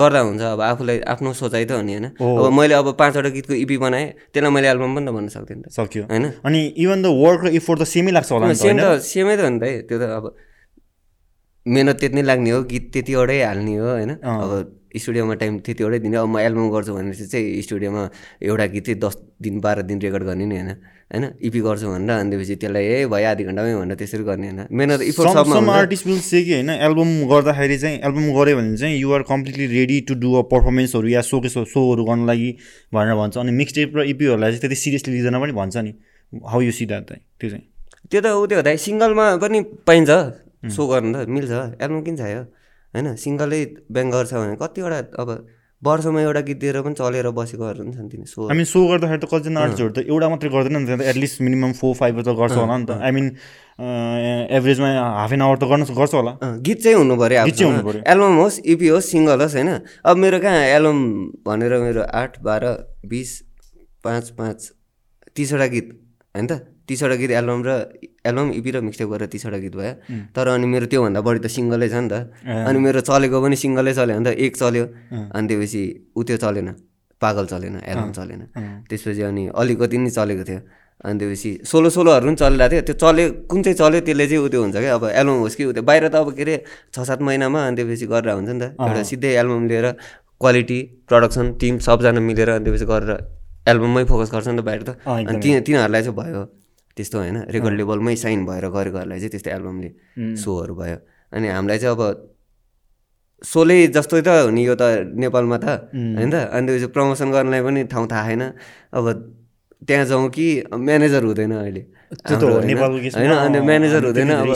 गर्दा 0.00 0.20
हुन्छ 0.20 0.42
अब 0.54 0.60
आफूलाई 0.60 0.98
आफ्नो 1.12 1.32
सोचाइ 1.32 1.64
त 1.64 1.70
हो 1.72 1.82
नि 1.82 1.92
होइन? 1.94 2.06
अब 2.18 2.52
मैले 2.52 2.74
अब 2.74 2.88
पाँचवटा 2.98 3.30
गीतको 3.36 3.54
इपी 3.54 3.76
बनाएँ 3.84 4.06
त्यसलाई 4.32 4.52
मैले 4.52 4.68
एल्बम 4.74 4.90
पनि 4.94 5.06
त 5.06 5.10
भन्न 5.16 5.28
सक्दिनँ 5.36 5.62
त। 5.64 5.72
सक्यो। 5.72 6.02
होइन? 6.10 6.24
अनि 6.44 6.60
इभन 6.84 6.98
द 7.02 7.06
वर्क 7.22 7.40
र 7.44 7.48
इफोर्ट 7.58 7.78
त 7.80 7.84
सेमै 7.84 8.12
लाग्छ 8.16 8.30
होला 8.32 8.46
नि 8.48 8.54
सेम 8.54 8.76
त 8.78 9.00
सेमै 9.02 9.34
त 9.36 9.40
हो 9.44 9.50
नि 9.54 9.58
त 9.60 9.64
है, 9.64 9.74
त्यो 9.88 9.96
त 9.98 10.04
अब 10.18 10.24
मेहनत 11.66 11.96
त्यति 12.00 12.14
नै 12.14 12.22
लाग्ने 12.22 12.50
हो 12.50 12.60
गीत 12.68 12.84
त्यतिवटै 12.92 13.38
हाल्ने 13.42 13.74
हो 13.80 13.88
होइन? 13.88 14.10
अब 14.20 14.50
स्टुडियोमा 14.94 15.34
टाइम 15.42 15.52
त्यतिवटै 15.66 15.98
दिने 16.04 16.16
अब 16.22 16.28
म 16.28 16.36
एल्बम 16.38 16.66
गर्छु 16.70 16.92
भनेपछि 16.94 17.26
चाहिँ 17.26 17.62
स्टुडियोमा 17.66 18.02
एउटा 18.46 18.66
गीत 18.74 18.84
चाहिँ 18.86 18.98
दस 19.00 19.14
दिन 19.42 19.54
बाह्र 19.64 19.82
दिन 19.88 19.98
रेकर्ड 20.04 20.24
गर्ने 20.28 20.44
नि 20.46 20.56
होइन? 20.60 20.70
होइन 21.12 21.24
इपी 21.46 21.60
गर्छु 21.60 21.86
भनेर 21.88 22.10
अनि 22.10 22.30
त्यसपछि 22.30 22.54
त्यसलाई 22.62 22.84
ए 22.84 23.06
भयो 23.12 23.26
आधी 23.30 23.44
घन्टामै 23.44 23.74
भनेर 23.74 23.96
त्यसरी 24.00 24.24
गर्ने 24.24 24.48
होइन। 24.48 24.60
मेहनत 24.70 25.00
इफोर्ट 25.10 25.68
आर्टिस्ट 25.70 26.06
विल 26.06 26.20
से 26.20 26.42
कि 26.44 26.52
होइन 26.54 26.70
एल्बम 26.70 27.10
गर्दाखेरि 27.32 27.76
चाहिँ 27.78 27.96
एल्बम 28.08 28.26
गऱ्यो 28.38 28.56
भने 28.56 28.76
चाहिँ 28.76 28.96
you're 28.98 29.22
completely 29.28 29.66
ready 29.74 30.00
to 30.08 30.14
do 30.22 30.30
a 30.34 30.42
पर्फर्मेन्सहरू 30.52 31.08
या 31.08 31.20
सो 31.20 31.36
सोहरू 31.44 32.04
गर्नु 32.04 32.24
लागि 32.26 32.50
भनेर 32.94 33.14
भन्छ। 33.20 33.36
अनि 33.38 33.52
मिक्स 33.52 33.74
टेप 33.74 33.96
र 33.96 34.08
इपीहरूलाई 34.14 34.50
चाहिँ 34.50 34.60
त्यति 34.60 34.76
सिरियसली 34.76 35.12
लिँदैन 35.14 35.40
पनि 35.40 35.52
भन्छ 35.52 35.76
नि। 35.76 35.92
हाउ 36.32 36.60
यु 36.60 36.72
सी 36.72 36.86
द्याट 36.86 37.10
त्यो 37.10 37.48
चाहिँ। 37.50 37.64
त्यो 38.10 38.20
त 38.20 38.26
ऊ 38.26 38.46
त्यो 38.46 38.58
हुँदा 38.58 38.76
सिङ्गलमा 38.76 39.26
पनि 39.44 39.58
पाइन्छ। 39.86 40.10
सो 40.72 40.82
गर्नु 40.88 41.12
त 41.14 41.28
मिल्छ। 41.28 41.52
एल्बम 41.84 42.00
किन 42.02 42.16
चाहियो? 42.16 42.42
होइन 42.94 43.06
सिङ्गलै 43.20 43.60
ब्याङ्क 43.92 44.10
गर्छ 44.14 44.32
भने 44.34 44.54
कतिवटा 44.56 44.98
अब 45.20 45.28
वर्षमा 45.86 46.20
एउटा 46.20 46.40
गीत 46.48 46.58
दिएर 46.62 46.80
पनि 46.82 46.94
चलेर 47.00 47.28
बसेकोहरू 47.38 47.82
पनि 47.84 47.92
छन् 47.96 48.08
तिनी 48.12 48.26
सो 48.32 48.48
मिन 48.48 48.64
सो 48.64 48.80
गर्दाखेरि 48.88 49.20
त 49.20 49.26
कतिजना 49.32 49.60
आर्टिस्टहरू 49.60 49.92
त 49.92 49.98
एउटा 50.08 50.26
मात्रै 50.32 50.50
गर्दैन 50.54 50.76
नि 50.80 50.86
त 50.88 51.00
एटलिस्ट 51.12 51.36
मिनिमम 51.44 51.72
फोर 51.80 51.94
फाइभ 52.00 52.14
त 52.24 52.28
गर्छ 52.40 52.56
होला 52.56 52.76
नि 52.78 52.86
त। 52.88 52.90
आई 53.04 53.10
मिन 53.16 53.26
एभरेजमा 54.58 54.88
हाफ 55.18 55.32
एन 55.34 55.42
आवर 55.42 55.56
त 55.58 55.64
गर्न 55.70 55.82
गर्छ 55.98 56.12
होला। 56.14 56.32
गीत 56.66 56.78
चाहिँ 56.84 56.96
हुनु 56.98 57.14
पऱ्यो 57.20 57.44
गीत 57.44 57.56
चाहिँ 57.58 57.72
हुनु। 57.72 57.82
पऱ्यो। 57.88 58.02
एल्बम 58.06 58.34
होस् 58.40 58.58
इपी 58.64 58.88
होस् 58.94 59.10
सिङ्गल 59.12 59.40
होस् 59.44 59.54
होइन? 59.58 59.70
अब 60.08 60.16
मेरो 60.24 60.38
कहाँ 60.40 60.62
एल्बम 60.78 60.98
भनेर 61.46 61.72
मेरो 61.84 62.02
आठ 62.22 62.32
बाह्र 62.46 62.64
बिस 63.10 63.30
पाँच 64.04 64.30
पाँच 64.38 64.58
तिसवटा 65.36 65.66
गीत 65.74 65.86
होइन 66.34 66.46
त? 66.46 66.52
तिसवटा 66.88 67.16
गीत 67.20 67.30
एल्बम 67.40 67.60
र 67.66 67.70
एल्बम 68.24 68.48
इपी 68.58 68.70
र 68.70 68.80
मिक्सटेप 68.80 69.08
गरेर 69.12 69.28
तिसवटा 69.28 69.58
गीत 69.64 69.74
भयो। 69.76 69.92
तर 70.32 70.46
अनि 70.56 70.66
मेरो 70.66 70.86
त्योभन्दा 70.88 71.20
बढी 71.20 71.38
त 71.44 71.46
सिङ्गलै 71.52 71.88
छ 71.92 71.96
नि 72.00 72.08
त। 72.08 72.14
अनि 72.44 72.78
मेरो 72.80 73.00
चलेको 73.04 73.36
पनि 73.44 73.56
सिङ्गलै 73.56 73.92
चल्यो 73.92 74.14
भने 74.16 74.24
त। 74.24 74.38
एक 74.40 74.52
चल्यो। 74.56 74.84
अनि 75.36 75.44
त्यसपछि 75.48 75.82
ऊ 76.16 76.20
त्यो 76.24 76.36
चलेन। 76.44 76.68
पागल 77.20 77.44
चलेन 77.52 77.74
एल्बम 77.84 78.10
चलेन। 78.18 78.40
त्यसपछि 78.88 79.22
अनि 79.28 79.42
अलिकति 79.60 79.96
नै 79.98 80.10
चलेको 80.10 80.44
थियो। 80.48 80.60
अनि 81.04 81.16
त्यसपछि 81.20 81.50
सोलो 81.68 81.88
सोलोहरू 81.96 82.26
पनि 82.26 82.36
चलिरहेको 82.40 82.70
थियो। 82.72 82.82
त्यो 82.88 82.96
चल्यो 83.04 83.26
कुन 83.50 83.58
चाहिँ 83.64 83.76
चल्यो 83.76 84.00
त्यसले 84.08 84.24
चाहिँ 84.24 84.40
उ 84.40 84.48
त्यो 84.48 84.60
हुन्छ 84.64 84.76
क्या। 84.80 84.94
अब 84.94 85.04
एल्बम 85.20 85.36
होस् 85.44 85.56
कि 85.56 85.64
उ 85.68 85.72
त्यो। 85.76 85.82
बाहिर 85.84 86.04
त 86.08 86.16
अब 86.24 86.28
के 86.32 86.42
अरे 86.42 86.54
छ 86.92 86.96
सात 87.04 87.20
महिनामा 87.20 87.60
अनि 87.68 87.76
त्यसपछि 87.76 88.06
गरेर 88.08 88.32
हुन्छ 88.40 88.50
नि 88.50 88.60
त। 88.60 88.64
एउटा 88.80 89.02
सिधै 89.04 89.30
एल्बम 89.40 89.62
लिएर 89.68 89.86
क्वालिटी 90.40 90.80
प्रडक्सन 91.08 91.46
टिम 91.60 91.74
सबजना 91.86 92.20
मिलेर 92.24 92.48
अनि 92.56 92.64
त्यसपछि 92.64 92.86
गरेर 92.88 93.10
एल्बममै 93.68 94.04
फोकस 94.08 94.28
गर्छ 94.32 94.48
नि 94.48 94.56
त 94.60 94.64
बाहिर 94.64 94.82
त। 94.88 94.90
अनि 95.04 95.60
तिनीहरूलाई 95.60 96.02
चाहिँ 96.08 96.16
भयो। 96.16 96.42
त्यस्तो 96.96 97.18
होइन 97.18 97.36
रेकर्ड 97.54 97.74
लेभलमै 97.80 98.14
साइन 98.16 98.44
भएर 98.46 98.64
गरेकोहरूलाई 98.76 99.18
चाहिँ 99.18 99.32
त्यस्तो 99.34 99.50
एल्बमले 99.50 99.90
सोहरू 100.42 100.74
भयो। 100.74 100.98
अनि 101.32 101.46
हामीलाई 101.48 101.78
चाहिँ 101.78 101.96
अब 101.96 102.02
सोलै 103.42 103.78
जस्तै 103.94 104.20
त 104.22 104.28
हो 104.28 104.50
नि 104.50 104.62
यो 104.66 104.74
त 104.78 104.82
नेपालमा 105.12 105.56
त 105.58 105.66
होइन 105.92 106.30
त 106.30 106.36
अनि 106.54 106.64
त्यसपछि 106.66 106.88
प्रमोसन 106.94 107.28
गर्नलाई 107.34 107.60
पनि 107.66 107.80
ठाउँ 107.92 108.06
थाहा 108.08 108.28
छैन। 108.28 108.42
अब 108.94 109.04
त्यहाँ 109.88 110.04
जाउँ 110.06 110.28
कि 110.30 110.46
म्यानेजर 110.72 111.22
हुँदैन 111.24 111.52
अहिले। 111.52 111.82
होइन? 112.14 113.30
अनि 113.30 113.60
म्यानेजर 113.60 114.04
हुँदैन 114.04 114.30
अब। 114.30 114.54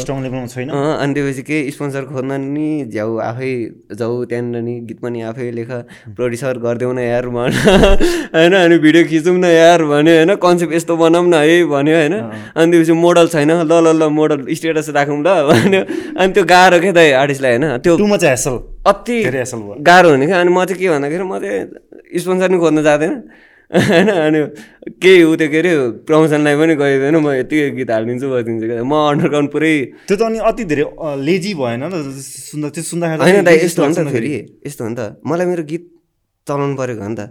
छैन। 0.48 0.70
अनि 0.70 1.14
त्यसपछि 1.14 1.42
के 1.42 1.70
स्पोन्सर 1.70 2.04
खोज्न 2.04 2.32
नि 2.40 2.68
झ्याउ 2.92 3.16
आफै 3.18 3.50
जाऊ 3.92 4.24
त्यहाँनिर 4.24 4.62
नि 4.62 4.74
गीत 4.88 4.98
पनि 5.02 5.20
आफै 5.28 5.50
लेख 5.50 5.70
प्रड्युसर 6.16 6.58
गरिदेऊ 6.58 6.92
न 6.92 6.98
यार 6.98 7.26
भन। 7.28 7.50
होइन 8.34 8.54
अनि 8.54 8.78
भिडियो 8.78 9.04
खिचौँ 9.10 9.36
न 9.36 9.44
यार 9.44 9.82
भन्यो 9.84 10.14
होइन 10.14 10.34
कन्सेप्ट 10.38 10.74
यस्तो 10.74 10.96
बनाऊँ 10.96 11.26
न 11.28 11.34
है 11.34 11.64
भन्यो 11.66 11.96
होइन। 11.98 12.14
अनि 12.54 12.70
त्यसपछि 12.72 12.92
मोडल 12.94 13.26
छैन 13.28 13.50
ल 13.66 13.72
ल 13.74 13.88
ल 13.90 14.08
मोडल 14.08 14.46
स्टेटस 14.54 14.88
राखौँ 14.94 15.18
ल 15.18 15.28
भन्यो। 15.50 15.82
अनि 16.14 16.32
त्यो 16.32 16.44
गाह्रो 16.46 16.78
क्या 16.78 16.92
त 16.94 16.98
आर्टिस्टलाई 17.18 17.52
होइन 17.58 17.82
त्यो 17.82 17.92
अति 18.86 19.16
गाह्रो 19.82 20.08
हुने 20.10 20.26
क्या। 20.26 20.40
अनि 20.40 20.50
म 20.54 20.64
चाहिँ 20.64 20.78
के 20.78 20.88
भन्दाखेरि 20.88 21.24
म 21.26 21.38
चाहिँ 21.42 22.20
स्पोन्सर 22.22 22.48
नि 22.50 22.58
खोज्न 22.58 22.82
जाँदैन। 22.86 23.14
होइन 23.68 24.08
अनि 24.08 24.40
केही 24.96 25.22
उ 25.28 25.36
त्यो 25.36 25.48
के 25.52 25.58
अरे 25.60 25.72
प्रमोसनलाई 26.08 26.54
पनि 26.56 26.74
गइदिएन 26.80 27.16
म 27.20 27.28
यतिकै 27.36 27.68
गीत 27.76 27.90
हालिदिन्छु 27.92 28.26
भनिदिन्छु 28.32 28.66
क्या 28.68 28.84
म 28.84 28.94
अन्डरग्राउन्ड 29.12 29.50
पुरै 29.52 29.72
त्यो 30.08 30.16
त 30.16 30.22
अनि 30.24 30.38
अति 30.40 30.64
धेरै 30.72 30.84
लेजी 31.28 31.52
भएन 31.60 31.84
त 31.92 31.94
सुन्दा 32.16 32.68
त्यो 32.72 32.82
सुन्दाखेरि 32.88 33.20
होइन 33.28 33.44
lazy 33.44 33.64
यस्तो 33.68 33.80
हो 33.84 33.88
नि 33.88 33.94
त 33.94 34.08
फेरि। 34.08 34.30
यस्तो 34.64 34.82
हो 34.84 34.88
नि 34.88 34.96
त 34.96 35.20
मलाई 35.20 35.46
मेरो 35.52 35.62
गीत 35.68 35.84
चलाउनु 36.48 36.74
परेको 36.80 37.02
हो 37.04 37.08
नि 37.12 37.16
त 37.20 37.22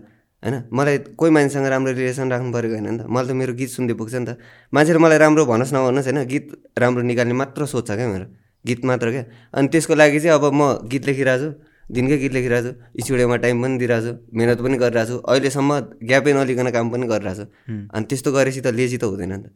होइन। 0.46 0.56
मलाई 0.70 0.98
कोही 1.18 1.32
मान्छेसँग 1.34 1.66
राम्रो 1.74 1.92
रिलेसन 1.98 2.30
राख्नु 2.30 2.52
परेको 2.54 2.74
होइन 2.78 2.86
नि 2.86 2.98
त। 3.02 3.10
मलाई 3.10 3.28
त 3.28 3.34
मेरो 3.42 3.54
गीत 3.58 3.70
सुन्दै 3.74 3.94
पुग्छ 3.98 4.14
नि 4.22 4.26
त। 4.30 4.32
मान्छेले 4.74 5.00
मलाई 5.02 5.18
राम्रो 5.18 5.44
भनोस् 5.50 5.74
नभनोस् 5.74 6.08
होइन। 6.14 6.22
गीत 6.30 6.46
राम्रो 6.78 7.02
निकाल्ने 7.02 7.34
मात्र 7.34 7.66
सोध्छ 7.66 7.90
क्या 7.98 8.08
मेरो। 8.14 8.28
गीत 8.62 8.86
मात्र 8.86 9.08
क्या। 9.10 9.24
अनि 9.58 9.68
त्यसको 9.74 9.94
लागि 9.98 10.20
चाहिँ 10.22 10.38
अब 10.38 10.46
म 10.54 10.86
गीत 10.86 11.04
लेखिरहेको 11.10 11.42
छु। 11.42 11.50
दिनकै 11.96 12.18
गीत 12.22 12.34
लेखिरहेको 12.34 12.72
छु 12.98 13.04
स्टुडियोमा 13.04 13.36
टाइम 13.44 13.64
पनि 13.64 13.78
दिइरहेको 13.78 14.08
छु 14.08 14.14
मिहिनेत 14.38 14.60
पनि 14.66 14.78
गरिरहेको 14.84 15.12
छु 15.12 15.18
अहिलेसम्म 15.32 15.72
ग्यापै 16.10 16.34
नलिकन 16.38 16.70
काम 16.76 16.90
पनि 16.92 17.08
गरिरहेको 17.08 17.44
छु 17.44 17.48
अनि 17.96 18.06
त्यस्तो 18.10 18.30
गरेपछि 18.38 18.62
त 18.62 18.76
लेजी 18.80 18.98
त 18.98 19.04
हुँदैन 19.04 19.34
नि 19.34 19.40
त। 19.44 19.48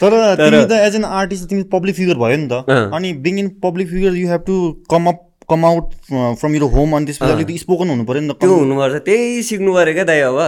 तर 0.00 0.12
तिमी 0.40 0.64
त 0.64 0.72
एज 0.86 0.94
एन 0.96 1.04
आर्टिस्ट 1.04 1.48
तिमी 1.50 1.62
पब्लिक 1.74 1.94
फिगर 1.96 2.16
भयो 2.24 2.36
नि 2.36 2.48
त। 2.48 2.54
अनि 2.96 3.12
being 3.24 3.38
in 3.38 3.48
public 3.64 3.88
figure 3.88 4.16
you 4.16 4.28
have 4.28 4.42
to 4.48 4.56
come 4.90 5.06
up 5.12 5.20
come 5.50 5.64
out 5.64 5.92
from 6.40 6.54
your 6.54 6.64
home 6.72 6.96
अनि 6.96 7.06
त्यसपछि 7.06 7.32
अलिकति 7.32 7.58
स्पोकन 7.58 7.88
हुनु 7.90 8.04
पऱ्यो 8.08 8.20
नि 8.22 8.28
त। 8.28 8.40
त्यो 8.40 8.54
हुनुपर्छ 8.54 9.04
त्यही 9.06 9.42
सिक्नु 9.50 9.70
पऱ्यो 9.74 9.94
क्या 9.94 10.04
दाइ 10.10 10.20
अब। 10.28 10.40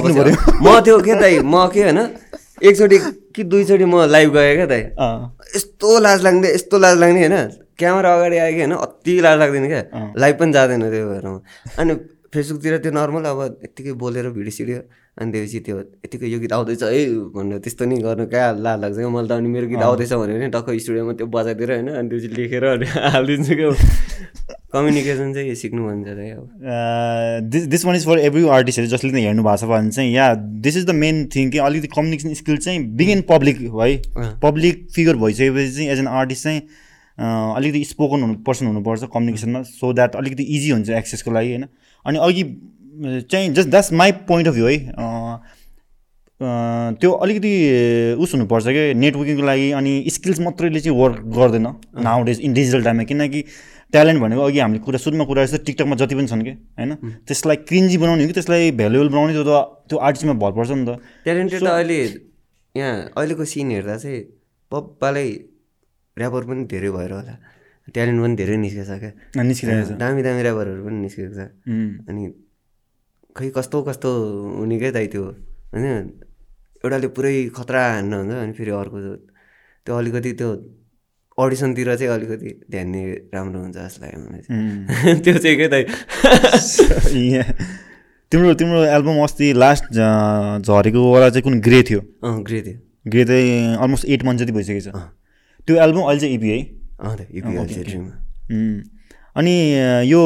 सिक्नु 0.00 0.14
पऱ्यो। 0.16 0.34
म 0.64 0.80
त्यो 0.84 0.98
के 1.06 1.14
दाइ 1.20 1.38
म 1.44 1.68
के 1.72 1.80
होइन? 1.84 2.00
एकचोटि 2.60 2.98
कि 3.36 3.42
दुईचोटि 3.44 3.84
म 3.84 4.04
लाइभ 4.10 4.28
गएँ 4.32 4.54
क्या 4.56 4.66
दाइ। 4.66 4.82
अँ, 5.00 5.16
यस्तो 5.56 5.98
लाज 6.00 6.22
लाग्ने 6.24 6.48
यस्तो 6.54 6.78
लाज 6.78 6.98
लाग्ने 6.98 7.20
होइन। 7.24 7.36
क्यामेरा 7.80 8.14
अगाडि 8.14 8.36
आयो 8.36 8.52
कि 8.52 8.60
होइन 8.60 8.72
अति 8.78 9.20
लाज 9.26 9.38
लाग्दैन 9.38 9.66
क्या। 9.68 9.82
लाइभ 10.18 10.36
पनि 10.40 10.52
जाँदैन 10.52 10.82
त्यो 10.90 11.06
भएर। 11.10 11.26
अनि 11.80 11.94
फेसबुकतिर 12.34 12.78
त्यो 12.78 12.92
नर्मल 12.92 13.24
अब 13.26 13.38
यत्तिकै 13.64 13.92
बोलेर 14.00 14.28
भिडियो 14.30 14.54
सिडियो 14.54 14.80
अनि 15.18 15.32
त्यसपछि 15.32 15.58
त्यो 15.66 15.76
यत्तिकै 15.78 16.26
यो 16.26 16.38
गीत 16.40 16.52
आउँदैछ 16.52 16.82
है 16.82 17.00
भनेर 17.34 17.58
त्यस्तो 17.58 17.84
नि 17.84 17.96
गर्नु 18.00 18.26
क्या 18.30 18.44
लाज 18.64 18.80
लाग्छ 18.80 18.96
क्या 18.96 19.08
मैले 19.10 19.28
त 19.28 19.32
अनि 19.32 19.48
मेरो 19.50 19.66
गीत 19.66 19.82
आउँदैछ 19.82 20.12
भनेर 20.14 20.38
नि 20.38 20.48
टक्क 20.54 20.68
स्टुडियोमा 20.84 21.12
त्यो 21.18 21.26
बजाइदिएर 21.26 21.70
होइन 21.72 21.88
अनि 21.90 22.08
त्यसपछि 22.08 22.28
लेखेर 22.36 22.64
अनि 22.64 22.86
हालिदिन्छु 22.86 23.54
क्या। 23.60 23.70
कम्युनिकेसन 24.70 25.32
चाहिँ 25.34 25.54
सिक्नु 25.62 25.82
भन्छ 25.86 26.06
त 26.08 26.20
अब। 26.38 27.50
This 27.50 27.64
this 27.66 27.84
one 27.84 27.96
is 27.96 28.04
for 28.06 28.18
every 28.20 28.46
आर्टिस्टहरू 28.56 28.88
जसले 28.88 29.10
चाहिँ 29.10 29.24
हेर्नु 29.26 29.42
भएको 29.42 29.56
छ 29.56 29.70
भने 29.72 29.90
चाहिँ 29.90 30.12
या 30.14 30.26
this 30.66 30.76
is 30.76 30.84
the 30.86 30.94
main 30.94 31.24
thing 31.34 31.50
कि 31.50 31.58
अलिकति 31.66 31.88
कम्युनिकेसन 31.96 32.34
स्किल 32.42 32.56
चाहिँ 32.58 32.78
बिग 32.96 33.10
इन 33.10 33.22
पब्लिक 33.30 33.56
है। 33.58 33.90
पब्लिक 34.46 34.86
फिगर 34.94 35.16
भइसकेपछि 35.24 35.74
चाहिँ 35.74 35.90
एज 35.90 35.98
एन 35.98 36.08
आर्टिस्ट 36.20 36.44
चाहिँ 36.44 36.62
अलिकति 37.20 37.84
स्पोकन 37.84 38.20
हुनु 38.22 38.34
पर्सन 38.46 38.66
हुनुपर्छ 38.66 39.02
कम्युनिकेसनमा। 39.14 39.62
सो 39.62 39.92
द्याट 39.92 40.16
अलिकति 40.16 40.42
इजी 40.56 40.70
हुन्छ 40.70 40.90
एक्सेसको 40.90 41.30
लागि 41.30 41.48
होइन? 41.48 41.64
अनि 42.06 42.18
अघि 42.18 42.42
चाहिँ 43.30 43.48
just 43.54 43.68
that's 43.68 43.92
my 43.92 44.12
point 44.28 44.48
of 44.48 44.54
view 44.54 44.66
है। 44.66 44.78
त्यो 47.00 47.10
अलिकति 47.24 47.52
उस 48.18 48.34
हुनुपर्छ 48.34 48.64
क्या 48.66 48.92
नेटवर्किङको 48.96 49.42
लागि 49.46 49.70
अनि 49.76 49.92
स्किल्स 50.10 50.40
मात्रैले 50.40 50.80
चाहिँ 50.80 50.98
वर्क 50.98 51.18
गर्दैन 51.36 51.66
नाउ 52.00 52.22
डेज 52.24 52.40
इन 52.40 52.52
डिजिटल 52.54 52.84
टाइममा 52.84 53.04
किनकि 53.04 53.42
ट्यालेन्ट 53.92 54.20
भनेको 54.20 54.42
अघि 54.42 54.58
हामीले 54.58 54.80
कुरा 54.80 54.98
सुरुमा 54.98 55.24
कुरा 55.28 55.44
जस्तो 55.44 55.58
टिकटकमा 55.66 55.96
जति 56.00 56.14
पनि 56.14 56.26
छन् 56.26 56.42
कि 56.42 56.50
होइन? 56.50 56.94
त्यसलाई 57.28 57.56
क्रिन्जी 57.68 57.96
बनाउने 57.98 58.22
हो 58.22 58.28
कि? 58.28 58.34
त्यसलाई 58.34 58.70
भ्यालुएबल 58.80 59.08
बनाउने 59.08 59.32
त्यो 59.34 59.44
त 59.44 59.52
त्यो 59.90 59.98
आर्टिस्टमा 59.98 60.34
भर 60.40 60.52
पर्छ 60.56 60.70
नि 60.70 60.84
त। 60.86 60.96
ट्यालेन्टेड 61.24 61.60
त 61.60 61.66
अहिले 61.68 62.00
यहाँ 62.74 62.96
अहिलेको 63.12 63.44
सिन 63.44 63.70
हेर्दा 63.70 63.96
चाहिँ 63.98 64.20
पप्पालाई 64.72 65.30
ऱ्यापर 66.16 66.42
पनि 66.48 66.62
धेरै 66.72 66.90
भएर 66.96 67.12
होला। 67.12 67.34
ट्यालेन्ट 67.94 68.18
पनि 68.22 68.34
धेरै 68.40 68.56
निस्केको 68.64 68.86
छ 68.86 68.88
क्या 69.02 69.10
निस्किरहेको 69.42 69.84
छ 69.88 69.90
दामी 70.02 70.20
दामी 70.22 70.40
ऱ्यापरहरू 70.42 70.80
पनि 70.86 70.98
निस्केको 71.06 71.32
छ। 71.34 71.36
अनि 72.08 72.22
खै 73.36 73.46
कस्तो 73.56 73.76
कस्तो 73.88 74.08
हुने 74.58 74.76
क्या 74.78 74.90
दाइ 74.96 75.06
त्यो? 75.14 75.24
होइन? 75.74 75.86
एउटाले 76.82 77.08
पुरै 77.16 77.34
खतरा 77.56 77.80
हान्न 77.92 78.12
हुन्छ 78.20 78.32
अनि 78.42 78.52
फेरि 78.58 78.70
अर्को 78.80 78.98
त्यो 79.86 79.92
अलिकति 79.96 80.30
त्यो 80.40 80.50
अडिसनतिर 81.38 81.88
चाहिँ 81.96 82.10
अलिकति 82.14 82.50
ध्यान 82.70 82.86
दिए 82.92 83.06
राम्रो 83.34 83.58
हुन्छ 83.60 83.76
जस्तो 83.76 84.00
लाग्यो 84.04 84.20
मलाई 84.24 84.40
चाहिँ 84.46 84.62
त्यो 85.24 85.34
चाहिँ 85.44 85.56
के 85.56 85.66
दाइ? 85.74 85.82
तिम्रो 88.32 88.54
तिम्रो 88.54 88.80
एल्बम 88.96 89.16
अस्ति 89.24 89.46
लास्ट 89.52 89.84
झरेको 89.92 91.12
वाला 91.12 91.28
चाहिँ 91.30 91.42
कुन? 91.42 91.60
ग्रे 91.60 91.82
थियो। 91.90 92.00
अँ 92.00 92.42
ग्रे 92.46 92.62
थियो। 92.62 92.78
ग्रे 93.10 93.24
चाहिँ 93.24 93.76
अलमोस्ट 93.76 94.04
एट 94.14 94.24
मन्थ 94.24 94.38
जति 94.40 94.52
भइसकेको 94.52 94.80
छ 94.86 94.88
त्यो 95.66 95.76
एल्बम 95.84 96.02
अहिले 96.02 96.20
चाहिँ 96.20 96.34
इपी 96.36 96.48
है 96.50 96.60
अँ 97.00 97.16
त 97.16 97.20
इपिएल 97.30 97.84
ड्रिममा 97.88 98.12
उम्, 98.50 98.78
अनि 99.36 99.54
यो 100.10 100.20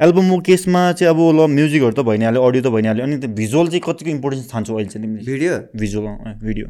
एल्बमको 0.00 0.36
केसमा 0.48 0.80
चाहिँ 0.98 1.10
अब 1.14 1.20
ल 1.38 1.46
म्युजिकहरू 1.56 1.94
त 1.94 2.00
भइ 2.08 2.16
नै 2.18 2.24
हाल्यो 2.24 2.42
अडियो 2.48 2.62
त 2.62 2.68
भइ 2.74 2.82
नै 2.82 2.88
हाल्यो 2.88 3.04
अनि 3.06 3.16
त्यो 3.22 3.30
भिजुअल 3.40 3.66
चाहिँ 3.72 3.82
कतिको 3.86 4.10
इम्पोर्टेन्स 4.10 4.50
ठान्छौ 4.52 4.72
अहिले 4.74 4.90
चाहिँ 4.90 5.02
तिमीले? 5.06 5.24
भिडियो? 5.30 5.52
Visual 5.76 6.06
video. 6.46 6.66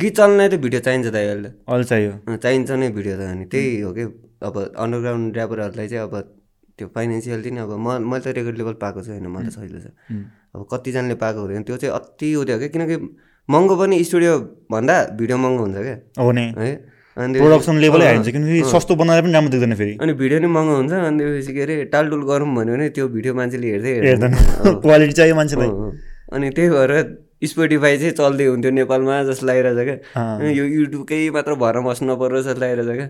गीत 0.00 0.16
चल्नलाई 0.16 0.48
त 0.48 0.54
भिडियो 0.64 0.80
चाहिन्छ 0.86 1.06
दाइ 1.16 1.24
अहिले। 1.26 1.50
अहिले 1.68 1.84
चाहियो। 1.90 2.12
चाहिन्छ 2.36 2.70
नै 2.70 2.88
भिडियो 2.98 3.14
त 3.16 3.22
अनि 3.32 3.44
त्यही 3.52 3.80
हो 3.80 3.92
कि 3.96 4.04
अब 4.44 4.54
अन्डरग्राउन्ड 4.76 5.36
ऱ्यापरहरूलाई 5.36 5.88
चाहिँ 5.88 6.04
अब 6.04 6.14
त्यो 6.78 6.86
फाइनेन्सियली 6.94 7.50
नै 7.50 7.60
अब 7.64 7.72
म 7.80 7.96
मैले 8.04 8.22
त 8.24 8.36
रेकर्ड 8.36 8.56
लेभल 8.60 8.74
पाएको 8.84 9.00
छु 9.02 9.10
होइन 9.16 9.26
मलाई 9.26 9.48
त 9.48 9.56
सजिलो 9.56 9.80
छ। 9.80 9.88
अब 10.54 10.60
कतिजनाले 10.72 11.14
पाएको 11.22 11.38
हुँदैन 11.40 11.62
त्यो 11.64 11.76
चाहिँ 11.80 11.94
अति 11.96 12.12
त्यो 12.20 12.44
क्या 12.44 12.68
किनकि 12.76 12.96
महँगो 13.48 13.74
पनि 13.76 13.96
स्टुडियो 14.04 14.32
भन्दा 14.72 14.94
भिडियो 15.18 15.36
महँगो 15.38 15.62
हुन्छ 15.64 15.76
क्या। 15.76 15.96
हो 16.22 16.32
नै। 16.32 16.46
है? 16.58 16.72
अनि 17.16 17.38
प्रोडक्सन 17.38 17.76
लेभलै 17.82 18.06
किनकि 18.30 18.62
सस्तो 18.70 18.94
बनाएर 18.94 19.22
पनि 19.22 19.32
राम्रो 19.32 19.50
देख्दैन 19.50 19.74
फेरि। 19.74 19.94
अनि 20.02 20.12
भिडियो 20.14 20.38
नै 20.40 20.48
महँगो 20.48 20.74
हुन्छ 20.76 20.92
अनि 20.92 21.18
त्यसपछि 21.18 21.52
के 21.54 21.62
अरे 21.62 21.74
टालटुल 21.94 22.22
गरौँ 22.28 22.48
भन्यो 22.54 22.74
भने 22.74 22.88
त्यो 22.94 23.08
भिडियो 23.08 23.32
मान्छेले 23.34 23.68
हेर्दै 23.72 23.92
हेर्दैन। 24.06 24.34
क्वालिटी 24.84 25.14
चाहियो 25.18 25.34
मान्छेलाई। 25.40 25.70
अनि 26.34 26.50
त्यही 26.56 26.68
भएर 26.70 26.92
स्पोटिफाई 27.38 27.96
चाहिँ 27.98 28.12
चल्दै 28.20 28.46
हुन्थ्यो 28.52 28.70
नेपालमा 28.78 29.14
जस्तो 29.30 29.46
लागिरहेछ 29.46 29.80
क्या। 29.88 30.52
यो 30.52 30.64
युट्युबकै 30.64 31.18
मात्र 31.34 31.54
भएर 31.56 31.76
बस्नु 31.88 32.04
नपरोस् 32.12 32.46
जस्तो 32.46 32.60
लागिरहेछ 32.60 32.90
क्या। 32.98 33.08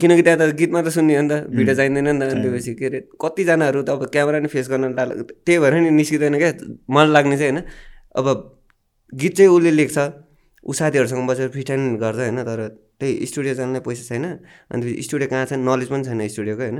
किनकि 0.00 0.22
त्यहाँ 0.22 0.38
त 0.38 0.54
गीत 0.58 0.70
मात्र 0.72 0.90
सुन्ने 0.96 1.14
हो 1.16 1.22
नि 1.22 1.28
त 1.28 1.46
भिडियो 1.52 1.74
चाहिँदैन 1.76 2.08
नि 2.08 2.18
त। 2.18 2.22
अनि 2.32 2.42
त्यसपछि 2.42 2.72
के 2.74 2.86
अरे 2.86 2.98
कतिजनाहरू 3.20 3.82
त 3.82 3.90
अब 3.94 4.02
क्यामेरा 4.14 4.38
नि 4.40 4.48
फेस 4.48 4.66
गर्न 4.72 4.96
त्यही 4.96 5.58
भएर 5.58 5.74
नि 5.84 5.90
निस्किँदैन 6.00 6.34
क्या। 6.38 6.50
मन 6.90 7.06
लाग्ने 7.14 7.36
चाहिँ 7.38 7.52
होइन। 7.52 7.62
अब 8.18 8.26
गीत 9.12 9.36
चाहिँ 9.36 9.50
उसले 9.50 9.70
लेख्छ। 9.70 9.98
ऊ 10.66 10.72
साथीहरूसँग 10.72 11.28
बसेर 11.28 11.48
फिटाइन 11.48 11.96
गर्छ 11.96 12.18
होइन 12.18 12.42
तर 12.44 12.60
त्यही 13.00 13.26
स्टुडियो 13.26 13.54
जान्ने 13.54 13.80
पैसा 13.86 14.02
छैन। 14.10 14.24
अनि 14.74 14.82
फेरि 14.82 15.02
स्टुडियो 15.06 15.28
कहाँ 15.30 15.46
छ? 15.46 15.52
नलेज 15.54 15.88
पनि 15.88 16.02
छैन 16.04 16.20
स्टुडियोको 16.28 16.62
होइन? 16.62 16.78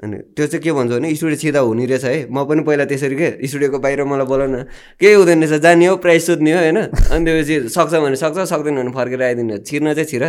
अनि 0.00 0.16
त्यो 0.34 0.46
चाहिँ 0.50 0.62
के 0.64 0.72
भन्छ 0.72 0.90
भने 0.98 1.14
स्टुडियो 1.14 1.38
छिदा 1.38 1.60
हुने 1.60 1.84
रहेछ 1.86 2.04
है। 2.04 2.26
म 2.26 2.42
पनि 2.42 2.62
पहिला 2.66 2.84
त्यसरी 2.90 3.14
के 3.14 3.28
स्टुडियोको 3.46 3.78
बाहिर 3.78 4.02
मलाई 4.02 4.26
बोला 4.26 4.46
न। 4.50 4.56
केही 4.98 5.14
हुँदैन 5.14 5.44
रहेछ 5.46 5.62
जाने 5.62 5.86
हो 5.86 5.96
प्राइस 6.02 6.26
सोध्ने 6.26 6.50
हो 6.50 6.58
होइन? 6.58 6.78
अनि 6.90 7.22
त्यसपछि 7.22 7.54
सक्छ 7.70 7.94
भने 8.02 8.16
सक्छ 8.16 8.38
सक्दैन 8.50 8.74
भने 8.80 8.90
फर्केर 8.90 9.22
आइदिनु 9.22 9.62
छिर्न 9.62 9.94
चाहिँ 9.94 10.08
छिर। 10.10 10.24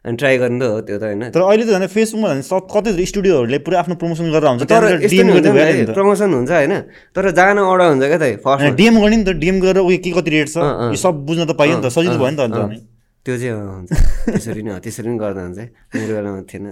अनि 0.00 0.16
ट्राई 0.16 0.34
गर्नु 0.40 0.58
त 0.58 0.62
हो 0.72 0.80
त्यो 0.88 0.96
त 0.98 1.02
होइन। 1.06 1.22
तर 1.36 1.40
अहिले 1.44 1.64
त 1.68 1.70
झन् 1.70 1.86
फेसबुकमा 1.86 2.28
झन् 2.34 2.42
कतै 2.66 3.04
स्टुडियोहरूले 3.04 3.58
पुरै 3.60 3.76
आफ्नो 3.78 3.94
प्रमोसन 4.00 4.26
गरेर 4.32 4.48
हुन्छ 4.48 4.64
तर। 4.66 5.94
प्रमोसन 5.94 6.28
हुन्छ 6.34 6.50
होइन? 6.50 6.74
तर 7.14 7.30
जान 7.30 7.60
अडा 7.60 7.84
हुन्छ 7.92 8.04
क्या 8.08 8.18
त 8.18 8.24
फर्स्ट 8.40 8.74
डिएम 8.74 8.94
गर्ने 8.98 9.16
नि 9.20 9.24
त 9.28 9.30
डिएम 9.36 9.56
गरेर 9.60 9.84
उयो 9.84 9.98
के 10.00 10.10
कति 10.16 10.30
रेट 10.32 10.48
छ। 10.48 10.56
यो 10.90 10.96
सब 10.96 11.14
बुझ्न 11.28 11.44
त 11.44 11.52
पाइयो 11.54 11.76
नि 11.76 11.82
त 11.84 11.92
सजिलो 11.92 12.16
भयो 12.16 12.32
नि 12.32 12.38
त 12.40 12.42
अन्त 12.48 12.56
अनि। 12.56 12.78
त्यो 13.26 13.36
चाहिँ 13.36 13.52
हुन्छ। 13.52 13.90
त्यसरी 14.32 14.62
नै 14.64 14.70
हो 14.72 14.78
त्यसरी 14.80 15.08
नै 15.08 15.18
गर्दा 15.20 15.40
हुन्छ 15.44 15.58
है। 15.58 15.66
मेरो 15.94 16.12
बेलामा 16.16 16.40
थिएन 16.50 16.64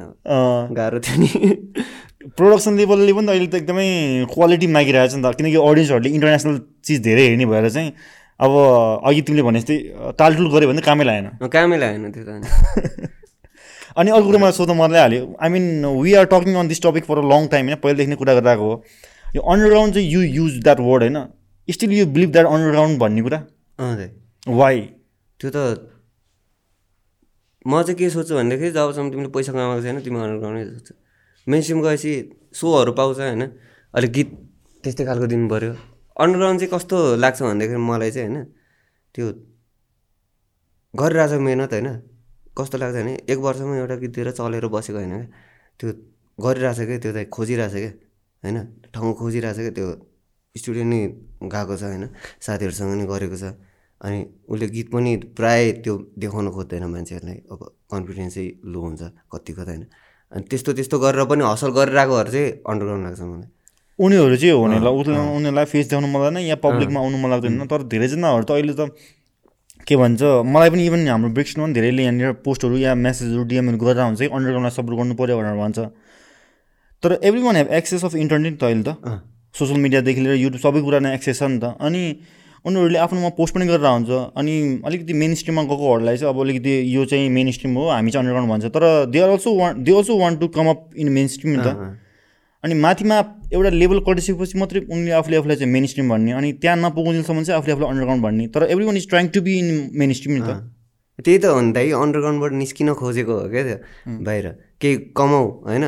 गाह्रो 0.78 0.99
थियो 1.05 1.16
नि। 1.20 1.28
प्रोडक्सन 2.36 2.72
लेभलले 2.80 3.12
पनि 3.12 3.26
त 3.26 3.30
अहिले 3.30 3.49
त 3.53 3.55
एकदमै 3.61 3.88
क्वालिटी 4.32 4.66
मागिरहेको 4.76 5.12
छ 5.12 5.14
नि 5.18 5.22
त। 5.28 5.36
किनकि 5.36 5.59
अडियन्सहरूले 5.61 6.11
इन्टरनेसनल 6.16 6.57
चिज 6.86 6.99
धेरै 7.05 7.24
हेर्ने 7.28 7.46
भएर 7.53 7.68
चाहिँ 7.68 7.90
अब 8.40 8.53
अघि 9.05 9.20
तिमीले 9.28 9.42
भने 9.44 9.61
जस्तै 9.61 9.76
टालटुल 10.16 10.49
गऱ्यो 10.55 10.68
भने 10.72 10.82
कामै 10.88 11.05
लागेन। 11.05 11.26
कामै 11.53 11.76
लागेन 11.82 12.11
त्यो 12.16 12.24
त 12.24 12.30
अनि। 13.99 14.11
अर्को 14.14 14.26
कुरा 14.26 14.38
मलाई 14.38 14.55
सोध्न 14.57 14.72
मन 14.78 14.94
हाल्यो 14.94 15.22
I 15.42 15.49
mean 15.53 15.64
we 16.01 16.11
are 16.16 16.26
talking 16.32 16.55
on 16.57 16.68
this 16.72 16.80
topic 16.82 17.05
for 17.05 17.18
a 17.18 17.24
long 17.28 17.46
time 17.53 17.64
होइन? 17.66 17.76
पहिलादेखि 17.82 18.11
नै 18.11 18.16
कुरा 18.16 18.32
गरिरहेको 18.38 18.64
हो। 18.64 18.74
यो 19.36 19.40
अन्डरग्राउन्ड 19.53 19.94
चाहिँ 19.94 20.09
यु 20.09 20.20
युज 20.38 20.62
द्याट 20.64 20.80
वर्ड 20.80 21.03
होइन? 21.03 21.18
Still 21.68 21.92
you 21.92 22.07
believe 22.16 22.30
that 22.32 22.46
underground 22.46 22.99
भन्ने 22.99 23.22
कुरा? 23.26 23.38
वाइ 24.49 24.76
त्यो 25.40 25.51
त 25.51 25.59
म 27.66 27.82
चाहिँ 27.82 27.96
के 27.98 28.11
सोध्छु 28.11 28.34
भनेदेखि 28.34 28.70
जबसम्म 28.70 29.11
तिमीले 29.11 29.30
पैसा 29.34 29.52
कमाएको 29.52 29.82
छैन 29.82 30.00
तिमी 30.00 30.18
अन्डरग्राउन्डै 30.18 30.64
सोध्छु 30.70 30.94
मेन 31.46 31.61
स्ट्रिम 31.62 31.80
गएपछि 31.82 32.12
सोहरू 32.54 32.92
पाउँछ 32.92 33.18
होइन 33.18 33.42
अलिक 33.94 34.11
गीत 34.12 34.28
त्यस्तै 34.84 35.04
खालको 35.04 35.26
दिनु 35.26 35.48
पऱ्यो 35.48 35.72
अन्डरग्राउन्ड 36.16 36.59
चाहिँ 36.61 36.72
कस्तो 36.74 36.96
लाग्छ 37.16 37.38
भनेदेखि 37.42 37.76
मलाई 37.90 38.11
चाहिँ 38.11 38.28
होइन 38.28 38.44
त्यो 39.14 39.26
गरिरहेछ 40.94 41.32
मिहिनेत 41.46 41.72
होइन। 41.72 41.88
कस्तो 42.59 42.76
लाग्छ 42.78 42.94
भने 42.96 43.12
एक 43.28 43.38
वर्षमा 43.38 43.74
एउटा 43.76 43.96
गीत 44.02 44.11
दिएर 44.14 44.30
चलेर 44.30 44.66
बसेको 44.66 44.98
होइन 44.98 45.12
क्या। 45.12 45.26
त्यो 45.80 45.88
गरिरहेछ 46.38 46.78
क्या 46.88 46.98
त्यो 46.98 47.12
चाहिँ 47.12 47.28
खोजिरहेछ 47.28 47.74
क्या 47.74 47.90
होइन। 48.42 48.56
ठाउँ 48.94 49.12
खोजिरहेछ 49.14 49.59
क्या 49.59 49.72
त्यो 49.78 49.88
स्टुडियो 50.56 50.84
नै 50.84 51.00
गएको 51.44 51.74
छ 51.76 51.82
होइन 51.82 52.04
साथीहरूसँग 52.40 52.92
नि 52.98 53.04
गरेको 53.06 53.36
छ। 53.36 53.44
अनि 54.01 54.18
उसले 54.49 54.66
गीत 54.74 54.88
पनि 54.94 55.11
प्राय 55.38 55.61
त्यो 55.84 55.94
देखाउनु 56.22 56.51
खोज्दैन 56.57 56.84
मान्छेहरूलाई। 56.94 57.38
अब 57.53 57.61
कन्फिडेन्सै 57.92 58.46
लो 58.72 58.80
हुन्छ 58.80 59.03
कतिको 59.32 59.62
त 59.64 59.68
होइन। 59.68 59.84
अनि 60.32 60.42
त्यस्तो 60.51 60.70
त्यस्तो 60.78 60.96
गरेर 61.03 61.24
पनि 61.26 61.42
हसल 61.44 61.70
गरिरहेकोहरू 61.78 62.30
चाहिँ 62.30 62.49
अन्डरग्राउन्ड 62.62 63.05
लाग्छ 63.07 63.20
मलाई। 63.20 63.49
उनीहरू 63.99 64.36
चाहिँ 64.38 64.55
हो 64.55 64.61
भने 64.62 64.76
उसलाई 64.78 65.18
उनीहरूलाई 65.38 65.66
फेस 65.72 65.86
देखाउनु 65.90 66.09
मन 66.09 66.20
लाग्दैन 66.22 66.46
या 66.46 66.57
पब्लिकमा 66.62 66.99
आउनु 67.01 67.16
मन 67.18 67.30
लाग्दैन 67.30 67.66
तर 67.66 67.82
धेरैजनाहरू 67.92 68.44
त 68.46 68.51
अहिले 68.55 68.74
त 68.78 68.94
के 69.82 69.94
भन्छ 69.96 70.22
मलाई 70.46 70.70
पनि 70.70 70.82
इभन 70.86 71.01
हाम्रो 71.09 71.30
ब्रिक्समा 71.34 71.64
पनि 71.64 71.72
धेरैले 71.74 72.03
यहाँनिर 72.07 72.32
पोस्टहरू 72.44 72.76
या 72.78 72.94
मेसेजहरू 72.94 73.42
डिएमहरू 73.51 73.78
गरेर 73.82 74.05
हुन्छ 74.05 74.20
कि 74.20 74.30
अन्डरग्राउन्डलाई 74.30 74.74
सपोर्ट 74.78 74.96
गर्नु 75.01 75.14
पऱ्यो 75.18 75.36
भनेर 75.40 75.57
भन्छ। 75.59 75.78
तर 77.03 77.11
everyone 77.42 77.57
have 77.57 77.68
access 77.78 78.05
of 78.05 78.14
internet 78.14 78.55
त 78.61 78.62
अहिले 78.68 78.84
त। 78.84 78.90
सोसियल 79.55 79.80
मिडियादेखि 79.80 80.20
लिएर 80.20 80.36
युट्युब 80.44 80.62
सबै 80.62 80.80
कुरा 80.86 80.99
नै 81.03 81.14
एक्सेस 81.16 81.38
छ 81.40 81.42
नि 81.49 81.59
त। 81.59 81.74
अनि 81.80 82.03
उनीहरूले 82.68 82.98
आफ्नोमा 83.00 83.30
पोस्ट 83.38 83.54
पनि 83.54 83.66
गरेर 83.66 83.86
हुन्छ। 83.88 84.10
अनि 84.36 84.54
अलिकति 84.84 85.12
मेन 85.16 85.34
स्ट्रिममा 85.34 85.62
गएकोहरूलाई 85.64 86.16
चाहिँ 86.16 86.34
अब 86.34 86.40
अलिकति 86.40 86.72
यो 86.94 87.04
चाहिँ 87.04 87.28
मेन 87.32 87.50
स्ट्रिम 87.56 87.72
हो 87.74 87.88
हामी 87.88 88.10
चाहिँ 88.10 88.20
अन्डरग्राउन्ड 88.22 88.52
भन्छ। 88.52 88.64
तर 88.76 88.84
they 89.08 89.18
are 89.20 89.28
also 89.30 89.50
want 89.56 89.82
they 89.84 89.92
also 89.96 90.18
want 90.18 90.36
to 90.36 90.46
come 90.52 90.68
up 90.68 90.80
in 90.96 91.08
mainstream 91.28 91.56
त। 91.64 91.68
अनि 92.64 92.74
माथिमा 92.74 93.16
एउटा 93.54 93.70
लेभल 93.70 93.98
कटिसकेपछि 94.06 94.58
मात्रै 94.58 94.80
उनले 94.90 95.10
आफूले 95.18 95.36
आफूलाई 95.36 95.56
चाहिँ 95.56 95.72
मेन 95.72 95.86
स्ट्रिम 95.86 96.08
भन्ने 96.10 96.32
अनि 96.34 96.48
त्यहाँ 96.58 96.76
नपुगुन्जेलसम्म 96.76 97.42
चाहिँ 97.42 97.58
आफूले 97.58 97.72
आफूलाई 97.72 97.90
अन्डरग्राउन्ड 97.90 98.22
भन्ने। 98.24 98.46
तर 98.50 98.62
everyone 98.84 98.96
is 98.96 99.08
trying 99.08 99.28
to 99.30 99.40
be 99.46 99.52
in 99.58 99.68
mainstream 100.18 100.34
नि 100.34 100.40
त। 100.42 100.50
त्यही 101.18 101.38
त 101.38 101.44
हो 101.46 101.60
नि 101.60 101.72
त 101.72 101.76
है 101.78 101.92
अन्डरग्राउन्डबाट 101.94 102.52
निस्किन 102.52 102.92
खोजेको 102.98 103.32
हो 103.32 103.46
क्या 103.48 103.62
त्यो 103.62 103.78
बाहिर। 104.26 104.46
केही 104.82 104.94
कमाऊ 105.14 105.44
होइन? 105.66 105.84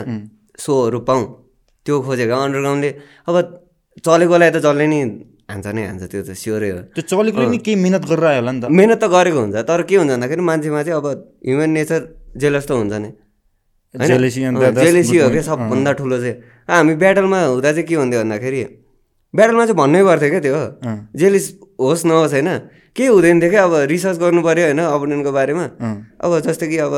सोहरू 0.58 0.98
पाऊँ 1.08 1.24
त्यो 1.86 1.94
खोजेको। 2.06 2.34
अन्डरग्राउन्डले 2.34 2.90
अब 3.28 3.34
चलेकोलाई 4.06 4.50
त 4.50 4.58
जसले 4.62 4.86
नि। 4.86 5.00
हान्छ 5.52 5.66
नै 5.76 5.82
हान्छ 5.90 6.02
त्यो 6.10 6.22
त 6.22 6.30
स्योरै 6.42 6.70
हो। 6.70 6.80
त्यो 6.94 7.02
चलेकोले 7.10 7.46
नि 7.50 7.58
केही 7.58 7.76
मिहिनेत 7.82 8.04
गरेर 8.10 8.26
आयो 8.30 8.40
होला 8.40 8.52
नि 8.54 8.60
त। 8.62 8.64
मिहिनेत 8.70 9.00
त 9.02 9.06
गरेको 9.10 9.40
हुन्छ 9.44 9.56
तर 9.68 9.80
के 9.88 9.94
हुन्छ 10.00 10.10
भन्दाखेरि 10.14 10.42
मान्छेमा 10.50 10.80
चाहिँ 10.86 10.96
अब 11.00 11.06
ह्युमन 11.46 11.70
नेचर 11.76 12.00
जेलस 12.40 12.64
त 12.68 12.70
हुन्छ 12.78 12.94
नि। 13.02 13.10
जेलेसी 13.90 15.18
हो. 15.18 15.28
क्या 15.34 15.42
सबभन्दा 15.42 15.90
ठुलो 15.98 16.16
चाहिँ। 16.22 16.36
हामी 16.70 16.94
ब्याटलमा 17.02 17.38
हुँदा 17.50 17.70
चाहिँ 17.74 17.86
के 17.90 17.94
हुन्थ्यो 17.98 18.20
भन्दाखेरि 18.22 18.60
ब्याटलमा 19.34 19.64
चाहिँ 19.66 19.78
भन्नै 19.82 20.00
पर्थ्यो 20.06 20.30
क्या 20.30 20.40
त्यो। 20.46 20.60
जेलिस 21.18 21.46
होस् 21.78 22.04
नहोस् 22.06 22.34
होइन? 22.34 22.50
केही 22.94 23.08
हुँदैन 23.10 23.36
थियो 23.42 23.50
क्या 23.50 23.62
अब 23.66 23.74
रिसर्च 23.90 24.16
गर्नु 24.22 24.40
पऱ्यो 24.46 24.64
होइन 24.70 24.80
अपोनेन्टको 24.82 25.30
बारेमा। 25.34 25.66
अब 26.22 26.30
जस्तो 26.46 26.66
कि 26.70 26.78
अब 26.86 26.94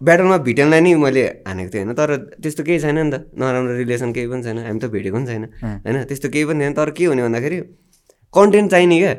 ब्याटलमा 0.00 0.36
भिटेनलाई 0.46 0.80
नि 0.80 0.94
मैले 0.94 1.22
हानेको 1.46 1.70
थिएँ 1.74 1.84
होइन 1.84 1.94
तर 1.98 2.10
त्यस्तो 2.42 2.62
केही 2.64 2.78
छैन 2.78 2.98
नि 2.98 3.10
त। 3.10 3.34
नराम्रो 3.34 3.72
रिलेसन 3.82 4.12
केही 4.14 4.26
पनि 4.30 4.42
छैन 4.42 4.58
हामी 4.62 4.78
त 4.78 4.84
भेटेको 4.94 5.16
पनि 5.16 5.26
छैन 5.26 5.44
होइन? 5.84 5.96
त्यस्तो 6.06 6.28
केही 6.30 6.44
पनि 6.48 6.58
थिएन 6.62 6.72
तर 6.78 6.90
के 6.94 7.04
हुने 7.10 7.22
भन्दाखेरि 7.26 7.58
कन्टेन्ट 8.34 8.70
चाहिने 8.70 8.98
क्या। 8.98 9.14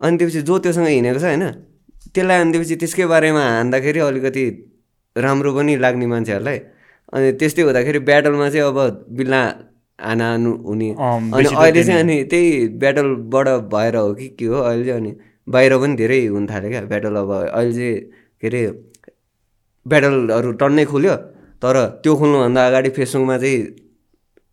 अनि 0.00 0.14
त्यसपछि 0.18 0.42
जो 0.46 0.54
त्योसँग 0.62 0.86
हिँडेको 0.86 1.18
छ 1.18 1.24
होइन? 1.26 1.44
त्यसलाई 2.14 2.38
अनि 2.40 2.50
त्यसपछि 2.52 2.76
त्यसकै 2.82 3.06
बारेमा 3.12 3.42
हान्दाखेरि 3.42 4.00
अलिकति 4.06 4.44
राम्रो 5.16 5.50
पनि 5.58 5.72
लाग्ने 5.84 6.06
मान्छेहरूलाई। 6.06 6.58
अनि 7.12 7.28
त्यस्तै 7.40 7.62
हुँदाखेरि 7.62 7.98
ब्याटलमा 8.08 8.48
चाहिँ 8.54 8.66
अब 8.70 8.78
बिल्ला 9.18 9.42
हाना 9.98 10.26
हानु 10.30 10.52
अनि 10.70 10.88
अहिले 10.98 11.82
चाहिँ 11.82 12.00
अनि 12.00 12.16
त्यही 12.30 12.48
ब्याटलबाट 12.82 13.48
भएर 13.74 13.96
हो 13.96 14.14
कि 14.14 14.28
के 14.38 14.46
हो 14.46 14.58
अहिले 14.60 14.84
चाहिँ 14.86 15.00
अनि 15.00 15.12
बाहिर 15.46 15.72
पनि 15.82 15.94
धेरै 15.98 16.18
हुन 16.30 16.46
थाल्यो 16.46 16.70
क्या। 16.70 16.80
ब्याटल 16.92 17.14
अब 17.22 17.30
अहिले 17.32 17.72
चाहिँ 17.74 18.00
के 18.40 18.46
अरे 18.48 18.62
ब्याटलहरू 19.86 20.50
टन्नै 20.62 20.84
खुल्यो 20.84 21.14
तर 21.62 21.76
त्यो 22.02 22.12
खोल्नुभन्दा 22.18 22.60
अगाडि 22.66 22.90
फेसबुकमा 22.96 23.36
चाहिँ 23.42 23.58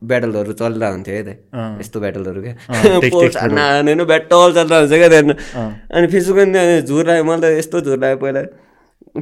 ब्याटलहरू 0.01 0.51
चलिरहेको 0.59 0.93
हुन्थ्यो 0.95 1.15
है 1.15 1.23
त। 1.23 1.29
यस्तो 1.81 1.97
ब्याटलहरू 1.99 2.39
क्या। 2.41 2.53
हान्न 3.43 3.57
हानेन 3.57 4.03
ब्याटल 4.03 4.51
चलिरहेको 4.57 4.79
हुन्छ 4.79 4.93
क्या 4.93 5.09
त्यहाँनिर। 5.09 5.37
अँ। 5.55 5.69
अनि 5.91 6.07
फेसबुकमा 6.13 6.63
झुर 6.87 7.03
लाग्यो 7.07 7.23
मलाई 7.29 7.41
त 7.41 7.57
यस्तो 7.59 7.77
झुर 7.81 7.97
लाग्यो 7.99 8.17
पहिला। 8.23 8.41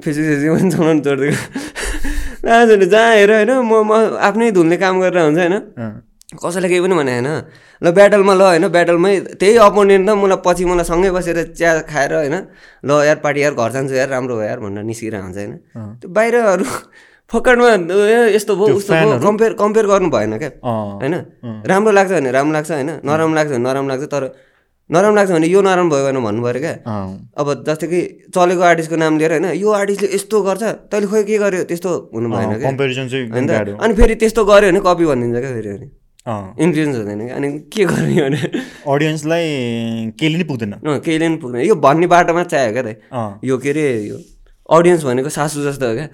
फेसबुक 0.03 0.25
फेसबुक 0.29 0.53
पनि 0.57 0.69
चलाउनु 0.71 1.01
छोडिदिएको 1.05 2.85
जहाँ 2.93 3.11
हेर 3.17 3.31
होइन 3.33 3.51
म 3.65 3.73
म 3.89 3.91
आफ्नै 4.27 4.51
धुनले 4.51 4.77
काम 4.77 4.95
गरेर 5.01 5.21
हुन्छ 5.27 5.37
होइन। 5.37 5.55
कसैले 6.27 6.67
केही 6.67 6.81
पनि 6.83 6.95
भने 6.99 7.11
होइन। 7.17 7.29
ल 7.81 7.91
ब्याटलमा 7.95 8.33
ल 8.35 8.41
होइन 8.41 8.67
ब्याटलमै 8.67 9.13
त्यही 9.39 9.55
अपोनेन्ट 9.63 10.03
त 10.07 10.11
मलाई 10.19 10.39
पछि 10.43 10.63
मलाई 10.67 10.85
सँगै 10.91 11.11
बसेर 11.15 11.37
चिया 11.55 11.71
खाएर 11.87 12.13
होइन 12.19 12.35
ल 12.83 12.89
यार 13.07 13.17
पार्टी 13.23 13.39
यार 13.43 13.53
घर 13.55 13.71
जान्छु 13.71 13.95
यार 13.95 14.09
राम्रो 14.11 14.35
भयो 14.35 14.47
यार 14.51 14.59
भनेर 14.59 14.83
निस्किरहेको 14.83 15.23
हुन्छ 15.23 15.37
होइन। 15.37 15.53
त्यो 16.03 16.07
बाहिरहरू 16.11 16.65
फकडमा 17.31 17.67
ए, 17.67 18.35
यस्तो 18.35 18.55
भयो 18.59 18.75
उस्तो 18.75 18.93
भयो? 18.93 19.19
कम्पेयर 19.23 19.53
कम्पेयर 19.61 19.85
गर्नु 19.87 20.09
भएन 20.11 20.37
क्या। 20.39 20.49
होइन? 20.99 21.15
राम्रो 21.67 21.91
लाग्छ 21.95 22.11
भने 22.11 22.31
राम्रो 22.31 22.53
लाग्छ 22.57 22.71
होइन 22.71 22.89
नराम्रो 23.07 23.35
लाग्छ 23.35 23.49
भने 23.51 23.63
नराम्रो 23.67 23.89
लाग्छ 23.91 24.03
तर 24.11 24.23
नराम्रो 24.89 25.15
लाग्छ 25.15 25.31
भने 25.31 25.47
यो 25.47 25.59
नराम्रो 25.61 25.95
भयो 25.95 26.05
भने 26.07 26.19
भन्नु 26.27 26.41
पऱ्यो 26.43 26.61
क्या। 26.63 26.73
अब 27.39 27.47
जस्तै 27.67 27.87
कि 27.91 27.99
चलेको 28.35 28.61
आर्टिस्टको 28.71 28.95
नाम 29.03 29.17
लिएर 29.19 29.31
होइन 29.35 29.45
यो 29.63 29.69
आर्टिस्टले 29.79 30.07
यस्तो 30.15 30.35
गर्छ 30.47 30.63
तैँले 30.91 31.07
खोइ 31.11 31.23
के 31.23 31.37
गर्यो 31.43 31.63
त्यस्तो 31.71 31.91
हुनु 32.15 32.27
भएन 32.31 32.51
क्या। 32.59 32.67
अनि 33.83 33.93
फेरि 33.99 34.15
त्यस्तो 34.23 34.41
गऱ्यो 34.51 34.71
भने 34.71 34.79
कपी 34.87 35.05
भनिदिन्छ 35.11 35.39
क्या 35.43 35.51
फेरि। 35.55 35.87
इन्फ्लुएन्स 36.27 36.97
हुँदैन 36.97 37.25
क्या? 37.25 37.35
अनि 37.35 37.59
के 37.71 37.85
गर्ने 37.85 38.21
भने? 38.21 38.37
अडियन्सलाई 38.83 39.45
केहीले 40.19 40.37
नि 40.37 40.43
पुग्दैन। 40.43 40.73
केहीले 40.83 41.27
पनि 41.27 41.37
पुग्दैन। 41.37 41.61
यो 41.61 41.75
भन्ने 41.75 42.07
बाटोमा 42.07 42.43
चाहियो 42.43 42.73
क्या 42.73 42.83
त। 42.83 43.39
यो 43.43 43.57
के 43.57 43.69
अरे 43.69 44.11
यो 44.11 44.19
अडियन्स 44.69 45.03
भनेको 45.03 45.29
सासु 45.29 45.63
जस्तो 45.63 45.87
हो 45.87 45.95
क्या? 45.95 46.07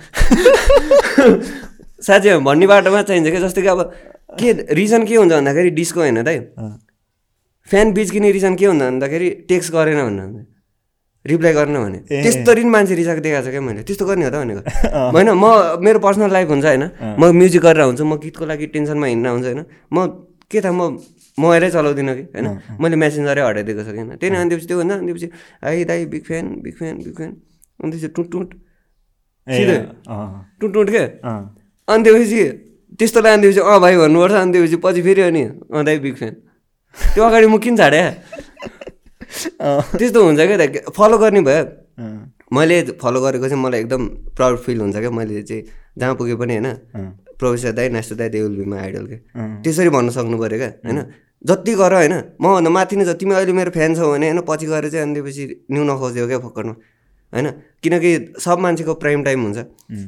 साँच्चै 2.07 2.37
भन्ने 2.45 2.67
बाटोमा 2.67 3.01
चाहिन्छ 3.01 3.29
क्या? 3.29 3.39
जस्तो 3.41 3.61
कि 3.61 3.67
अब 3.67 3.93
के 4.39 4.51
रिजन 4.75 5.05
के 5.05 5.15
हुन्छ 5.15 5.33
भन्दाखेरि 5.33 5.69
डिस्को 5.81 5.99
होइन 5.99 6.23
त। 6.23 6.53
फ्यान 7.67 7.93
बिच्किने 7.93 8.31
रिजन 8.31 8.55
के 8.55 8.65
हुन्छ 8.65 8.81
भन्दाखेरि 8.81 9.29
टेक्स्ट 9.49 9.73
गरेन 9.73 10.05
भन्नु 10.05 10.52
रिप्लाई 11.25 11.53
गर्न 11.53 11.75
भने। 11.79 11.99
ए। 12.11 12.21
त्यस्तरी 12.23 12.61
पनि 12.61 12.69
मान्छे 12.69 12.93
रिसाएको 12.95 13.21
देखाएको 13.23 13.47
छ 13.47 13.51
क्या 13.51 13.61
मैले। 13.63 13.81
त्यस्तो 13.87 14.05
गर्ने 14.05 14.25
हो 14.27 14.31
त 14.31 14.35
भनेको। 14.43 14.61
होइन 15.15 15.29
म 15.31 15.45
मेरो 15.79 15.99
पर्सनल 16.03 16.31
लाइफ 16.35 16.47
हुन्छ 16.51 16.65
होइन। 16.65 16.83
म 17.19 17.21
म्युजिक 17.31 17.61
गरेर 17.63 17.83
हुन्छु 17.87 18.03
म 18.03 18.19
गीतको 18.19 18.43
लागि 18.43 18.65
टेन्सनमा 18.75 19.07
हिँड्न 19.07 19.27
हुन्छ 19.31 19.45
होइन। 19.47 19.61
म 19.87 19.97
के 20.51 20.59
थाहा 20.59 20.75
म 20.75 20.99
मोबाइलै 21.39 21.69
चलाउँदिनँ 21.71 22.13
कि 22.13 22.23
होइन। 22.35 22.47
मैले 22.75 22.95
मेसेन्जरै 22.99 23.41
हटाइदिएको 23.41 23.81
छ 23.83 23.89
किन 23.95 24.19
त्यही 24.19 24.35
अनि 24.35 24.55
त्यो 24.67 24.77
हुन्छ 24.77 24.91
अनि 24.91 25.11
त्यसपछि 25.11 25.27
आई 25.63 25.83
दाई 25.87 26.05
big 26.11 26.23
fan 26.27 26.45
big 26.59 26.75
fan 26.77 26.95
big 27.01 27.15
fan. 27.15 27.31
अनि 27.81 27.89
त्यसपछि 27.91 28.09
टुट 28.13 28.27
टुट। 28.31 28.47
टुट 30.59 30.71
टुट 30.73 30.87
के। 30.91 31.03
अनि 31.87 32.01
त्यसपछि 32.03 32.43
त्यस्तो 32.99 33.19
लाग्यो 33.23 33.41
त्यसपछि 33.41 33.61
अँ 33.63 33.79
भाइ 33.79 33.95
भन्नुपर्छ 33.97 34.33
अनि 34.33 34.51
त्यसपछि 34.53 34.77
पछि 34.83 35.01
फेरि 35.01 35.21
अनि 35.31 35.43
अँ 35.71 35.83
दाइ 35.87 35.97
बिग 36.03 36.15
फ्यान। 36.15 36.33
त्यो 37.15 37.23
अगाडि 37.23 37.47
म 37.47 37.57
किन 37.57 37.73
छाडे। 37.79 38.01
त्यस्तो 39.97 40.19
हुन्छ 40.23 40.39
क्या 40.39 40.57
त। 40.57 40.93
फलो 40.93 41.17
गर्ने 41.17 41.41
भयो। 41.41 41.63
मैले 42.53 42.75
फलो 43.01 43.19
गरेको 43.21 43.47
चाहिँ 43.49 43.63
मलाई 43.63 43.79
एकदम 43.81 44.01
प्राउड 44.37 44.57
फिल 44.65 44.79
हुन्छ 44.81 44.97
क्या। 44.97 45.11
मैले 45.11 45.41
चाहिँ 45.41 45.63
जहाँ 45.97 46.15
पुगे 46.15 46.35
पनि 46.37 46.53
होइन 46.57 46.69
प्रोफेसर 47.39 47.71
दाई 47.73 47.89
नास्टु 47.89 48.15
दाई 48.15 48.29
they 48.29 48.41
will 48.41 48.55
be 48.57 48.65
my 48.69 48.79
idol 48.79 49.05
के 49.05 49.17
त्यसरी 49.63 49.89
भन्न 49.89 50.09
सक्नु 50.13 50.37
पऱ्यो 50.37 50.57
क्या 50.57 50.71
होइन। 50.85 50.99
जति 51.43 51.73
गर 51.75 51.93
होइन 51.93 52.13
मभन्दा 52.39 52.69
माथि 52.69 52.95
नै 52.95 53.13
तिमी 53.13 53.33
अहिले 53.35 53.53
मेरो 53.53 53.71
फ्यान 53.73 53.95
छौ 53.95 54.11
भने 54.11 54.27
होइन 54.29 54.41
पछि 54.47 54.65
गएर 54.69 54.85
चाहिँ 54.89 55.03
अनि 55.05 55.13
त्यसपछि 55.17 55.43
न्यु 55.71 55.83
नखोज्यो 55.83 56.27
क्या 56.27 56.39
फक्करमा 56.39 56.73
होइन। 57.33 57.47
किनकि 57.83 58.11
सब 58.39 58.57
मान्छेको 58.63 58.93
प्राइम 59.01 59.23
टाइम 59.23 59.39
हुन्छ। 59.43 59.59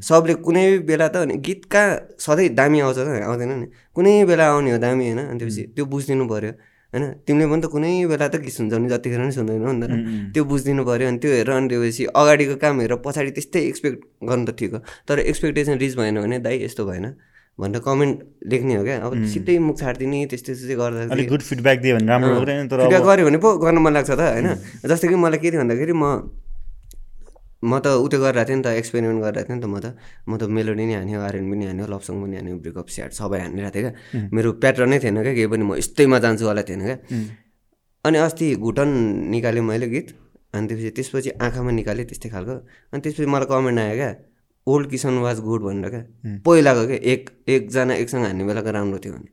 सबले 0.06 0.34
कुनै 0.46 0.66
बेला 0.86 1.08
त 1.10 1.26
गीत 1.42 1.66
कहाँ 1.66 2.16
सधैँ 2.22 2.50
दामी 2.56 2.80
आउँछ 2.80 2.98
त 2.98 3.10
आउँदैन 3.26 3.52
नि। 3.60 3.68
कुनै 3.92 4.24
बेला 4.30 4.46
आउने 4.54 4.72
हो 4.72 4.78
दामी 4.78 5.04
होइन 5.06 5.22
अनि 5.26 5.40
त्यसपछि 5.40 5.64
त्यो 5.76 5.86
बुझिदिनु 5.86 6.26
पऱ्यो। 6.30 6.52
होइन? 6.96 7.06
तिमीले 7.28 7.46
पनि 7.52 7.62
त 7.62 7.68
कुनै 7.76 7.92
बेला 8.08 8.28
त 8.32 8.36
गीत 8.40 8.56
सुन्छौ 8.56 8.78
नि 8.80 8.88
जतिखेर 8.88 9.20
पनि 9.20 9.34
सुन्दैनौ 9.36 9.72
नि 9.76 9.84
त 9.84 9.94
त्यो 10.34 10.44
बुझिदिनु 10.48 10.82
पऱ्यो 10.88 11.08
अनि 11.12 11.20
त्यो 11.20 11.32
हेरेर 11.36 11.56
अनि 11.60 11.68
त्यसपछि 11.70 12.04
अगाडिको 12.16 12.56
काम 12.64 12.76
हेरेर 12.82 13.00
पछाडि 13.04 13.32
त्यस्तै 13.36 13.60
एक्सपेक्ट 13.70 14.00
गर्नु 14.24 14.46
त 14.48 14.52
ठिक 14.56 14.72
हो। 14.74 14.80
तर 15.08 15.20
एक्सपेक्टेसन 15.28 15.76
रिच 15.84 15.94
भएन 16.00 16.16
भने 16.24 16.40
दाइ 16.48 16.56
यस्तो 16.64 16.84
भएन 16.88 17.06
भनेर 17.60 17.80
कमेन्ट 17.84 18.16
लेख्ने 18.52 18.74
हो 18.76 18.84
क्या। 18.84 18.96
अब 19.04 19.12
सिधै 19.34 19.58
मुख 19.68 19.76
छाडिदिने 19.80 20.18
त्यस्तै 20.32 20.52
त्यस्तै 20.56 20.76
गर्दा 20.76 21.12
अलिक 21.16 21.28
गुड 21.32 21.44
फिडब्याक 21.50 21.78
दियो 21.84 21.94
भने 21.96 22.08
राम्रो 22.08 22.32
गऱ्यो 23.08 23.26
भने 23.28 23.40
पो 23.44 23.50
गर्न 23.64 23.78
मन 23.84 23.92
लाग्छ 23.96 24.12
त 24.12 24.20
होइन? 24.20 24.48
जस्तै 24.88 25.08
कि 25.12 25.16
मलाई 25.16 25.40
के 25.40 25.48
थियो 25.52 25.62
भन्दाखेरि 25.64 25.94
म 25.96 26.04
म 27.66 27.74
त 27.84 27.86
उत्यो 28.06 28.20
गरिरहेको 28.22 28.48
थिएँ 28.50 28.58
नि 28.58 28.64
त 28.64 28.68
एक्सपेरिमेन्ट 28.82 29.20
गरिरहेको 29.26 29.50
थिएँ 29.50 29.58
नि 29.58 29.64
त 29.66 29.68
म 29.74 29.78
त। 29.82 29.86
म 30.30 30.32
त 30.38 30.44
मेलोडी 30.58 30.86
नै 30.86 30.96
हान्यो 31.02 31.20
आरएन 31.28 31.46
पनि 31.52 31.66
हान्यो 31.66 31.86
लभ 31.94 32.02
सङ 32.08 32.16
पनि 32.22 32.36
हान्यो 32.40 32.56
ब्रेकअप 32.62 32.88
स्याट 32.96 33.12
सबै 33.20 33.40
हानिरहेको 33.46 33.74
थिएँ 33.76 33.84
क्या। 33.86 33.94
मेरो 34.36 34.50
प्याटर्नै 34.62 34.98
थिएन 35.04 35.18
क्या 35.26 35.34
केही 35.34 35.50
पनि 35.54 35.64
म 35.66 35.72
यस्तैमा 35.82 36.18
जान्छु 36.24 36.46
वाला 36.46 36.62
थिएन 36.70 36.82
क्या। 36.86 36.98
अनि 38.06 38.18
अस्ति 38.26 38.46
घुटन 38.62 38.90
निकालेँ 39.34 39.64
मैले 39.66 39.88
गीत 39.90 40.08
अनि 40.56 40.66
त्यसपछि 40.70 40.92
त्यसपछि 40.96 41.30
आँखामा 41.46 41.72
निकालेँ 41.80 42.06
त्यस्तै 42.06 42.30
खालको। 42.30 42.56
अनि 42.94 43.02
त्यसपछि 43.04 43.26
मलाई 43.34 43.48
कमेन्ट 43.52 43.80
आयो 43.82 43.96
क्या 44.00 44.12
ओल्ड 44.68 44.86
किसन 44.90 45.18
वाज 45.26 45.38
गुड 45.48 45.62
भनेर 45.68 45.90
क्या। 45.90 46.04
पहिलाको 46.46 46.84
क्या 46.90 47.00
एक 47.12 47.22
एकजना 47.56 47.94
एकसँग 48.02 48.24
हान्ने 48.26 48.44
बेलाको 48.50 48.72
राम्रो 48.78 49.00
थियो 49.04 49.14
भने। 49.14 49.30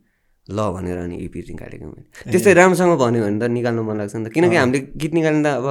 ल 0.48 0.58
भनेर 0.74 0.98
अनि 0.98 1.16
इपी 1.26 1.40
निकालेको 1.52 1.86
मैले। 1.86 2.02
त्यस्तै 2.32 2.52
राम्रोसँग 2.60 2.92
भन्यो 2.98 3.22
भने 3.22 3.38
त 3.40 3.44
निकाल्नु 3.56 3.82
मन 3.88 3.96
लाग्छ 4.00 4.14
नि 4.16 4.24
त। 4.26 4.32
किनकि 4.34 4.56
हामीले 4.56 4.80
गीत 5.00 5.12
निकाल्दा 5.14 5.50
अब 5.60 5.66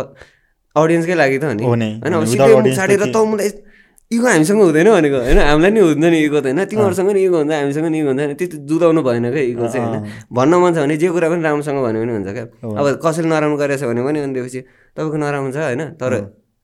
अडियन्सकै 0.76 1.16
लागि 1.16 1.38
त 1.38 1.44
हो 1.44 1.54
नि। 1.54 1.64
होइन 2.00 2.14
अब 2.16 2.26
सिधै 2.32 2.96
त 3.12 3.18
मलाई 3.18 3.50
इगो 4.12 4.28
हामीसँग 4.28 4.60
हुँदैन 4.60 4.88
भनेको 4.92 5.18
होइन? 5.24 5.40
हामीलाई 5.40 5.72
नि 5.72 5.80
हुँदैन 5.80 6.14
इगो 6.20 6.40
त 6.44 6.46
होइन? 6.52 6.60
तिमीहरूसँग 6.68 7.10
नि 7.16 7.20
इगो 7.28 7.38
हुन्छ 7.42 7.52
हामीसँग 7.52 7.88
नि 7.92 7.98
इगो 8.00 8.12
होइन? 8.12 8.34
त्यति 8.36 8.58
जुदाउनु 8.68 9.02
भएन 9.08 9.26
क्या 9.32 9.44
इगो 9.52 9.68
चाहिँ 9.72 9.88
होइन? 9.88 10.04
भन्न 10.32 10.54
मन 10.60 10.72
छ 10.76 10.78
भने 10.84 10.96
जे 11.00 11.08
कुरा 11.16 11.28
पनि 11.32 11.42
राम्रोसँग 11.48 11.80
भन्यो 11.80 12.02
भने 12.04 12.14
हुन्छ 12.20 12.30
क्या। 12.36 12.46
अब 12.76 12.86
कसैले 13.00 13.28
नराम्रो 13.32 13.58
गरेछ 13.60 13.84
भने 13.88 14.02
पनि 14.04 14.20
अनि 14.20 14.34
त्यसपछि 14.36 14.62
तपाईँको 14.96 15.18
नराम्रो 15.24 15.52
छ 15.56 15.58
होइन? 15.64 15.82
तर 15.96 16.12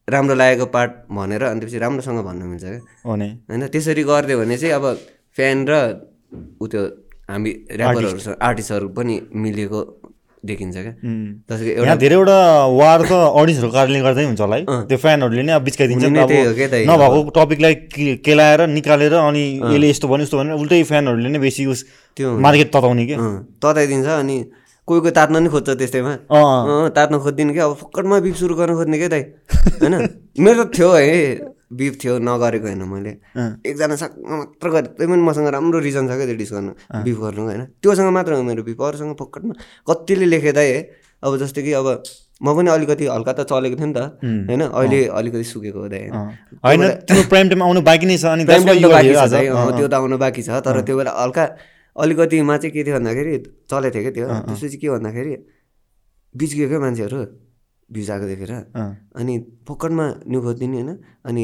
राम्रो 0.08 0.36
लागेको 0.36 0.66
पार्ट 0.76 0.92
भनेर 1.08 1.44
अनि 1.52 1.60
त्यसपछि 1.64 1.80
राम्रोसँग 1.80 2.20
भन्न 2.28 2.42
मिल्छ 2.52 2.64
क्या। 2.64 2.80
हो 3.08 3.16
नै 3.16 3.30
होइन? 3.48 3.64
त्यसरी 3.72 4.04
गरिदियो 4.04 4.38
भने 4.44 4.56
चाहिँ 4.60 4.74
अब 4.76 4.86
फ्यान 5.36 5.58
र 5.68 5.74
ऊ 6.60 6.66
त्यो 6.68 6.82
हामी 7.32 7.52
ऱ्यापरहरूसँग 7.76 8.36
आर्टिस्टहरू 8.40 8.88
पनि 8.92 9.16
मिलेको 9.36 9.80
देखिन्छ 10.46 10.76
क्या। 10.78 10.94
जस्तो 11.50 11.66
एउटा 11.66 11.96
धेरैवटा 12.02 12.38
वार 12.78 13.00
त 13.02 13.12
अडियन्सहरूको 13.12 13.74
कारणले 13.74 14.00
गर्दै 14.02 14.24
हुन्छ 14.26 14.42
होला 14.42 14.56
है। 14.56 14.64
त्यो 14.88 14.98
फ्यानहरूले 14.98 15.44
नै 15.44 15.54
अब 15.54 15.64
बिच्काइदिन्छ 15.68 16.04
क्या 16.04 16.86
नभएको 16.90 17.20
टपिकलाई 17.38 17.74
केलाएर 18.26 18.62
निकालेर 18.70 19.14
अनि 19.18 19.44
यसले 19.74 19.88
यस्तो 19.90 20.08
भन्यो 20.08 20.24
उस्तो 20.30 20.38
भनेर 20.38 20.54
उल्टै 20.62 20.84
फ्यानहरूले 20.92 21.30
नै 21.30 21.40
बेसी 21.42 21.66
उस 21.66 21.84
त्यो 22.18 22.38
मार्केट 22.38 22.70
तताउने 22.76 23.06
कि 23.08 23.14
अँ, 23.14 23.34
तताइदिन्छ 23.64 24.08
अनि 24.08 24.38
कोही 24.88 25.00
कोही 25.02 25.12
तात्न 25.12 25.36
नि 25.44 25.50
खोज्छ 25.52 25.70
त्यस्तैमा। 25.70 26.14
तात्न 26.96 27.18
खोज्दिनँ 27.20 27.54
क्या। 27.54 27.66
अब 27.66 27.74
फक्कटमा 27.76 28.20
बिफ 28.24 28.36
सुरु 28.40 28.56
गर्न 28.56 28.76
खोज्ने 28.76 28.98
क्या 28.98 29.08
दाइ। 29.12 29.24
होइन? 29.84 29.94
मेरो 30.40 30.64
त 30.64 30.72
थियो 30.78 30.92
है। 30.96 31.57
बिफ 31.72 31.94
थियो 32.04 32.18
नगरेको 32.20 32.68
होइन 32.68 32.84
मैले। 32.88 33.12
एकजनासँग 33.68 34.12
मात्र 34.24 34.70
गरेँ। 34.70 34.88
त्यही 34.96 35.08
पनि 35.12 35.22
मसँग 35.22 35.48
राम्रो 35.56 35.80
रिजन 35.80 36.08
छ 36.08 36.16
क्या 36.16 36.26
त्यो 36.26 36.38
डिस 36.38 36.52
गर्नु 36.54 36.72
बिफ 37.04 37.18
गर्नु 37.20 37.42
होइन? 37.44 37.64
त्योसँग 37.82 38.10
मात्र 38.14 38.34
हो 38.34 38.44
मेरो 38.44 38.64
बिफ। 38.64 38.82
अरूसँग 38.82 39.16
फक्कटमा 39.20 39.54
कतिले 39.90 40.26
लेखे 40.26 40.52
दाइ 40.52 40.68
है 40.72 40.80
अब 41.24 41.38
जस्तो 41.38 41.62
कि 41.62 41.74
अब 41.74 41.88
म 42.38 42.54
पनि 42.56 42.70
अलिकति 42.70 43.06
हल्का 43.10 43.34
त 43.34 43.42
चलेको 43.50 43.76
थिएँ 43.76 43.88
नि 43.88 43.94
त 43.94 44.00
होइन? 44.24 44.62
अहिले 44.62 45.00
अलिकति 45.10 45.44
सुकेको 45.44 45.80
हो 45.80 45.88
दाइ 45.90 46.08
होइन? 46.08 46.82
प्राइम 47.28 47.50
टाइम 47.50 47.64
आउनु 47.64 47.82
बाँकी 47.82 48.06
नै 48.06 48.18
छ 48.18 48.26
अनि 48.32 48.46
टाइम 48.46 48.64
त 48.64 48.88
बाँकी 48.88 49.14
छ 49.14 49.26
त्यो 49.76 49.88
त 49.88 49.94
आउनु 49.94 50.18
बाँकी 50.18 50.42
छ 50.46 50.62
तर 50.62 50.82
त्यो 50.88 50.98
बेला 50.98 51.12
हल्का 51.18 51.44
अलिकतिमा 51.96 52.58
चाहिँ 52.58 52.72
के 52.74 52.84
थियो 52.86 52.96
भन्दाखेरि 52.96 53.34
चलेको 53.68 53.92
थियो 53.92 54.04
क्या 54.06 54.14
त्यो। 54.14 54.26
त्यसपछि 54.48 54.78
के 54.78 54.90
भन्दाखेरि 54.90 55.34
बिच 56.36 56.52
गयो 56.56 56.68
क्या 56.70 56.80
मान्छेहरू। 56.80 57.22
भ्युज 57.90 58.10
आएको 58.12 58.26
देखेर। 58.28 58.52
अनि 59.16 59.34
पक्कडमा 59.68 60.06
न्यु 60.28 60.40
खोजिदिने 60.42 60.78
होइन 60.78 60.92
अनि 61.26 61.44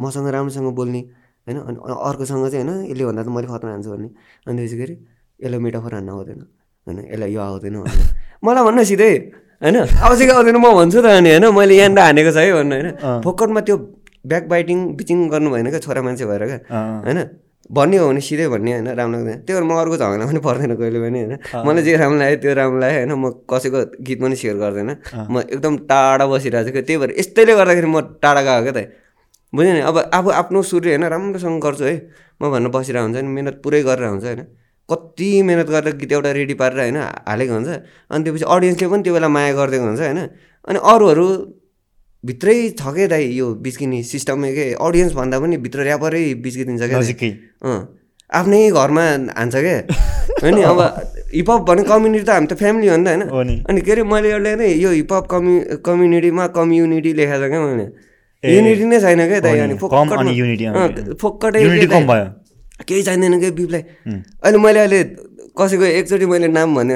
मसँग 0.00 0.28
राम्रोसँग 0.28 0.68
बोल्ने 0.74 1.00
होइन 1.46 1.58
अनि 1.58 1.76
अर्कोसँग 2.08 2.44
चाहिँ 2.50 2.64
होइन 2.64 2.90
यसले 2.90 3.04
भन्दा 3.06 3.22
त 3.22 3.28
मैले 3.28 3.46
खतरा 3.46 3.70
हान्छु 3.70 3.90
भन्ने। 3.90 4.08
अनि 4.46 4.66
फेरि 4.66 4.94
यसलाई 5.40 5.60
मेटाफोर 5.62 5.92
हान्न 5.94 6.10
आउँदैन 6.10 6.40
होइन 6.86 6.98
यसलाई 7.12 7.30
यो 7.32 7.40
आउँदैन 7.40 7.76
मलाई 8.44 8.62
भन्न 8.66 8.84
सिधै 8.84 9.12
होइन 9.62 9.76
आवश्यक 10.06 10.30
आउँदैन 10.30 10.56
म 10.56 10.66
भन्छु 10.74 10.98
त 11.00 11.06
अनि 11.06 11.30
होइन 11.32 11.44
मैले 11.54 11.74
यहाँनिर 11.76 12.00
हानेको 12.02 12.30
छ 12.34 12.38
है 12.42 12.52
भन्नु 12.52 12.74
होइन। 12.76 12.88
फोकटमा 13.24 13.60
त्यो 13.66 13.76
ब्याक 14.26 14.44
बाइटिङ 14.50 14.78
बिचिङ 14.98 15.18
गर्नु 15.32 15.48
भएन 15.54 15.68
क्या 15.70 15.80
छोरा 15.86 16.00
मान्छे 16.02 16.24
भएर 16.26 16.42
क्या। 16.46 16.58
होइन। 17.06 17.18
भन्ने 17.66 17.96
हो 17.98 18.08
भने 18.08 18.20
सिधै 18.20 18.46
भन्ने 18.48 18.72
होइन 18.72 18.88
राम्रो 18.94 19.18
लाग्दैन। 19.18 19.38
त्यही 19.42 19.58
भएर 19.58 19.64
म 19.66 19.72
अर्को 19.74 19.96
झगडा 19.96 20.26
पनि 20.26 20.40
पर्दैन 20.40 20.72
कहिले 20.78 20.98
पनि 21.02 21.18
होइन। 21.18 21.34
मलाई 21.66 21.82
जे 21.82 21.96
राम्रो 21.96 22.18
लाग्यो 22.18 22.38
त्यो 22.42 22.52
राम्रो 22.54 22.78
लाग्यो 22.78 22.98
होइन। 22.98 23.12
म 23.18 23.24
कसैको 23.50 23.78
गीत 24.06 24.18
पनि 24.22 24.36
सेयर 24.36 24.56
गर्दैन। 24.56 24.90
म 25.30 25.34
एकदम 25.50 25.74
टाढा 25.90 26.24
बसिरहेको 26.26 26.66
छु। 26.66 26.72
क्या 26.72 26.82
त्यही 26.86 26.98
भएर 27.02 27.10
यस्तैले 27.18 27.52
गर्दाखेरि 27.58 27.88
म 27.90 27.98
टाढा 28.22 28.40
गएको 28.46 28.62
क्या 28.62 28.74
त। 28.76 28.78
बुझ्यो 29.52 29.72
नि? 29.72 29.80
अब 29.82 29.96
अब 30.14 30.24
आफ्नो 30.30 30.62
सूर्य 30.62 30.88
होइन 30.94 31.04
राम्रोसँग 31.10 31.58
गर्छु 31.62 31.84
है। 31.84 31.96
म 32.38 32.42
भनेर 32.54 32.70
बसिरहेको 32.70 33.06
हुन्छ 33.06 33.18
नि 33.18 33.30
मिहिनेत 33.34 33.56
पुरै 33.64 33.82
गरेर 33.82 34.06
हुन्छ 34.14 34.24
होइन। 34.24 34.42
कति 34.88 35.30
मिहिनेत 35.42 35.68
गरेर 35.74 35.94
गीत 35.98 36.12
एउटा 36.12 36.30
रेडी 36.38 36.54
पारेर 36.54 36.80
होइन 36.86 36.98
हालेको 37.26 37.52
हुन्छ। 37.58 37.68
अनि 38.10 38.22
त्यसपछि 38.24 38.46
अडियन्सले 38.46 38.86
पनि 38.86 39.02
त्यो 39.02 39.12
बेला 39.16 39.28
माया 39.28 39.52
गरिदिएको 39.58 39.86
हुन्छ 39.90 40.00
होइन। 40.06 40.20
अनि 40.70 40.78
अरूहरू 40.92 41.26
भित्रै 42.24 42.56
छ 42.78 42.82
क्या 42.94 43.06
दाइ 43.12 43.24
यो 43.36 43.46
बिच्किने 43.64 44.02
सिस्टमै 44.02 44.50
के 44.54 44.64
अडियन्स 44.80 45.12
भन्दा 45.14 45.36
पनि 45.40 45.56
भित्र 45.64 45.78
ऱ्यापरै 45.86 46.24
बिच्किदिन्छ 46.44 46.82
क्या 46.82 46.98
अँ। 47.66 47.78
आफ्नै 48.30 48.60
घरमा 48.70 49.04
हान्छ 49.38 49.54
क्या 49.56 49.76
होइन 50.42 50.56
अब 50.62 50.80
हिपहप 51.34 51.60
भन्ने 51.68 51.82
कम्युनिटी 51.90 52.24
त 52.24 52.30
हामी 52.30 52.46
त 52.46 52.54
फ्यामिली 52.58 52.86
हो 52.88 52.96
नि 52.96 53.04
त। 53.06 53.30
होइन? 53.30 53.52
अनि 53.68 53.80
के 53.80 53.92
अरे 53.92 54.02
मैले 54.02 54.28
एउटा 54.30 54.52
नै 54.56 54.68
यो 54.74 54.90
हिपहप 54.90 55.24
कम्यु 55.30 55.78
कम्युनिटीमा 55.86 56.44
कम्युनिटी 56.56 57.10
लेखाएको 57.20 57.46
छ 57.46 57.50
क्या 57.50 57.60
मैले? 57.66 57.86
युनिटी 58.44 58.84
नै 58.90 58.98
छैन 59.00 59.20
क्या 59.30 59.40
दाइ? 59.46 59.58
अनि 59.66 59.74
फोक्कटै। 61.22 61.60
केही 62.86 63.02
चाहिँदैन 63.02 63.34
क्या 63.40 63.50
बिफलाई 63.56 63.82
अहिले 64.44 64.58
मैले 64.60 64.80
अहिले 64.80 65.00
कसैको 65.56 65.84
एकचोटि 65.84 66.26
मैले 66.28 66.48
नाम 66.52 66.68
भने 66.76 66.94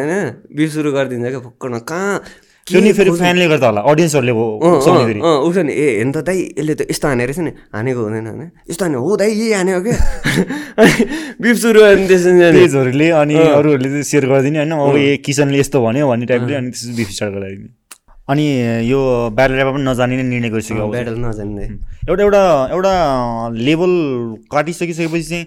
बिफ 0.53 0.69
सुरु 0.73 0.91
गरिदिन्छ 0.93 1.27
क्या 1.33 1.41
फोक्कटमा 1.41 1.79
कहाँ 1.89 2.15
त्यो 2.71 2.81
नि 2.81 2.93
फेरि? 2.99 3.11
फ्यानले 3.19 3.47
गर्दा 3.51 3.67
होला 3.67 3.81
अडियन्सहरूले 3.91 4.33
हो 4.39 4.45
उठ्छ 4.71 5.59
नि 5.67 5.73
ए 5.75 5.87
हेर्नु 5.99 6.13
त 6.15 6.23
दाइ 6.29 6.39
यसले 6.59 6.75
त 6.79 6.81
यस्तो 6.91 7.07
हानेको 7.09 7.27
रहेछ 7.31 7.41
नि। 7.47 7.53
हानेको 7.75 8.01
हुँदैन 8.07 8.27
होइन? 8.31 8.43
यस्तो 8.71 8.83
हान्यो। 8.85 9.01
हो 9.03 9.11
दाइ 9.21 9.31
यही 9.31 9.53
हान्यो 9.59 9.79
क्या। 9.87 9.97
अनि 10.79 10.93
बिफ 11.43 11.57
सुरु 11.63 11.81
त्यसरी 12.07 13.09
अनि 13.11 13.35
अरूहरूले 13.35 13.89
चाहिँ 13.91 14.07
सेयर 14.07 14.25
गरिदिने 14.31 14.59
होइन? 14.63 14.73
अब 14.73 14.97
ए 14.97 15.17
किसनले 15.27 15.59
यस्तो 15.61 15.79
भन्यो 15.83 16.05
भन्ने 16.11 16.27
टाइपले 16.31 16.55
अनि 16.55 16.71
त्यसपछि 16.71 16.95
बिफ 16.99 17.11
स्टार्ट 17.17 17.33
गराइदिने। 17.35 17.69
अनि 18.31 18.45
यो 18.87 19.01
ब्याटल 19.35 19.55
ऱ्यापमा 19.59 19.73
पनि 19.75 19.85
नजाने 19.91 20.15
नै 20.17 20.23
निर्णय 20.23 20.51
गरिसक्यो 20.55 20.87
ब्याटल 20.87 21.17
नजान्दै 21.19 21.67
एउटा 22.09 22.23
एउटा 22.23 22.43
एउटा 22.71 22.93
लेभल 23.67 23.93
काटिसकिसकेपछि 24.53 25.29
चाहिँ 25.31 25.45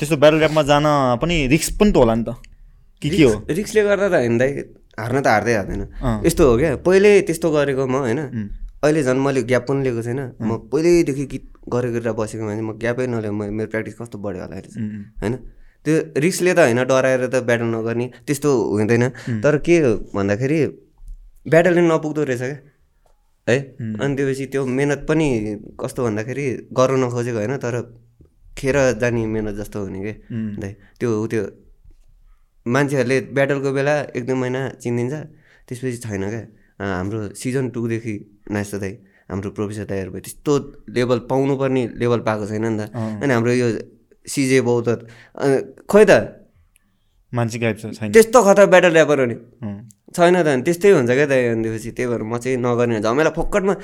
त्यस्तो 0.00 0.16
ब्याटल 0.16 0.38
ऱ्यापमा 0.40 0.62
जान 0.70 0.84
पनि 1.20 1.36
रिक्स 1.52 1.68
पनि 1.76 1.92
त 1.92 1.96
होला 2.00 2.14
नि 2.16 2.24
त। 2.24 2.40
कि 3.02 3.08
के 3.10 3.24
हो? 3.24 3.32
रिक्सले 3.48 3.80
गर्दा 3.84 4.08
त 4.08 4.14
होइन 4.16 4.36
दाइ। 4.40 4.50
हार्न 5.02 5.20
त 5.20 5.26
हार्दै 5.26 5.54
हार्दैन। 5.54 5.82
यस्तो 6.26 6.42
हो 6.50 6.56
क्या 6.58 6.70
पहिले 6.86 7.10
त्यस्तो 7.28 7.48
गरेको 7.50 7.84
म 7.86 7.96
होइन। 8.06 8.20
अहिले 8.80 9.00
झन् 9.02 9.20
मैले 9.20 9.40
ग्याप 9.44 9.64
पनि 9.68 9.80
लिएको 9.84 10.02
छैन। 10.02 10.20
म 10.40 10.50
पहिल्यैदेखि 10.72 11.24
गीत 11.32 11.44
गरेर 11.68 12.08
बसेको 12.16 12.44
मान्छे 12.44 12.62
म 12.64 12.72
ग्यापै 12.80 13.06
नलियो 13.12 13.32
म 13.32 13.40
मेरो 13.52 13.68
प्र्याक्टिस 13.72 13.94
कस्तो 14.00 14.16
बढ्यो 14.24 14.42
होला 14.42 14.56
अहिले 14.56 14.70
होइन। 15.22 15.34
त्यो 15.84 15.94
रिक्सले 16.16 16.52
त 16.54 16.58
होइन 16.64 16.80
डराएर 16.84 17.22
त 17.28 17.34
ब्याटल 17.48 17.68
नगर्ने 17.74 18.06
त्यस्तो 18.26 18.48
हुँदैन। 18.72 19.04
तर 19.44 19.54
के 19.66 19.76
हो 19.84 19.92
भन्दाखेरि 20.16 20.58
ब्याटलले 21.46 21.82
नपुग्दो 21.88 22.22
रहेछ 22.24 22.42
क्या। 22.42 22.58
है? 23.46 23.56
अनि 24.00 24.12
त्यसपछि 24.16 24.44
त्यो 24.52 24.60
मेहनत 24.68 25.00
पनि 25.08 25.26
कस्तो 25.80 26.00
भन्दाखेरि 26.04 26.44
गर्न 26.72 27.00
नखोजेको 27.04 27.38
होइन 27.38 27.56
तर 27.64 27.76
खेर 28.56 28.76
जाने 29.00 29.20
मेहनत 29.26 29.54
जस्तो 29.60 29.78
हुने 29.84 30.00
कि। 30.04 30.12
दाइ 30.60 30.72
त्यो 31.00 31.08
त्यो 31.32 31.42
मान्छेहरूले 32.74 33.16
ब्याटलको 33.36 33.70
बेला 33.78 33.94
एक 34.16 34.22
दुई 34.26 34.36
महिना 34.42 34.60
चिनिदिन्छ 34.82 35.14
त्यसपछि 35.66 35.98
छैन 36.06 36.24
क्या। 36.30 36.42
हाम्रो 36.80 37.20
सिजन 37.40 37.64
टूदेखि 37.74 38.14
नाच्छ 38.50 38.74
दाइ 38.82 38.92
हाम्रो 39.30 39.48
प्रोफेसर 39.56 39.84
दाइहरू 39.90 40.10
भयो 40.10 40.22
त्यस्तो 40.26 40.52
लेभल 40.96 41.18
पाउनुपर्ने 41.30 41.82
लेभल 42.00 42.20
पाएको 42.26 42.44
छैन 42.50 42.66
नि 42.66 42.76
त। 42.78 42.90
अनि 43.22 43.32
हाम्रो 43.34 43.52
यो 43.52 43.68
सिजे 44.26 44.58
अँ, 44.60 45.86
खोइ 45.90 46.04
त? 46.10 46.12
मान्छे 47.32 47.58
गाइब 47.62 47.76
छैन। 47.78 48.12
त्यस्तो 48.12 48.38
खतरा 48.42 48.66
ब्याटल 48.74 48.92
ऱ्यापर 48.96 49.16
हो 49.20 49.26
नि। 49.30 49.36
छैन 50.10 50.34
त 50.42 50.46
अनि 50.50 50.62
त्यस्तै 50.66 50.90
हुन्छ 50.90 51.10
क्या 51.10 51.26
दाइ 51.30 51.40
त्यसपछि 51.62 51.90
त्यही 51.96 52.08
भएर 52.10 52.22
म 52.26 52.34
चाहिँ 52.42 52.56
नगर्ने 52.58 52.98
झमेला 53.06 53.30
फोक्कटमा 53.38 53.74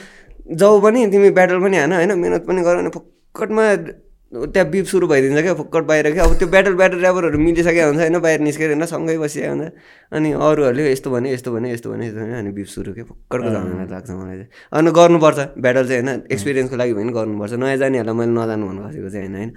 जाऊ 0.58 0.74
पनि 0.82 1.00
तिमी 1.12 1.30
ब्याटल 1.30 1.58
पनि 1.62 1.76
हान 1.78 1.92
होइन? 1.92 2.12
मिहिनेत 2.18 2.42
पनि 2.48 2.60
गर 2.66 2.74
भने 2.80 2.90
फुक्कटमा 2.90 3.64
त्यहाँ 4.52 4.68
बिप 4.70 4.86
सुरु 4.86 5.06
भइदिन्छ 5.08 5.40
क्या 5.42 5.54
फुक्कट 5.54 5.84
बाहिर 5.86 6.10
क्या। 6.12 6.24
अब 6.24 6.32
त्यो 6.38 6.48
ब्याटल 6.48 6.74
ब्याटल 6.76 6.98
ऱ्यापरहरू 7.00 7.38
मिलिसकेको 7.38 7.86
हुन्छ 7.86 8.00
होइन? 8.00 8.18
बाहिर 8.20 8.40
निस्केर 8.40 8.68
होइन 8.70 8.84
सँगै 8.86 9.16
बसिरहेको 9.18 9.54
हुन्छ। 9.56 9.72
अनि 10.12 10.28
अरूहरूले 10.32 10.82
यस्तो 10.92 11.08
भने 11.10 11.32
यस्तो 11.32 11.52
भने 11.52 11.72
यस्तो 11.72 11.88
भने 11.92 12.06
यस्तो 12.06 12.20
भने 12.20 12.34
अनि 12.38 12.50
बिप 12.52 12.66
सुरु 12.66 12.92
क्या 12.94 13.04
फुक्कटको 13.04 13.48
झमेला 13.48 13.84
लाग्छ 13.88 14.10
मलाई 14.10 14.36
चाहिँ। 14.36 14.48
अनि 14.72 14.90
गर्नुपर्छ 14.98 15.38
ब्याटल 15.56 15.84
चाहिँ 15.88 16.02
होइन? 16.02 16.22
एक्सपिरियन्सको 16.32 16.76
लागि 16.76 16.92
भने 16.94 17.12
गर्नुपर्छ। 17.12 17.52
नयाँ 17.62 17.76
जानेहरूलाई 17.76 18.16
मैले 18.16 18.32
नजानु 18.36 18.64
भन्नु 18.66 18.82
खोजेको 18.82 19.10
चाहिँ 19.10 19.26
होइन? 19.26 19.36
होइन? 19.36 19.50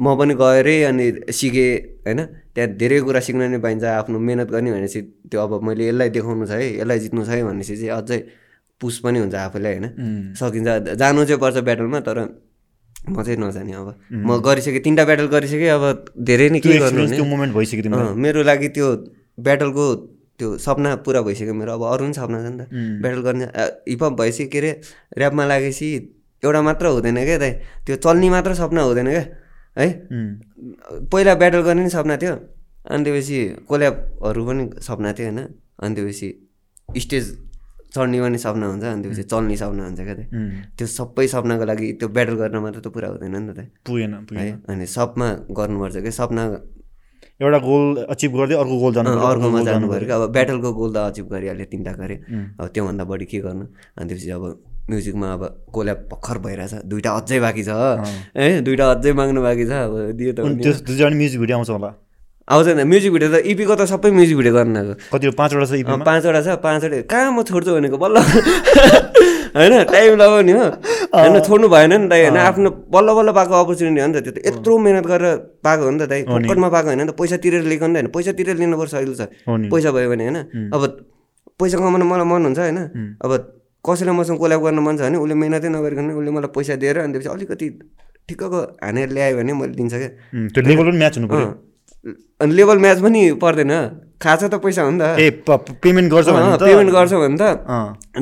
म 0.00 0.06
पनि 0.18 0.34
गएरै 0.34 0.76
अनि 0.90 1.06
सिकेँ 1.32 1.70
होइन? 2.06 2.20
त्यहाँ 2.54 2.68
धेरै 2.76 2.98
कुरा 3.06 3.20
सिक्न 3.26 3.40
नै 3.50 3.58
पाइन्छ 3.58 3.84
आफ्नो 3.84 4.18
मिहिनेत 4.18 4.48
गर्ने 4.50 4.70
भनेपछि 4.72 5.00
त्यो 5.30 5.38
अब 5.40 5.62
मैले 5.64 5.88
यसलाई 5.88 6.08
देखाउनु 6.16 6.46
छ 6.46 6.52
है 6.58 6.66
यसलाई 6.78 6.98
जित्नु 6.98 7.24
छ 7.24 7.30
है 7.34 7.42
भनेपछि 7.48 7.74
चाहिँ 7.76 7.92
अझै 7.98 8.18
पुस 8.80 8.98
पनि 9.02 9.18
हुन्छ 9.18 9.34
आफूलाई 9.34 9.72
होइन? 9.74 9.86
सकिन्छ। 10.38 10.68
जानु 11.00 11.24
चाहिँ 11.24 11.40
पर्छ 11.40 11.56
ब्याटलमा 11.66 12.00
तर 12.06 12.18
म 13.06 13.22
चाहिँ 13.22 13.38
नजाने 13.38 13.72
अब। 13.72 13.88
म 14.10 14.28
गरिसकेँ 14.42 14.82
तिनवटा 14.82 15.04
ब्याटल 15.04 15.26
गरिसकेँ 15.34 15.70
अब 15.70 15.84
धेरै 16.18 16.48
नै 16.50 16.60
के 16.60 16.78
गर्नु 16.78 17.06
त्यो 17.14 17.24
मोमेन्ट 17.24 17.52
भइसक्यो 17.54 18.14
मेरो 18.14 18.42
लागि 18.42 18.68
त्यो 18.76 18.86
ब्याटलको 19.38 19.84
त्यो 20.38 20.48
सपना 20.58 20.90
पुरा 21.06 21.20
भइसक्यो 21.22 21.54
मेरो। 21.54 21.72
अब 21.78 21.82
अरू 21.82 22.04
पनि 22.04 22.14
सपना 22.14 22.38
छ 22.42 22.46
नि 22.52 22.58
त। 22.58 22.68
ब्याटल 23.02 23.20
गर्ने 23.26 23.46
हिपहप 23.90 24.12
भएपछि 24.20 24.44
के 24.52 24.58
अरे 24.58 24.70
ऱ्यापमा 25.18 25.44
लागेपछि 25.46 25.88
एउटा 26.42 26.60
मात्र 26.62 26.86
हुँदैन 26.94 27.18
क्या 27.24 27.38
दाइ। 27.38 27.52
त्यो 27.86 27.96
चल्ने 28.04 28.28
मात्र 28.30 28.54
सपना 28.54 28.82
हुँदैन 28.82 29.08
क्या 29.10 29.24
है? 29.78 29.88
पहिला 31.10 31.34
ब्याटल 31.34 31.60
गर्ने 31.66 31.82
नि 31.82 31.90
सपना 31.90 32.16
थियो। 32.22 32.34
अनि 32.90 33.04
त्यसपछि 33.04 33.38
कोल्याबहरू 33.68 34.40
पनि 34.46 34.64
सपना 34.86 35.12
थियो 35.18 35.26
होइन। 35.26 35.40
अनि 35.82 35.94
त्यसपछि 35.94 36.28
स्टेज 37.02 37.24
चढ्ने 37.94 38.18
पनि 38.20 38.38
सपना 38.38 38.66
हुन्छ 38.68 38.84
अनि 38.84 39.02
त्यसपछि 39.02 39.24
चल्ने 39.32 39.56
सपना 39.56 39.82
हुन्छ 39.88 40.00
क्या 40.00 40.14
दाइ 40.14 40.26
त्यो 40.76 40.86
सबै 40.86 41.26
सपनाको 41.34 41.64
लागि 41.70 41.86
त्यो 42.00 42.08
ब्याटल 42.16 42.34
गर्न 42.42 42.56
मात्र 42.64 42.80
त 42.84 42.88
पुरा 42.92 43.08
हुँदैन 43.16 43.36
नि 43.36 43.52
त 43.56 43.60
पुगेन 43.86 44.12
है? 44.36 44.48
अनि 44.68 44.86
सपमा 44.86 45.26
गर्नुपर्छ 45.58 45.96
क्या। 46.04 46.12
सपना 46.20 46.42
एउटा 47.40 47.58
गोल 47.64 47.84
अचिभ 48.12 48.32
गर्दै 48.36 48.54
अर्को 48.60 48.76
गोल 48.82 48.92
जानु 48.94 49.10
अर्कोमा 49.14 49.60
जानु 49.64 49.86
पऱ्यो। 49.88 50.06
क्या 50.06 50.16
अब 50.16 50.24
ब्याटलको 50.36 50.70
गोल 50.74 50.90
त 50.94 50.96
अचिभ 51.10 51.26
गरिहाल्यो 51.32 51.66
तिनवटा 51.72 51.92
गरेँ 52.00 52.18
अब 52.60 52.66
त्योभन्दा 52.74 53.04
बढी 53.08 53.26
के 53.30 53.38
गर्नु? 53.46 53.64
अनि 53.98 54.06
त्यसपछि 54.08 54.30
अब 54.36 54.44
म्युजिकमा 54.90 55.28
अब 55.32 55.42
कोल्याब 55.72 55.98
भर्खर 56.10 56.38
भइरहेछ। 56.44 56.74
दुइटा 56.90 57.10
अझै 57.20 57.38
बाँकी 57.40 57.62
छ। 57.62 57.70
है 58.36 58.60
दुइटा 58.66 58.84
अझै 58.92 59.12
माग्नु 59.12 59.40
बाँकी 59.42 59.64
छ। 59.64 59.72
अब 59.86 59.94
दियो 60.18 60.32
त 60.32 60.40
त्यो 60.44 61.08
म्युजिक 61.08 61.40
भिडियो 61.40 61.56
आउँछ 61.56 61.70
होला। 61.70 61.90
आउँछ 62.48 62.66
नि 62.80 62.84
म्युजिक 62.84 63.12
भिडियो 63.12 63.28
त 63.28 63.36
इपीको 63.44 63.74
त 63.76 63.84
सबै 63.92 64.10
म्युजिक 64.10 64.36
भिडियो 64.36 64.54
गर्न 64.56 64.76
आएको 64.76 64.94
कति 65.12 65.30
पाँचवटा 65.36 65.66
छ 65.68 65.72
इपीमा 65.84 66.04
पाँचवटा 66.04 66.40
छ 66.40 66.48
पाँचवटा। 66.64 66.96
कहाँ 67.04 67.30
म 67.32 67.42
छोड्छु 67.44 67.70
भनेको? 67.76 67.96
बल्ल। 68.00 68.16
होइन 69.52 69.74
टाइम 69.84 70.12
लगाउने 70.16 70.52
हो। 70.52 70.64
होइन 71.12 71.34
छोड्नु 71.44 71.68
भएन 71.68 71.92
नि 71.92 72.08
दाइ। 72.08 72.20
होइन 72.24 72.36
आफ्नो 72.40 72.68
बल्ल 72.88 73.08
बल्ल 73.18 73.30
पाएको 73.36 73.52
अपर्च्युनिटी 73.52 74.00
हो 74.00 74.08
नि 74.08 74.14
त 74.16 74.24
त्यो 74.24 74.32
त। 74.32 74.38
यत्रो 74.48 74.72
मिहिनेत 74.80 75.06
गरेर 75.06 75.36
पाएको 75.60 75.82
हो 75.84 75.90
नि 75.92 75.98
त 76.00 76.08
दाइ। 76.08 76.20
फोकटमा 76.24 76.68
पाएको 76.72 76.88
होइन 76.88 77.00
नि 77.04 77.12
त। 77.12 77.12
पैसा 77.20 77.36
तिरेर 77.36 77.62
लिएको 77.68 77.86
नि 77.86 77.92
त 77.92 77.96
होइन। 78.00 78.08
पैसा 78.16 78.32
तिरेर 78.32 78.56
लिनुपर्छ 78.56 78.94
अहिले 78.96 79.14
नि। 79.20 79.68
पैसा 79.68 79.90
भयो 79.92 80.08
भने 80.08 80.24
होइन। 80.24 80.38
अब 80.72 80.82
पैसा 81.60 81.76
कमाउन 81.76 82.02
मलाई 82.08 82.26
मन 82.32 82.42
हुन्छ 82.48 82.58
होइन। 82.64 82.78
अब 83.24 83.30
कसैलाई 83.84 84.14
मसँग 84.16 84.38
कोल्याब 84.40 84.60
गर्न 84.64 84.80
मन 84.80 84.96
छ 84.96 85.00
भने 85.04 85.20
उसले 85.20 85.34
मिहिनेतै 85.36 85.68
नगरिकन 85.68 86.16
उसले 86.16 86.30
मलाई 86.32 86.50
पैसा 86.56 86.74
दिएर 86.80 86.96
अनि 87.04 87.12
त्यसपछि 87.12 87.28
अलिकति 87.28 87.66
ठिक्कको 88.28 88.60
हानेर 88.84 89.08
ल्यायो 89.12 89.36
भने 89.36 89.52
मैले 89.52 89.74
दिन्छ 89.76 89.94
क्या। 89.94 90.10
उम्, 90.32 90.48
त्यो 90.52 90.60
लेभल 90.64 90.84
पनि 90.88 90.98
म्याच 90.98 91.16
हुनु। 91.18 91.67
अनि 92.40 92.54
लेभल 92.54 92.78
म्याच 92.78 92.98
पनि 93.02 93.20
पर्दैन। 93.42 93.72
खाजा 94.22 94.46
त 94.48 94.54
पैसा 94.62 94.82
हो 94.82 94.90
नि 94.90 94.98
त। 94.98 95.02
ए 95.18 95.30
पेमेन्ट 95.82 96.08
गर्छ 96.12 96.26
पेमेन्ट 96.62 96.90
गर्छ 96.90 97.12
भने 97.22 97.36
त 97.38 97.42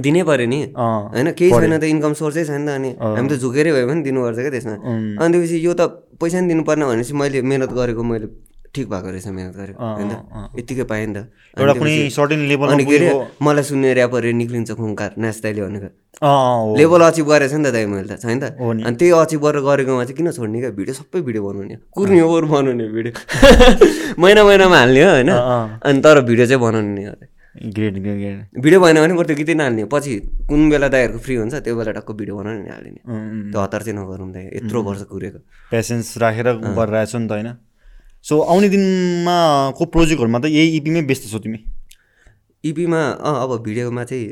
दिनै 0.05 0.23
पऱ्यो 0.29 0.47
नि। 0.49 0.61
होइन 0.77 1.29
केही 1.37 1.51
छैन 1.53 1.77
त 1.77 1.85
इन्कम 1.85 2.13
सोर्सै 2.21 2.45
छैन 2.49 2.65
त 2.67 2.69
अनि 2.81 2.91
हामी 3.01 3.29
त 3.29 3.35
झुकेरै 3.41 3.71
भए 3.77 3.85
पनि 3.89 4.01
दिनुपर्छ 4.09 4.39
क्या 4.41 4.53
त्यसमा। 4.57 4.77
अनि 5.21 5.33
त्यसपछि 5.33 5.57
यो 5.67 5.73
त 5.73 5.83
पैसा 6.21 6.41
नि 6.41 6.47
दिनुपर्ने 6.53 6.85
भनेपछि 6.91 7.13
मैले 7.13 7.41
मिहिनेत 7.45 7.73
गरेको 7.77 8.03
मैले 8.03 8.27
ठिक 8.77 8.87
भएको 8.93 9.09
रहेछ 9.11 9.27
मिहिनेत 9.27 9.57
गरेको। 9.57 9.81
होइन 9.81 10.11
यत्तिकै 10.59 10.85
पाएँ 10.93 11.07
नि 11.07 11.15
त। 11.17 11.19
एउटा 11.57 11.75
कुनै 11.81 11.95
सर्टेन 12.17 12.41
लेभलमा 12.51 12.73
अनि 12.75 12.85
के 12.85 12.97
अरे 12.97 13.09
मलाई 13.43 13.65
सुन्ने 13.71 13.89
ऱ्यापरहरू 13.95 14.37
निक्लिन्छ 14.37 14.71
खुङ्कार 14.81 15.11
नाच्दाले 15.25 15.61
भनेको। 15.67 15.89
लेभल 16.79 17.01
अचिभ 17.09 17.27
गरेछ 17.29 17.53
नि 17.57 17.65
त 17.65 17.73
दाइ 17.77 17.87
मैले 17.93 18.09
त 18.09 18.21
छैन 18.21 18.39
त। 18.41 18.45
अनि 18.57 18.97
त्यही 18.97 19.13
अचिभ 19.23 19.41
गरेर 19.45 19.63
गरेकोमा 19.69 20.05
चाहिँ 20.05 20.17
किन 20.17 20.31
छोड्ने 20.33 20.59
क्या? 20.61 20.71
भिडियो 20.79 20.95
सबै 21.01 21.21
भिडियो 21.27 21.43
बनाउने। 21.47 21.77
कुर्ने 21.97 22.21
हो 22.21 22.29
बनाउने 22.41 22.87
भिडियो। 22.97 23.13
महिना 24.23 24.45
महिनामा 24.45 24.77
हाल्ने 24.79 25.03
हो 25.05 25.11
होइन। 25.17 25.31
अनि 25.81 25.99
तर 26.05 26.21
भिडियो 26.29 26.47
चाहिँ 26.47 26.61
बनाउने 26.61 27.05
हो 27.07 27.15
ग्रेट 27.57 27.95
ग्रेट 28.05 28.17
ग्रेट 28.21 28.61
भिडियो 28.61 28.81
भएन 28.81 28.97
भने 29.01 29.15
बरु 29.17 29.27
त्यो 29.29 29.37
गीतै 29.37 29.55
नहाल्ने 29.57 29.85
पछि 29.89 30.13
कुन 30.49 30.69
बेला 30.71 30.89
दाइहरूको 30.93 31.19
फ्री 31.25 31.35
हुन्छ 31.41 31.55
त्यो 31.65 31.73
बेला 31.77 31.93
टक्क 31.97 32.11
भिडियो 32.13 32.37
बनाउने 32.37 32.63
नि 32.63 32.71
हालिने। 32.71 33.01
त्यो 33.53 33.61
हतार 33.61 33.81
चाहिँ 33.83 33.97
नगरौँ 33.99 34.29
दाइ। 34.33 34.45
यत्रो 34.61 34.83
वर्ष 34.85 35.03
कुरेको। 35.09 35.39
पेसेन्स 35.73 36.19
राखेर 36.21 36.49
गरिरहेछ 36.77 37.13
नि 37.17 37.27
त 37.29 37.33
होइन? 37.33 37.49
सो 38.27 38.41
आउने 38.43 38.69
दिनमा 38.69 39.37
को 39.79 39.85
प्रोजेक्टहरूमा 39.95 40.39
त 40.43 40.51
यही 40.51 40.77
इपीमै 40.77 41.03
व्यस्त 41.07 41.31
छौ 41.31 41.39
तिमी? 41.39 41.59
इपीमा 42.65 43.01
अँ 43.23 43.35
अब 43.43 43.63
भिडियोमा 43.63 44.03
चाहिँ 44.03 44.27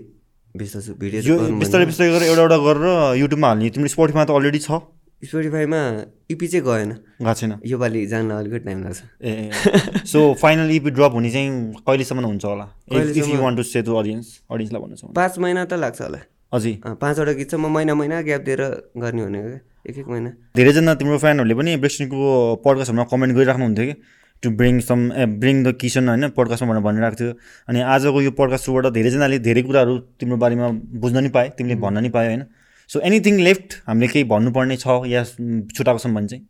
व्यस्त 0.55 0.77
छु। 0.87 0.93
भिडियो 0.99 1.39
बिस्तारै 1.63 1.87
बिस्तारै 1.87 2.11
गरेर 2.11 2.29
एउटा 2.29 2.43
एउटा 2.43 2.59
गरेर 2.67 2.87
युट्युबमा 3.23 3.49
हाल्ने। 3.49 3.71
तिम्रो 3.71 3.89
स्पोटिफाईमा 3.95 4.25
त 4.27 4.31
अलरेडी 4.35 4.61
छ। 4.67 4.83
स्पोटिफाईमा 5.23 5.81
इपी 6.31 6.47
चाहिँ 6.47 6.65
गएन। 6.67 6.91
गएको 7.23 7.35
छैन। 7.39 7.53
योपालि 7.63 8.07
जान 8.11 8.31
अलिकति 8.35 8.59
टाइम 8.67 8.83
लाग्छ। 8.83 9.01
Uh 9.23 9.55
so 10.11 10.19
final 10.43 10.71
EP 10.75 10.91
drop 10.91 11.13
हुने 11.15 11.31
चाहिँ 11.31 11.51
कहिलेसम्म 11.87 12.27
हुन्छ 12.27 12.45
होला? 12.45 12.67
If 12.91 13.29
you 13.31 13.39
want 13.39 13.57
to 13.57 13.63
say 13.63 13.83
to 13.87 13.95
audience 13.95 14.27
अडियन्सलाई 14.51 14.81
भन्न 14.83 14.95
चाहन्छु 14.95 15.15
पाँच 15.15 15.39
महिना 15.39 15.65
त 15.71 15.79
लाग्छ 15.79 16.01
होला। 16.03 16.21
अँ, 16.55 16.95
पाँचवटा 16.95 17.33
गीत 17.35 17.51
चाहिँ 17.51 17.65
म 17.65 17.73
महिना 17.75 17.95
महिना 17.95 18.21
ग्याप 18.23 18.43
दिएर 18.47 18.63
गर्ने 18.97 19.23
भनेको 19.27 19.49
क्या 19.49 19.61
एक 19.91 19.99
एक 19.99 20.09
महिना। 20.09 20.31
धेरैजना 20.57 20.95
तिम्रो 20.95 21.19
फ्यानहरूले 21.19 21.55
पनि 21.55 21.77
ब्रेक्सनको 21.77 22.19
पडकास्टहरूमा 22.65 23.05
कमेन्ट 23.11 23.35
गरिराख्नुहुन्थ्यो 23.37 23.85
कि 23.85 23.95
to 24.43 24.51
bring 24.61 24.81
some 24.81 25.01
uh 25.13 25.27
bring 25.43 25.57
the 25.65 25.75
kitchen 25.81 26.09
होइन 26.09 26.29
पडकास्टमा 26.37 26.71
भनेर 26.71 26.83
भनिरहेको 26.87 27.17
थियो 27.21 27.33
अनि 27.69 27.81
आजको 27.95 28.21
यो 28.23 28.31
पडकास्ट 28.39 28.65
थ्रुबाट 28.65 28.87
धेरैजनाले 28.95 29.39
धेरै 29.47 29.63
कुराहरू 29.63 29.99
तिम्रो 30.21 30.37
बारेमा 30.37 30.69
बुझ्न 31.03 31.23
नि 31.25 31.31
पाए 31.37 31.49
तिमीले 31.59 31.77
भन्न 31.83 32.03
नि 32.03 32.11
पायो 32.17 32.29
होइन। 32.31 32.43
सो 32.91 33.01
एनिथिङ 33.01 33.35
लेफ्ट 33.41 33.69
हामीले 33.89 34.09
केही 34.09 34.25
भन्नुपर्ने 34.31 34.77
छ 34.77 34.87
या 35.11 35.25
छुट्टाएको 35.25 35.99
छ 35.99 36.07
भने 36.07 36.29
चाहिँ? 36.29 36.43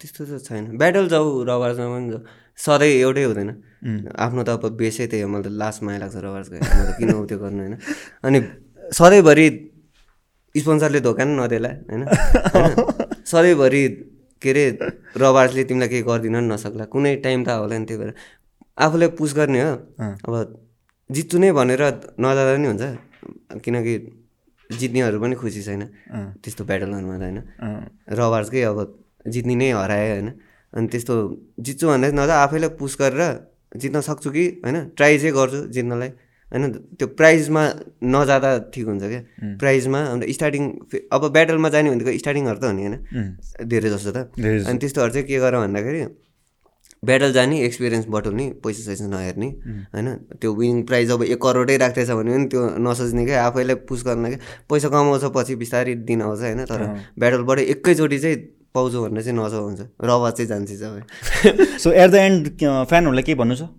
त्यस्तो 0.00 0.24
त 0.26 0.42
छैन। 0.44 0.64
ब्याटल 0.78 1.08
जाऊ 1.08 1.44
रबार्समा 1.48 1.86
पनि 1.86 2.10
जाऊ 2.10 2.22
सधैँ 2.58 2.92
एउटै 3.02 3.24
हुँदैन। 3.24 3.50
आफ्नो 4.16 4.42
त 4.42 4.48
अब 4.56 4.64
बेसै 4.78 5.06
त्यही 5.10 5.22
हो 5.22 5.28
मलाई 5.28 5.42
त 5.44 5.48
लास्ट 5.52 5.82
माया 5.84 5.98
लाग्छ 6.02 6.16
रबार्सको 6.16 6.56
त 6.56 6.90
किन 6.98 7.10
हो 7.12 7.24
त्यो 7.26 7.38
गर्नु 7.38 7.60
होइन? 7.64 7.74
अनि 8.24 8.38
सधैँभरि 8.92 9.46
स्पोन्सरले 10.54 11.00
धोका 11.00 11.24
पनि 11.24 11.34
नदेला 11.34 11.70
होइन? 11.90 12.02
होइन? 12.54 12.72
सधैँभरि 13.26 13.82
के 14.42 14.50
अरे 14.50 14.64
रबार्सले 15.16 15.62
तिमीलाई 15.64 15.88
केही 15.88 16.02
गरिदिन 16.04 16.36
नि 16.36 16.48
नसक्ला। 16.54 16.84
कुनै 16.92 17.12
टाइम 17.24 17.40
त 17.44 17.48
होला 17.58 17.76
नि 17.78 17.86
त्यही 17.88 17.98
भएर। 18.00 18.12
आफूलाई 18.76 19.08
पुस 19.18 19.30
गर्ने 19.34 19.60
हो। 19.60 19.72
अब 19.98 20.34
जित्छु 21.10 21.36
नै 21.42 21.50
भनेर 21.52 21.82
नजाँदा 22.16 22.52
नि 22.56 22.66
हुन्छ। 22.70 22.84
किनकि 23.64 23.94
जित्नेहरू 24.70 25.18
पनि 25.20 25.34
खुसी 25.36 25.60
छैन। 25.62 25.82
त्यस्तो 26.42 26.62
ब्याटलहरूमा 26.64 27.16
त 27.18 27.22
होइन। 27.24 27.38
रबार्सकै 28.08 28.62
अब 28.70 28.78
जित्ने 29.26 29.54
नै 29.54 29.68
हरायो 29.74 30.12
होइन? 30.14 30.28
अनि 30.74 30.86
त्यस्तो 30.92 31.14
जित्छु 31.60 31.86
भन्दा 31.86 32.08
चाहिँ 32.08 32.18
नजा 32.20 32.34
आफैलाई 32.42 32.70
पुस 32.78 32.96
गरेर 33.00 33.22
जित्न 33.76 34.00
सक्छु 34.00 34.30
कि 34.30 34.44
होइन? 34.64 34.76
ट्राई 34.96 35.18
चाहिँ 35.18 35.34
गर्छु 35.34 35.60
जित्नलाई 35.74 36.10
होइन? 36.52 36.62
त्यो 36.98 37.06
प्राइजमा 37.18 37.62
नजाँदा 38.04 38.50
ठिक 38.74 38.86
हुन्छ 38.86 39.04
क्या। 39.04 39.22
प्राइजमा 39.58 40.00
अन्त 40.12 40.22
स्टार्टिङ 40.30 40.62
अब 41.12 41.22
ब्याटलमा 41.32 41.68
जाने 41.74 41.90
भनेको 41.90 42.18
स्टार्टिङहरू 42.18 42.58
त 42.58 42.64
हो 42.64 42.72
नि 42.72 42.82
होइन? 42.86 42.96
धेरै 43.70 43.90
जस्तो 43.90 44.10
त। 44.10 44.18
अनि 44.38 44.78
त्यस्तोहरू 44.78 45.12
चाहिँ 45.14 45.26
के 45.26 45.38
गर 45.38 45.54
भन्दाखेरि 45.62 46.00
ब्याटल 47.04 47.32
जाने 47.32 47.60
एक्सपिरियन्स 47.64 48.06
बटुल्ने 48.08 48.44
पैसा 48.64 48.82
सैसा 48.82 49.06
नहेर्ने 49.06 49.48
होइन? 49.94 50.08
त्यो 50.40 50.50
विनिङ 50.54 50.82
प्राइज 50.88 51.10
अब 51.10 51.22
एक 51.22 51.40
करोडै 51.42 51.76
राख्दैछ 51.76 52.10
भने 52.10 52.30
पनि 52.32 52.46
त्यो 52.48 52.62
नसोच्ने 52.80 53.24
क्या 53.26 53.44
आफैलाई 53.46 53.76
पुस 53.88 54.00
गर्न 54.06 54.24
क्या। 54.32 54.40
पैसा 54.70 54.88
कमाउँछ 54.88 55.24
पछि 55.36 55.54
बिस्तारै 55.60 55.94
दिन 56.08 56.22
आउँछ 56.22 56.40
होइन? 56.40 56.64
तर 56.64 56.80
ब्याटलबाट 57.18 57.58
एकैचोटि 57.74 58.18
चाहिँ 58.18 58.38
पाउँछु 58.74 58.98
भनेर 59.02 59.22
चाहिँ 59.22 59.38
नसो 59.38 59.58
हुन्छ। 59.62 59.80
रवा 60.02 60.30
चाहिँ 60.34 60.48
जान्छ 60.50 60.70
सबै। 60.82 61.02
सो 61.78 61.88
एट 61.92 62.10
द 62.10 62.14
एन्ड 62.26 62.42
फ्यानहरूलाई 62.90 63.22
के 63.22 63.34
भन्नु 63.38 63.54
छ? 63.54 63.70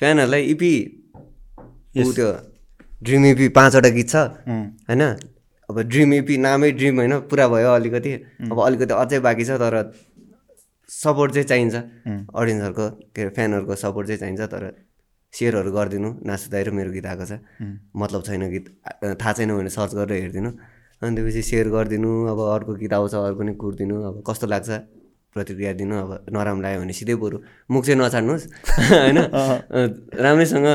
फ्यानहरूलाई 0.00 0.42
इपी 0.56 0.72
ऊ 2.00 2.12
त्यो 2.16 2.28
ड्रिम 3.04 3.24
इपी 3.26 3.46
पाँचवटा 3.52 3.88
गीत 3.92 4.08
छ। 4.08 4.16
होइन? 4.88 5.02
अब 5.68 5.76
ड्रिम 5.92 6.12
इपी 6.14 6.34
नामै 6.40 6.70
ड्रिम 6.72 6.94
होइन 6.98 7.14
पुरा 7.28 7.46
भयो 7.52 7.70
अलिकति। 7.76 8.12
अब 8.48 8.56
अलिकति 8.58 8.94
अझै 8.96 9.18
बाँकी 9.20 9.44
छ 9.44 9.60
तर 9.60 9.92
सपोर्ट 10.88 11.30
चाहिँ 11.32 11.46
चाहिन्छ। 11.46 11.76
अडियन्सहरूको 12.32 12.86
के 13.14 13.20
अरे 13.22 13.30
फ्यानहरूको 13.36 13.74
सपोर्ट 13.76 14.06
चाहिँ 14.08 14.20
चाहिन्छ 14.20 14.40
तर 14.48 14.64
सेयरहरू 15.34 15.70
गरिदिनु 15.70 16.08
नाच्दाइ 16.26 16.62
र 16.64 16.70
मेरो 16.74 16.90
गीत 16.90 17.06
आएको 17.06 17.24
छ। 17.28 17.32
मतलब 17.94 18.20
छैन 18.26 18.42
गीत। 18.50 18.66
थाहा 19.20 19.32
छैन 19.36 19.50
भने 19.52 19.70
सर्च 19.70 19.92
गरेर 19.94 20.16
हेरिदिनु। 20.22 20.50
अनि 21.02 21.16
त्यसपछि 21.16 21.42
सेयर 21.42 21.68
गरिदिनु 21.74 22.10
अब 22.32 22.38
अर्को 22.54 22.72
गीत 22.80 22.92
आउँछ 22.92 23.14
अर्को 23.14 23.38
पनि 23.40 23.52
कुर्दिनु 23.56 23.96
अब 24.08 24.22
कस्तो 24.28 24.46
लाग्छ? 24.46 24.70
प्रतिक्रिया 25.34 25.72
दिनु 25.78 25.94
अब 25.96 26.10
नराम्रो 26.34 26.62
लाग्यो 26.62 26.80
भने 26.82 26.92
सिधै 26.92 27.14
बरु 27.14 27.38
मुख 27.70 27.84
चाहिँ 27.86 27.98
नछाड्नुहोस्। 28.00 28.44
होइन? 29.06 29.18
राम्रैसँग 30.18 30.66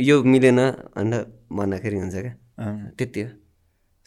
यो 0.00 0.14
मिलेन 0.24 0.58
अन्त 0.96 1.14
भन्दाखेरि 1.52 1.96
हुन्छ 2.00 2.16
क्या। 2.16 2.34
त्यति 2.98 3.20
हो। 3.20 3.28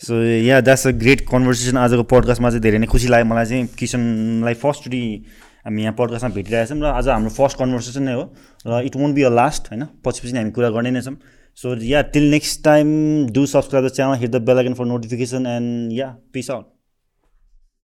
So 0.01 0.14
yeah 0.49 0.59
that's 0.66 0.88
a 0.88 0.91
great 0.97 1.22
conversation 1.30 1.78
आजको 1.78 2.03
पडकास्टमा 2.09 2.49
चाहिँ 2.49 2.64
धेरै 2.66 2.78
नै 2.82 2.88
खुसी 2.89 3.07
लाग्यो। 3.14 3.30
मलाई 3.30 3.45
चाहिँ 3.45 3.68
किसनलाई 3.78 4.53
फर्स्टचोटि 4.57 5.03
हामी 5.66 5.82
यहाँ 5.82 5.95
पडकास्टमा 5.95 6.34
भेटिरहेछौँ 6.36 6.80
र 6.82 6.86
आज 6.89 7.07
हाम्रो 7.14 7.32
फर्स्ट 7.38 7.55
कन्भर्सेसन 7.61 8.03
नै 8.03 8.14
हो 8.18 8.24
र 8.68 8.82
it 8.89 8.95
won't 8.97 9.14
be 9.16 9.24
a 9.24 9.32
last 9.32 9.64
होइन? 9.72 9.84
पछि 10.03 10.20
पछि 10.26 10.34
हामी 10.38 10.51
कुरा 10.57 10.70
गर्ने 10.74 10.91
नै 10.91 11.01
छौँ। 11.05 11.16
So 11.54 11.74
yeah, 11.74 12.01
till 12.04 12.24
next 12.24 12.58
time, 12.58 13.28
do 13.28 13.45
subscribe 13.45 13.84
the 13.84 13.91
channel, 13.91 14.16
hit 14.16 14.32
the 14.32 14.39
bell 14.39 14.60
icon 14.60 14.76
for 14.76 14.86
notification, 14.86 15.45
and 15.45 15.93
yeah, 15.93 16.16
peace 16.32 16.49
out. 16.49 16.70